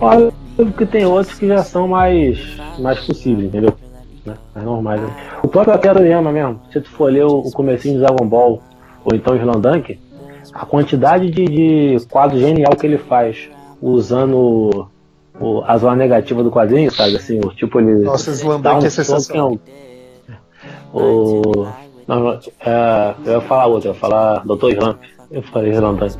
[0.00, 0.32] Óbvio
[0.76, 2.38] que tem outros que já são mais,
[2.78, 3.72] mais possíveis, entendeu?
[4.24, 4.34] Né?
[4.54, 5.00] Mais normais.
[5.00, 5.08] né?
[5.42, 8.62] O próprio Akira Toriyama mesmo, se tu for ler o, o comecinho de Dragon Ball,
[9.04, 9.98] ou então Slandunk,
[10.58, 13.48] a quantidade de, de quadro genial que ele faz
[13.80, 14.88] usando
[15.38, 17.16] o, a zona negativa do quadrinho, sabe?
[17.16, 18.04] Assim, o tipo ele.
[18.04, 19.58] Nossa, Slam dá um é sensacional.
[20.92, 21.66] O.
[22.06, 22.30] Não,
[22.60, 24.70] é, eu ia falar outra, eu ia falar Dr.
[24.70, 24.98] Slump.
[25.30, 26.16] Eu falei Slam Dunk.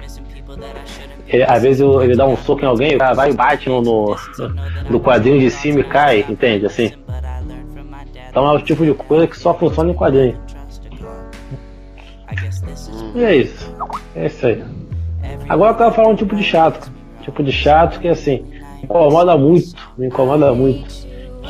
[1.28, 3.68] Ele, às vezes eu- ele dá um soco em alguém, o cara vai e bate
[3.68, 4.16] no, no,
[4.90, 6.66] no quadrinho de cima e cai, entende?
[6.66, 6.92] Assim.
[8.30, 10.36] Então é o tipo de coisa que só funciona em quadrinho.
[13.16, 13.74] E é isso.
[14.14, 14.62] É isso aí.
[15.48, 16.92] Agora eu quero falar um tipo de chato.
[17.22, 18.44] Tipo de chato que assim,
[18.76, 20.84] me incomoda muito, me incomoda muito.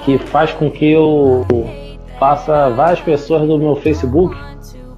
[0.05, 1.45] Que faz com que eu
[2.21, 4.37] faça várias pessoas do meu Facebook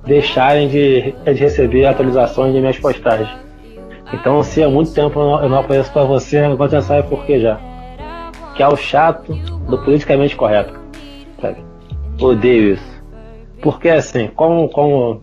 [0.04, 3.30] deixarem de, de receber atualizações de minhas postagens.
[4.12, 7.08] Então se há muito tempo eu não, eu não apareço pra você, agora já sabe
[7.08, 7.58] por que já.
[8.54, 9.34] Que é o chato
[9.68, 10.78] do politicamente correto.
[11.40, 11.64] Sabe?
[12.20, 13.02] Odeio isso.
[13.62, 15.22] Porque assim, como, como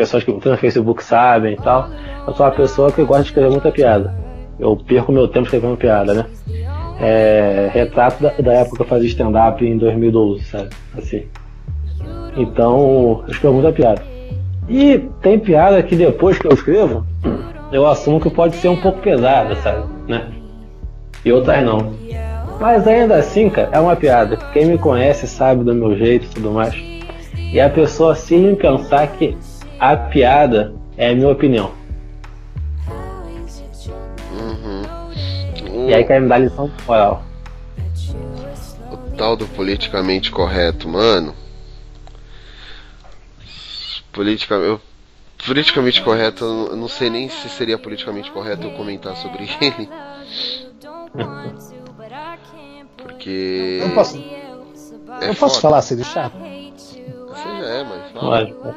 [0.00, 1.90] pessoas que estão no Facebook sabem e tal,
[2.26, 4.14] eu sou uma pessoa que gosta de escrever muita piada.
[4.58, 6.26] Eu perco meu tempo escrevendo piada, né?
[6.98, 10.70] É, retrato da, da época que eu fazia stand-up em 2012, sabe?
[10.96, 11.26] Assim.
[12.34, 14.02] Então, eu escrevo muita piada.
[14.68, 17.06] E tem piada que depois que eu escrevo,
[17.70, 19.86] eu assumo que pode ser um pouco pesada, sabe?
[20.08, 20.28] Né?
[21.24, 21.92] E outras não.
[22.58, 24.36] Mas ainda assim, cara, é uma piada.
[24.52, 26.74] Quem me conhece sabe do meu jeito e tudo mais.
[27.52, 29.36] E a pessoa sim em pensar que
[29.80, 31.72] a piada é a minha opinião.
[34.32, 35.88] Uhum.
[35.88, 37.24] E aí quer me dar lição moral.
[38.92, 41.34] O tal do politicamente correto, mano.
[44.12, 44.54] Politica...
[44.54, 44.80] eu-
[45.46, 49.88] Politicamente correto, eu não- não sei nem se seria politicamente correto eu comentar sobre ele.
[52.96, 53.80] Porque.
[53.82, 54.18] Eu posso,
[55.22, 56.36] é eu posso falar sendo chato?
[56.36, 58.40] Você já é, mas fala.
[58.40, 58.74] Lógico.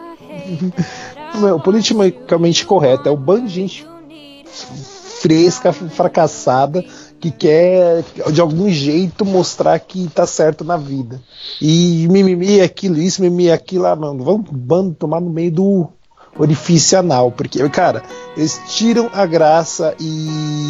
[1.35, 3.87] Meu, politicamente correto é o bando de gente
[5.23, 6.83] fresca, fracassada,
[7.19, 11.21] que quer de algum jeito mostrar que tá certo na vida.
[11.61, 15.51] E mimimi é aquilo, isso, mimimi é aquilo, ah, mano, vamos bando tomar no meio
[15.51, 15.89] do
[16.37, 18.03] orifício anal, porque, cara,
[18.35, 20.67] eles tiram a graça e.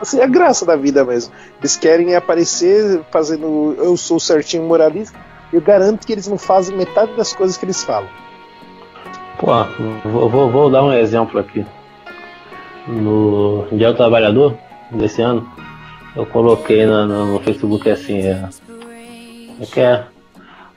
[0.00, 1.32] Assim, a graça da vida mesmo.
[1.58, 5.18] Eles querem aparecer fazendo eu sou certinho moralista.
[5.52, 8.08] Eu garanto que eles não fazem metade das coisas que eles falam.
[9.38, 9.64] Pô,
[10.04, 11.64] vou, vou, vou dar um exemplo aqui.
[12.86, 14.56] No Dia do Trabalhador
[14.90, 15.48] desse ano,
[16.16, 18.48] eu coloquei no, no Facebook assim, é,
[19.60, 20.04] é que é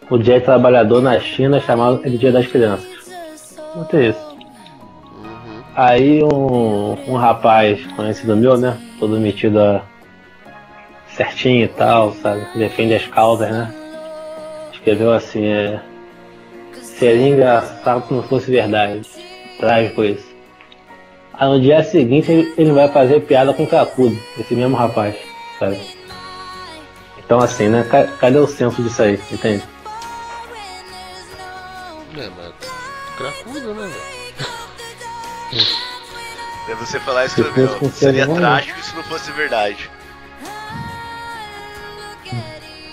[0.09, 2.87] o Dia do Trabalhador na China é chamado de Dia das Crianças.
[3.75, 4.31] Botei isso.
[5.75, 8.77] Aí um, um rapaz conhecido meu, né?
[8.99, 9.81] Todo metido a
[11.15, 12.45] certinho e tal, sabe?
[12.55, 13.73] Defende as causas, né?
[14.73, 15.81] Escreveu assim, é.
[17.01, 19.01] Seria engraçado se não fosse verdade.
[19.57, 20.29] Trágico isso.
[21.33, 25.15] Aí no dia seguinte ele, vai fazer piada com o Cacudo, esse mesmo rapaz,
[25.57, 25.81] sabe?
[27.17, 27.83] Então assim, né?
[27.89, 29.63] ca- Cadê o senso disso aí, entende?
[32.19, 32.53] É, mas.
[33.17, 35.71] Cracudo, né, velho?
[36.69, 37.89] É você falar isso, meu.
[37.91, 39.89] Seria trágico se não fosse verdade.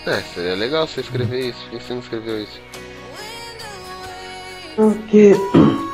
[0.06, 1.60] É, seria legal você escrever isso.
[1.68, 2.59] Por que você não escreveu isso?
[4.78, 5.34] Porque.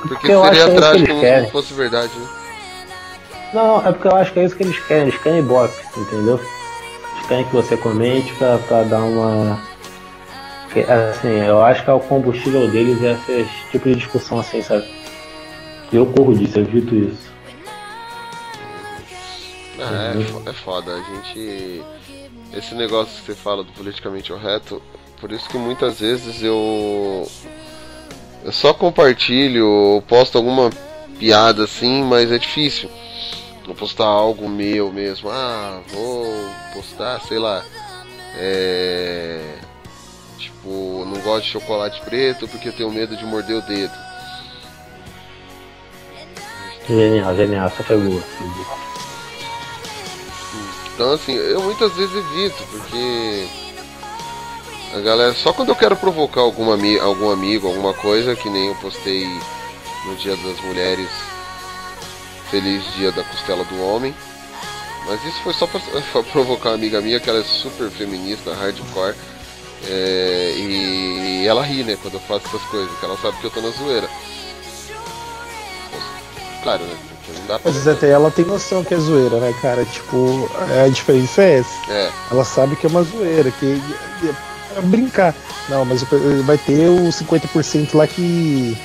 [0.07, 1.51] Porque eu acho que é isso que eles se querem.
[1.51, 2.29] fosse verdade, né?
[3.55, 6.39] Não, é porque eu acho que é isso que eles querem, eles querem ibope, entendeu?
[7.15, 9.59] Eles querem que você comente pra, pra dar uma.
[11.11, 14.85] Assim, eu acho que é o combustível deles é esse tipo de discussão assim, sabe?
[15.91, 17.33] Eu corro disso, eu evito isso.
[19.79, 20.93] É, fo- é foda.
[20.95, 21.83] A gente.
[22.53, 24.83] Esse negócio que você fala do politicamente correto,
[25.21, 27.27] por isso que muitas vezes eu.
[28.45, 30.69] Eu só compartilho, posto alguma
[31.19, 32.91] piada assim, mas é difícil.
[33.65, 35.31] Vou postar algo meu mesmo.
[35.31, 36.27] Ah, vou
[36.75, 37.65] postar, sei lá.
[38.37, 39.57] É.
[40.37, 43.95] Tipo, não gosto de chocolate preto porque tenho medo de morder o dedo.
[46.87, 48.23] Genial, genial, essa foi boa.
[50.95, 53.49] Então assim, eu muitas vezes evito, porque
[54.95, 58.69] a galera, só quando eu quero provocar algum, ami algum amigo, alguma coisa, que nem
[58.69, 59.27] eu postei
[60.07, 61.09] no dia das mulheres,
[62.51, 64.15] feliz dia da costela do homem.
[65.07, 65.81] Mas isso foi só pra,
[66.13, 69.15] pra provocar uma amiga minha que ela é super feminista, hardcore.
[69.89, 73.51] é, e ela ri, né, quando eu faço essas coisas, que ela sabe que eu
[73.51, 74.09] tô na zoeira.
[76.63, 76.97] Claro, né?
[77.65, 79.85] Mas até ela tem noção que é zoeira, né, cara?
[79.85, 80.49] Tipo,
[80.85, 81.93] a diferença é essa.
[81.93, 83.67] É, Ela sabe que é uma zoeira, que
[84.23, 85.35] é brincar.
[85.69, 86.03] Não, mas
[86.45, 88.77] vai ter o 50% lá que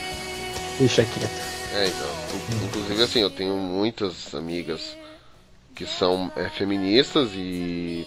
[0.80, 1.32] deixa quieto.
[1.76, 2.08] É, então.
[2.08, 4.96] In- Inclusive, assim, eu tenho muitas amigas
[5.76, 8.06] que são é, feministas e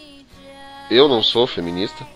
[0.91, 2.07] eu não sou feminista.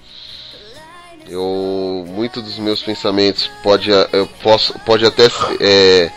[1.28, 5.26] Eu muito dos meus pensamentos pode eu posso pode até
[5.60, 6.10] é,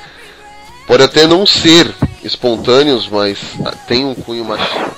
[0.86, 1.92] pode até não ser
[2.24, 4.92] espontâneos, mas ah, tem um cunho machista.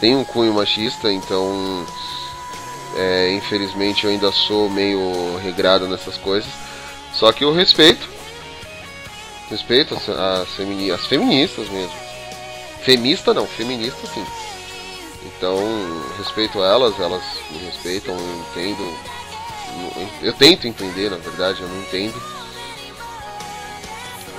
[0.00, 1.86] Tem um cunho machista, então
[2.98, 6.50] é, infelizmente eu ainda sou meio regrado nessas coisas.
[7.14, 8.18] Só que eu respeito
[9.50, 11.96] Respeito as, as, femini- as feministas mesmo.
[12.82, 14.24] Femista não, feminista sim.
[15.24, 15.58] Então,
[16.18, 18.98] respeito elas, elas me respeitam, eu entendo.
[20.22, 22.22] Eu tento entender, na verdade, eu não entendo.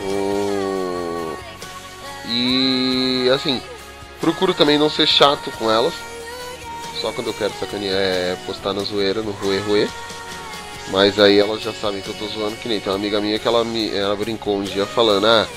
[0.02, 1.38] O...
[2.28, 3.62] E assim,
[4.22, 5.94] procuro também não ser chato com elas.
[7.02, 9.90] Só quando eu quero sacanear é postar na zoeira, no Rue Rue.
[10.92, 13.38] Mas aí elas já sabem que eu tô zoando, que nem tem uma amiga minha
[13.38, 15.48] que ela, me, ela brincou um dia falando, ah,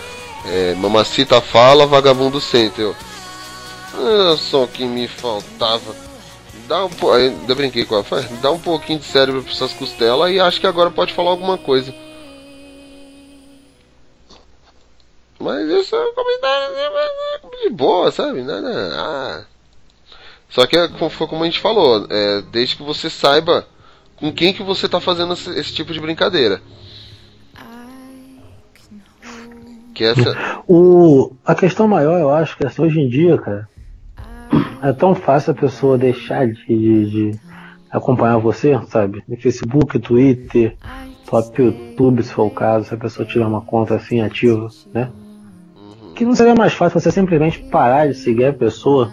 [0.47, 2.81] é, mamacita fala, vagabundo senta.
[2.81, 2.95] Eu,
[3.95, 5.95] ah, só que me faltava.
[6.69, 7.17] Dá um po...
[7.17, 10.61] Eu brinquei com ela, falei, dá um pouquinho de cérebro pra essas costelas e acho
[10.61, 11.95] que agora pode falar alguma coisa.
[15.41, 18.43] Mas esse é um comentário né, de boa, sabe?
[18.43, 18.93] Nada.
[18.95, 19.52] Ah.
[20.53, 23.67] Só que é como- foi como a gente falou, é, desde que você saiba
[24.17, 26.61] com quem que você tá fazendo esse, esse tipo de brincadeira.
[29.95, 30.63] Que essa.
[30.67, 33.69] O, a questão maior, eu acho que é assim, hoje em dia, cara,
[34.83, 37.41] é tão fácil a pessoa deixar de, de- de
[37.91, 39.23] acompanhar você, sabe?
[39.29, 40.77] No Facebook, Twitter,
[41.27, 45.11] próprio YouTube, se for o caso, se a pessoa tiver uma conta assim ativa, né?
[46.15, 49.13] Que não seria mais fácil você simplesmente parar de seguir a pessoa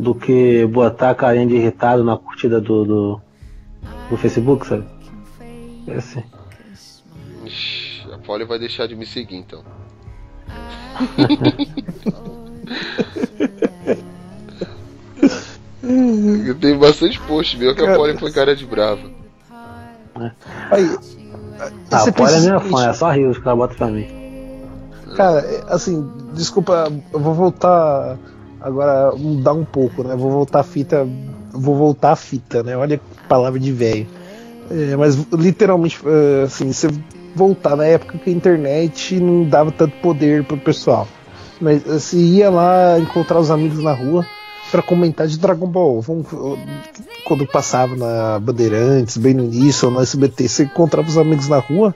[0.00, 3.20] do que botar a carinha de irritado na curtida do, do,
[4.08, 4.84] do Facebook, sabe?
[5.86, 6.22] É assim.
[7.44, 9.62] Ixi, a Polly vai deixar de me seguir então.
[16.46, 19.00] Eu tenho bastante post meu que a Polly foi cara de brava.
[20.70, 20.96] Aí,
[21.90, 24.06] Ah, você pode é minha fã, é só rir os caras botam pra mim.
[25.16, 28.16] Cara, é, assim, desculpa, eu vou voltar
[28.60, 30.14] agora, mudar um pouco, né?
[30.16, 31.06] Vou voltar a fita,
[31.52, 32.76] vou voltar a fita, né?
[32.76, 34.06] Olha que palavra de velho.
[34.70, 36.88] É, mas literalmente, é, assim, você
[37.34, 41.06] voltar na época que a internet não dava tanto poder pro pessoal.
[41.60, 44.24] Mas você ia lá encontrar os amigos na rua
[44.70, 46.00] pra comentar de Dragon Ball.
[46.00, 46.26] Vamos-
[47.24, 51.58] quando passava na Bandeirantes, bem no início, ou no SBT, você encontrava os amigos na
[51.58, 51.94] rua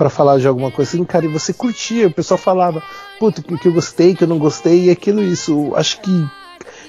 [0.00, 2.82] para falar de alguma coisa assim, cara, e você curtia, o pessoal falava,
[3.18, 5.74] puto, que eu gostei, que eu não gostei, e aquilo isso.
[5.76, 6.26] Acho que,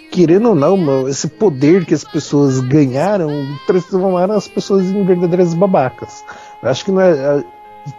[0.10, 3.30] querendo ou não, esse poder que as pessoas ganharam
[3.68, 6.24] transformaram as pessoas em verdadeiras babacas.
[6.64, 7.44] Acho que não é, é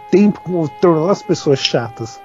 [0.09, 2.19] tempo tornou as pessoas chatas,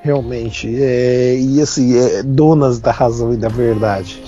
[0.00, 0.72] realmente.
[0.80, 4.22] É, e assim, é, donas da razão e da verdade.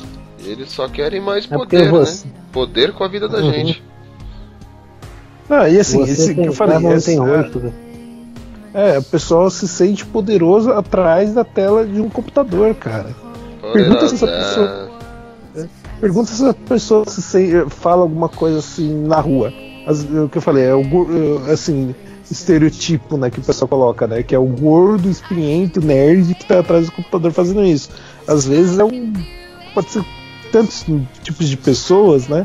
[0.45, 2.03] Eles só querem mais é poder, é vou...
[2.03, 2.13] né?
[2.51, 3.53] Poder com a vida da uhum.
[3.53, 3.93] gente.
[5.49, 6.85] Ah, e assim, esse que eu falei.
[6.95, 7.92] Esse, tem 8,
[8.75, 13.11] é, o pessoal se sente poderoso atrás da tela de um computador, cara.
[13.73, 14.91] Pergunta se essa Poderosa.
[16.01, 19.53] Pergunta se a pessoa se se- fala alguma coisa assim na rua.
[19.87, 21.95] As- o que eu falei, é o eh, assim,
[22.31, 24.23] estereotipo né, que o pessoal coloca, né?
[24.23, 27.91] Que é o gordo, experiente, nerd que tá atrás do computador fazendo isso.
[28.27, 29.13] Às vezes é um.
[29.75, 30.05] Pode ser
[30.51, 30.85] tantos
[31.23, 32.45] tipos de pessoas, né?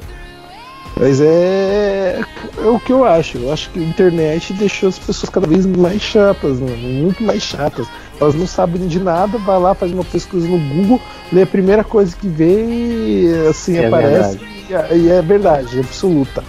[0.99, 2.19] Mas é,
[2.57, 3.37] é o que eu acho.
[3.37, 7.43] Eu acho que a internet deixou as pessoas cada vez mais chatas, mano, muito mais
[7.43, 7.87] chatas.
[8.19, 10.99] Elas não sabem de nada, vai lá, faz uma pesquisa no Google,
[11.31, 14.39] lê a primeira coisa que vê e assim É aparece.
[14.69, 16.43] E, é- e é verdade, absoluta.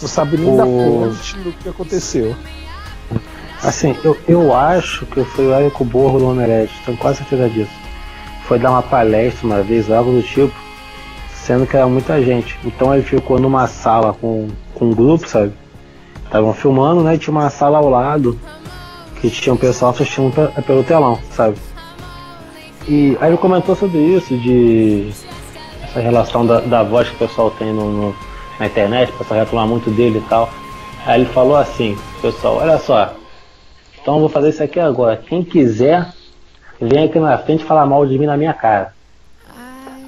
[0.00, 2.34] Não sabe nem da O- fonte do que aconteceu.
[3.62, 7.70] Assim, eu, eu acho que foi o Érico Borro do Omelete, tenho quase certeza disso.
[8.46, 10.52] Foi dar uma palestra uma vez, algo do tipo,
[11.44, 12.58] sendo que era muita gente.
[12.64, 15.52] Então ele ficou numa sala com, com um grupo, sabe?
[16.24, 17.14] Estavam filmando, né?
[17.14, 18.38] E tinha uma sala ao lado
[19.20, 21.56] que tinha um pessoal assistindo pe- pelo telão, sabe?
[22.88, 25.10] E aí ele comentou sobre isso, de
[25.82, 28.16] essa relação da, da voz que o pessoal tem no, no-
[28.58, 30.48] na internet, o pessoal reclamar muito dele e tal.
[31.06, 33.12] Aí ele falou assim, pessoal, olha só,
[34.00, 35.16] então eu vou fazer isso aqui agora.
[35.16, 36.08] Quem quiser,
[36.80, 38.94] vem aqui na frente falar mal de mim na minha cara.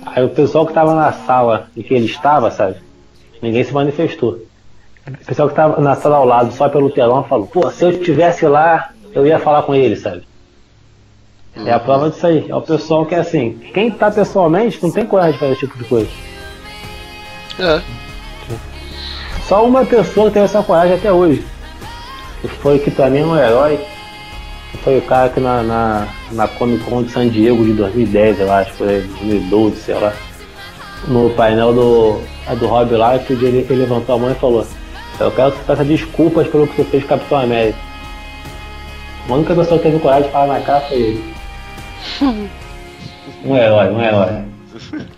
[0.06, 2.76] Aí o pessoal que estava na sala em que ele estava, sabe?
[3.42, 4.38] Ninguém se manifestou.
[5.06, 7.90] O pessoal que estava na sala ao lado, só pelo telão, falou: Pô, se eu
[7.90, 10.22] estivesse lá, eu ia falar com ele, sabe?
[11.64, 12.46] É a prova disso aí.
[12.48, 15.60] É o pessoal que é assim: quem tá pessoalmente não tem coragem de fazer esse
[15.60, 16.10] tipo de coisa.
[17.58, 17.80] É.
[19.44, 21.44] Só uma pessoa teve essa coragem até hoje.
[22.40, 23.80] Que foi que pra mim é um herói.
[24.82, 28.52] Foi o cara que na, na, na Comic Con de San Diego de 2010, eu
[28.52, 30.12] acho, foi 2012, sei lá.
[31.08, 32.20] No painel do,
[32.58, 34.66] do Rob Life, ele, ele levantou a mão e falou:
[35.20, 37.78] Eu quero que você peça desculpas pelo que você fez com o Capitão América.
[39.28, 41.34] A única pessoa que teve coragem de falar na cara foi ele.
[43.44, 44.44] Um herói, um herói.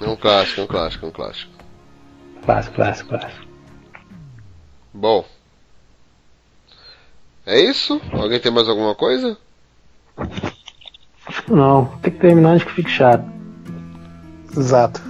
[0.01, 1.52] É um clássico, é um clássico, é um clássico.
[2.44, 3.47] Clássico, clássico, clássico.
[4.93, 5.24] Bom.
[7.47, 8.01] É isso?
[8.12, 9.39] Alguém tem mais alguma coisa?
[11.49, 13.24] Não, tem que terminar antes que fique chato.
[14.57, 15.01] Exato.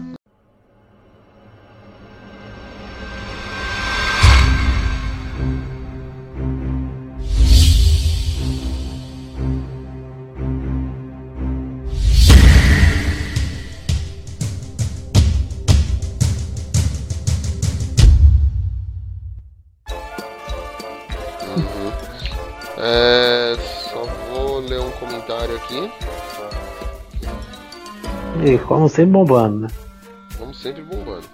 [25.28, 25.92] Comentário aqui.
[28.44, 29.68] E como sempre bombando, né?
[30.38, 31.24] Vamos sempre bombando.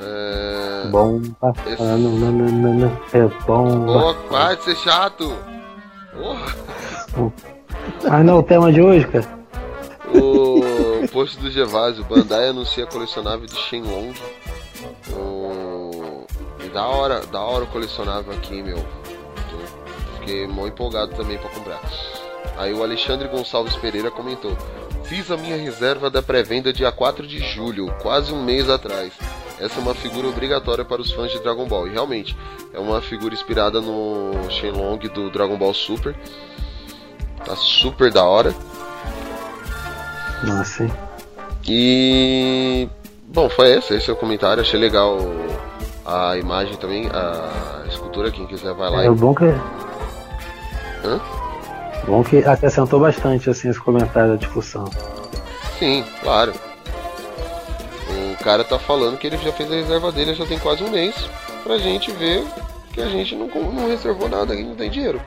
[0.00, 0.88] É...
[0.90, 3.84] Bom, tá Esse- não, não, não, não, é bom.
[3.86, 5.36] Boa, para de ser chato!
[6.12, 7.32] Porra!
[8.08, 9.42] Ah, não, o tema de hoje, cara.
[10.14, 14.12] O post do Gervásio, Bandai anuncia colecionável de Shenlong.
[15.14, 16.24] O...
[16.62, 18.78] e Da hora, da hora o colecionável aqui, meu.
[20.24, 21.80] Fiquei mó empolgado também pra comprar.
[22.56, 24.56] Aí o Alexandre Gonçalves Pereira comentou:
[25.04, 29.12] Fiz a minha reserva da pré-venda dia 4 de julho, quase um mês atrás.
[29.58, 31.86] Essa é uma figura obrigatória para os fãs de Dragon Ball.
[31.86, 32.36] E realmente,
[32.72, 36.14] é uma figura inspirada no Shenlong do Dragon Ball Super.
[37.44, 38.54] Tá super da hora.
[40.44, 40.92] Nossa, hein?
[41.66, 42.88] E.
[43.28, 44.60] Bom, foi esse, esse é o comentário.
[44.62, 45.16] Achei legal
[46.04, 48.30] a imagem também, a escultura.
[48.30, 49.10] Quem quiser vai lá É e.
[49.10, 49.44] bom que.
[51.04, 51.20] Hã?
[52.06, 54.84] Bom que acrescentou bastante assim esse comentário da discussão.
[55.78, 56.52] Sim, claro.
[58.08, 60.90] O cara tá falando que ele já fez a reserva dele já tem quase um
[60.90, 61.14] mês.
[61.62, 62.44] Pra gente ver
[62.92, 65.20] que a gente não, não reservou nada, que não tem dinheiro.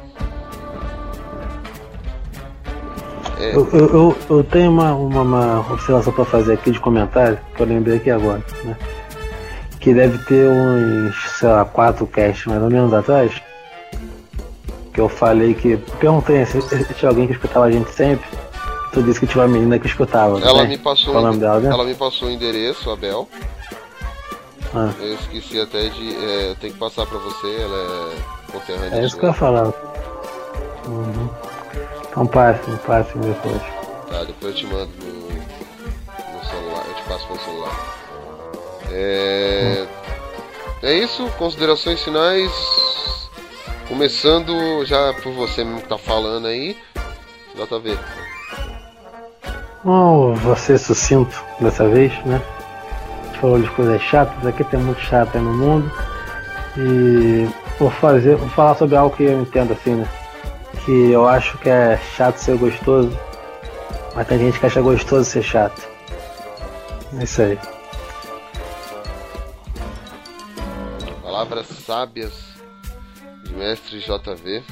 [3.40, 7.62] É, Eu, eu, eu, tenho uma, uma, uma observação pra fazer aqui de comentário, que
[7.62, 8.78] eu lembrei aqui agora, né?
[9.80, 13.42] Que deve ter uns, sei lá, quatro casts mais ou menos atrás.
[14.96, 15.76] Que eu falei que.
[16.00, 18.26] Perguntei se, se tinha alguém que escutava a gente sempre.
[18.94, 20.40] Tu disse que tinha uma menina que escutava.
[20.40, 20.70] ela né?
[20.70, 21.70] me passou Qual o nome dela, né?
[21.70, 23.28] ela me passou o endereço, a Bel.
[24.74, 24.94] Ah.
[25.02, 26.16] Eu esqueci até de.
[26.16, 29.02] É, eu tenho que passar pra você, ela é conterrânea.
[29.02, 29.66] É isso que eu ia falar.
[30.88, 31.30] Uhum.
[32.10, 33.62] Então passe, passe depois.
[34.10, 37.96] Tá, depois eu te mando no, no celular, eu te passo pelo celular.
[38.92, 39.86] É,
[40.84, 43.25] é isso, considerações finais.
[43.88, 46.76] Começando já por você mesmo que tá falando aí.
[47.56, 47.98] JV.
[49.84, 52.42] Bom, vou ser sucinto dessa vez, né?
[52.42, 55.92] A gente falou de coisas chatas, aqui tem muito chato aí no mundo.
[56.78, 57.48] E
[57.78, 60.10] vou fazer, vou falar sobre algo que eu entendo assim, né?
[60.84, 63.16] Que eu acho que é chato ser gostoso,
[64.16, 65.88] mas tem gente que acha gostoso ser chato.
[67.20, 67.60] É isso aí.
[71.22, 72.55] Palavras sábias
[73.56, 74.64] mestre JV.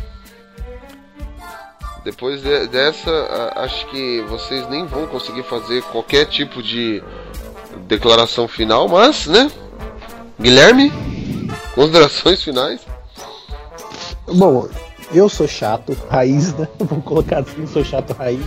[2.04, 7.02] Depois de- dessa, acho que vocês nem vão conseguir fazer qualquer tipo de
[7.88, 9.50] declaração final, mas, né?
[10.40, 10.92] Guilherme,
[11.74, 12.82] considerações finais?
[14.28, 14.68] Bom,
[15.14, 16.68] eu sou chato, raiz, né?
[16.80, 18.46] Vou colocar assim, sou chato raiz.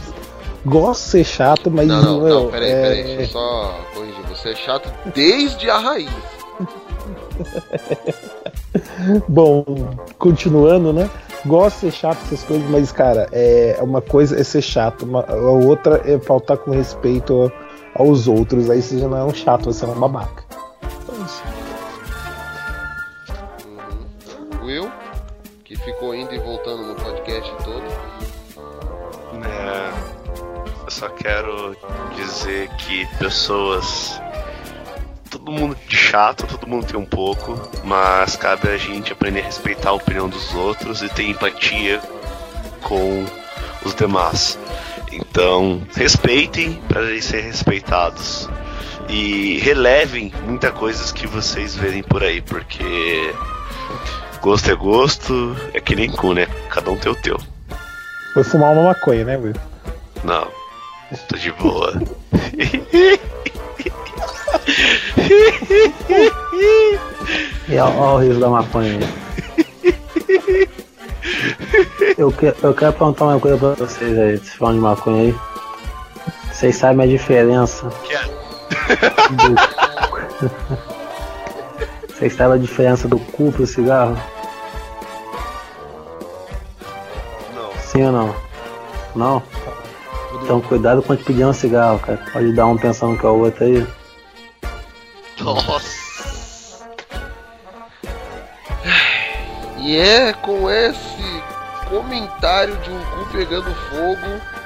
[0.65, 3.81] Gosto de ser chato, mas Não, não, meu, não, peraí, é- peraí, deixa eu só
[3.95, 4.23] corrigir.
[4.29, 6.11] Você é chato desde a raiz.
[9.29, 9.65] Bom,
[10.19, 11.09] continuando, né?
[11.45, 15.25] Gosto de ser chato essas coisas, mas, cara, é uma coisa é ser chato, uma,
[15.25, 17.51] a outra é faltar com respeito
[17.95, 18.69] aos outros.
[18.71, 20.45] Aí você já não é um chato, você é um babaca.
[21.03, 21.43] Então, isso.
[24.63, 24.91] Will,
[25.65, 27.85] que ficou indo e voltando no podcast todo.
[29.45, 29.93] É,
[30.85, 31.77] eu só quero
[32.17, 34.21] dizer que pessoas.
[35.37, 39.45] Todo mundo de chato, todo mundo tem um pouco, mas cabe a gente aprender a
[39.45, 42.01] respeitar a opinião dos outros e ter empatia
[42.81, 43.23] com
[43.85, 44.59] os demais.
[45.13, 48.49] Então, respeitem para ser respeitados.
[49.11, 53.35] E relevem muitas coisas que vocês verem por aí, porque
[54.41, 56.47] gosto é gosto, é que nem cu, né?
[56.71, 57.39] Cada um tem o teu.
[58.33, 59.55] Foi fumar uma maconha, né, Will?
[60.25, 60.49] Não,
[61.29, 61.93] tô de boa.
[67.69, 69.01] E olha o riso da maconha.
[72.17, 75.35] Eu, que, eu quero perguntar uma coisa pra vocês aí, vocês falam de maconha aí.
[76.53, 79.55] Vocês sabem a diferença do...
[82.09, 84.17] Vocês sabem a diferença do cu pro cigarro?
[87.55, 87.71] Não.
[87.81, 88.35] Sim ou não?
[89.15, 89.43] Não?
[90.43, 92.19] Então cuidado quando pedir um cigarro, cara.
[92.33, 93.87] Pode dar um pensando que é o outro aí.
[95.41, 96.87] Nossa.
[99.79, 101.43] E é com esse
[101.89, 104.57] comentário de um cu pegando fogo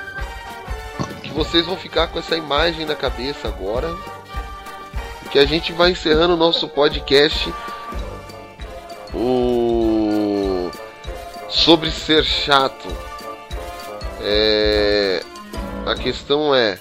[1.22, 3.94] que vocês vão ficar com essa imagem na cabeça agora.
[5.30, 7.52] Que a gente vai encerrando o nosso podcast.
[9.14, 10.70] O
[11.48, 12.88] sobre ser chato.
[14.22, 15.22] É...
[15.86, 16.78] A questão é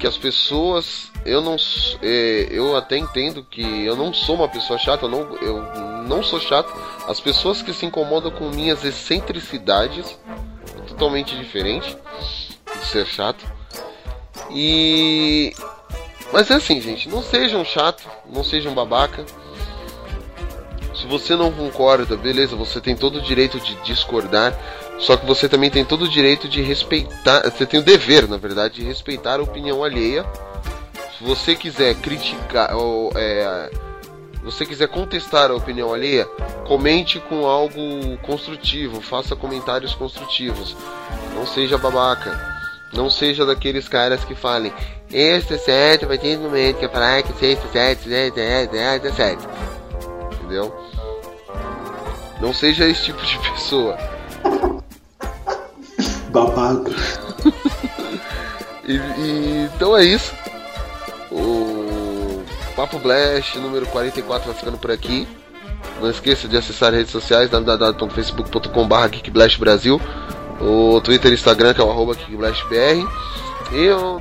[0.00, 1.56] que as pessoas eu não
[2.02, 5.62] é, eu até entendo que eu não sou uma pessoa chata, eu não, eu
[6.04, 6.72] não sou chato.
[7.06, 10.18] As pessoas que se incomodam com minhas excentricidades
[10.78, 11.94] é totalmente diferente
[12.80, 13.44] de ser chato.
[14.50, 15.52] E
[16.32, 19.24] mas é assim, gente, não sejam chato, não sejam babaca.
[20.94, 24.58] Se você não concorda, beleza, você tem todo o direito de discordar,
[25.00, 28.36] só que você também tem todo o direito de respeitar, você tem o dever, na
[28.36, 30.24] verdade, de respeitar a opinião alheia.
[31.16, 33.70] Se você quiser criticar ou é,
[34.42, 36.26] você quiser contestar a opinião alheia,
[36.66, 40.76] comente com algo construtivo, faça comentários construtivos.
[41.34, 42.60] Não seja babaca.
[42.92, 44.72] Não seja daqueles caras que falem,
[45.12, 49.12] este é certo, vai ter momento que falar que sexta é certo, certo, certo, é
[49.12, 49.48] certo.
[50.34, 50.74] Entendeu?
[52.40, 54.19] Não seja esse tipo de pessoa.
[56.30, 56.90] Babaca.
[58.84, 60.32] E, e- então é isso.
[61.30, 62.42] O
[62.74, 65.28] Papo Blast número 44 vai ficando por aqui.
[66.00, 70.00] Não esqueça de acessar as redes sociais www.facebook.com.br geekblastbrasil
[70.60, 73.06] o Twitter e Instagram que é o arroba geekblastbr
[73.72, 74.20] e o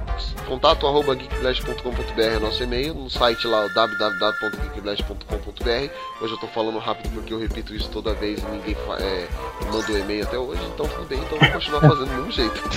[0.49, 5.89] contato arroba geekblast.com.br é nosso e-mail, no site lá o www.geekblast.com.br
[6.21, 9.27] Hoje eu tô falando rápido porque eu repito isso toda vez e ninguém é,
[9.71, 12.59] mandou e-mail até hoje, então tudo bem, então vou continuar fazendo do mesmo jeito.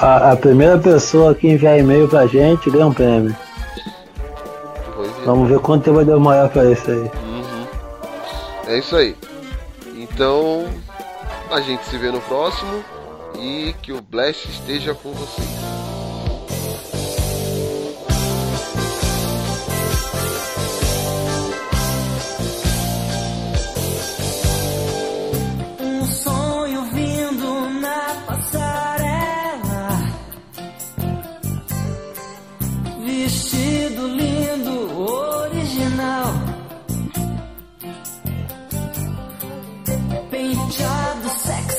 [0.00, 3.34] A, a primeira pessoa que enviar e-mail pra gente ganha um prêmio.
[4.20, 5.24] É.
[5.24, 6.98] Vamos ver quanto tempo vai demorar pra isso aí.
[6.98, 7.66] Uhum.
[8.68, 9.16] É isso aí.
[9.96, 10.68] Então,
[11.50, 12.84] a gente se vê no próximo
[13.38, 15.77] e que o Blast esteja com vocês.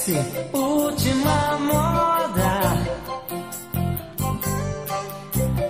[0.09, 0.49] assim.
[0.53, 2.59] Última moda.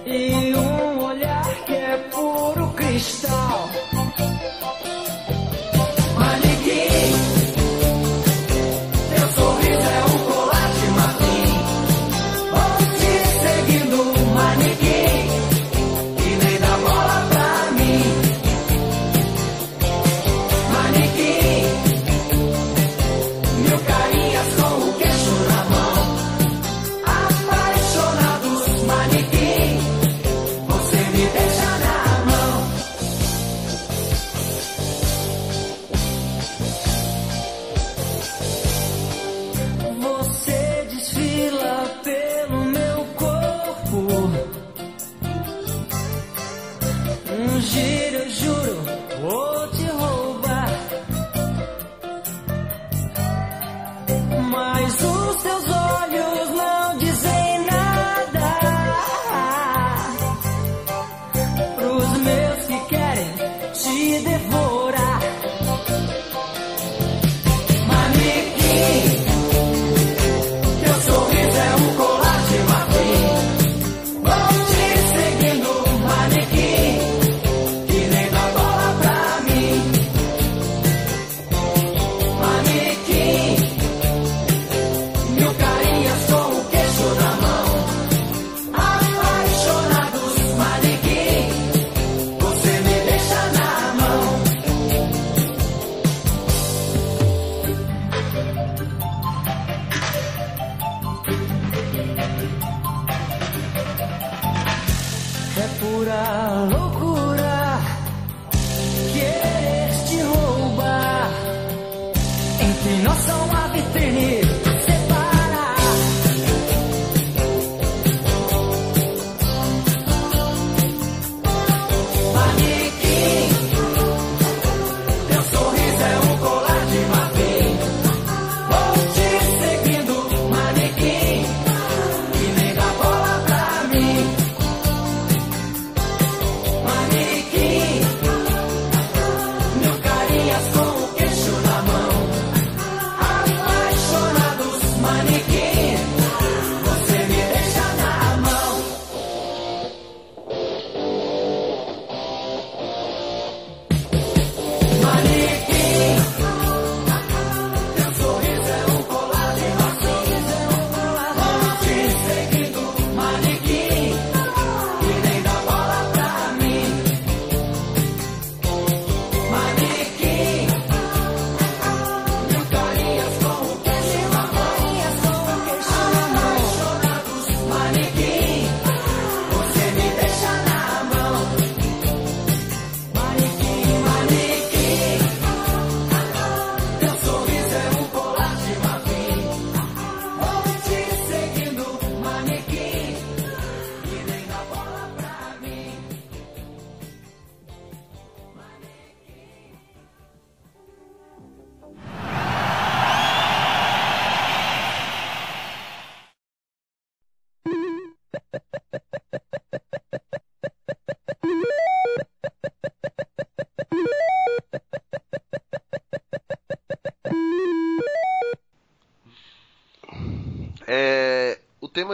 [0.06, 3.69] E um olhar que é puro cristal.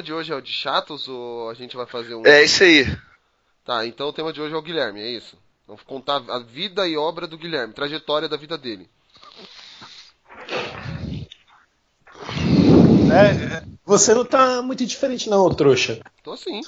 [0.06, 2.26] De hoje é o de chatos ou a gente vai fazer um.
[2.26, 2.86] É isso aí.
[3.65, 5.38] Tá, então o tema de hoje é o Guilherme, é isso?
[5.68, 8.88] Vamos contar a vida e obra do Guilherme, trajetória da vida dele.
[13.11, 15.99] É, você não tá muito diferente, não, trouxa.
[16.23, 16.61] Tô assim.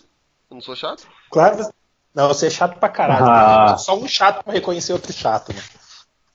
[0.50, 1.08] Eu não sou chato?
[1.30, 1.72] Claro.
[2.14, 3.26] Não, você é chato pra caralho.
[3.26, 3.78] Ah.
[3.78, 5.68] Só um chato pra reconhecer outro chato, mano.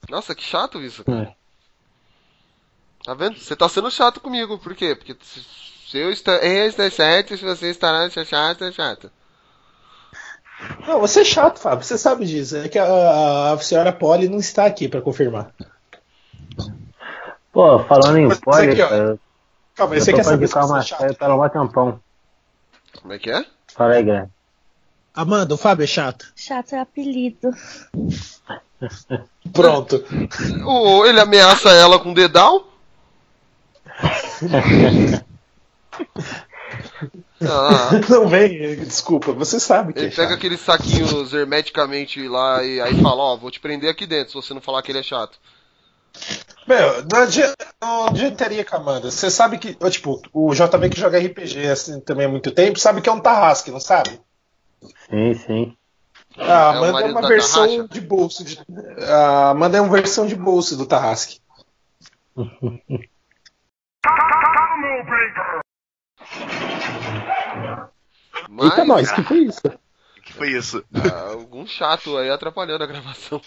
[0.09, 1.03] Nossa, que chato isso.
[1.09, 1.35] É.
[3.03, 3.37] Tá vendo?
[3.37, 4.57] Você tá sendo chato comigo.
[4.57, 4.95] Por quê?
[4.95, 5.17] Porque
[5.93, 6.11] se, eu
[6.67, 9.11] estou certo, se você estará chato, é chato.
[10.87, 11.85] Não, você é chato, Fábio.
[11.85, 12.57] Você sabe disso.
[12.57, 15.53] É que a, a senhora Polly não está aqui pra confirmar.
[17.51, 18.89] Pô, falando em aqui, ó.
[18.89, 19.19] cara,
[19.75, 21.29] Calma você tô quer saber se você é chato?
[21.37, 21.99] mó tempão.
[22.99, 23.45] Como é que é?
[23.67, 24.31] Fala aí, Guilherme.
[25.13, 26.33] Amanda, o Fábio é chato.
[26.35, 27.51] Chato é apelido.
[29.53, 30.03] Pronto.
[30.65, 32.67] Ou ele ameaça ela com dedal?
[37.41, 40.37] Ah, Não vem, desculpa, você sabe que ele é pega chato.
[40.37, 44.53] aqueles saquinhos hermeticamente lá e aí fala, ó, vou te prender aqui dentro se você
[44.53, 45.37] não falar que ele é chato.
[46.65, 49.11] Meu, não adianta, não adiantaria com a Amanda.
[49.11, 53.01] Você sabe que, tipo, o JB que joga RPG assim também há muito tempo, sabe
[53.01, 54.21] que é um Tarrasque, não sabe?
[55.09, 55.77] Sim, sim.
[56.37, 57.87] A É Amanda é, marido uma versão Tarraxa.
[57.89, 58.43] de bolso.
[58.43, 58.57] De,
[59.09, 61.39] a Amanda é uma versão de bolso do Tarrasque.
[68.49, 69.61] Mas, Eita, nós, que foi isso?
[70.23, 70.83] que foi isso?
[70.93, 73.41] ah, algum chato aí atrapalhando a gravação.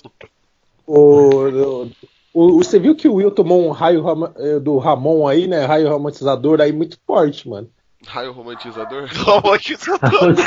[0.87, 1.91] O, o,
[2.33, 4.05] o- você viu que o Will tomou um raio
[4.37, 5.65] eh, do Ramon aí, né?
[5.65, 7.71] Raio romantizador aí muito forte, mano.
[8.07, 9.09] Raio romantizador.
[9.15, 10.35] Romantizador.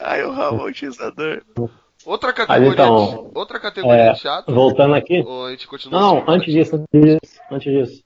[0.00, 1.42] Ai, o romantizador.
[2.06, 4.54] Outra categoria, então, de, outra categoria É, de chato.
[4.54, 5.24] voltando aqui.
[5.26, 8.02] Ou a gente continua Não, assim, antes disso, antes disso, antes disso.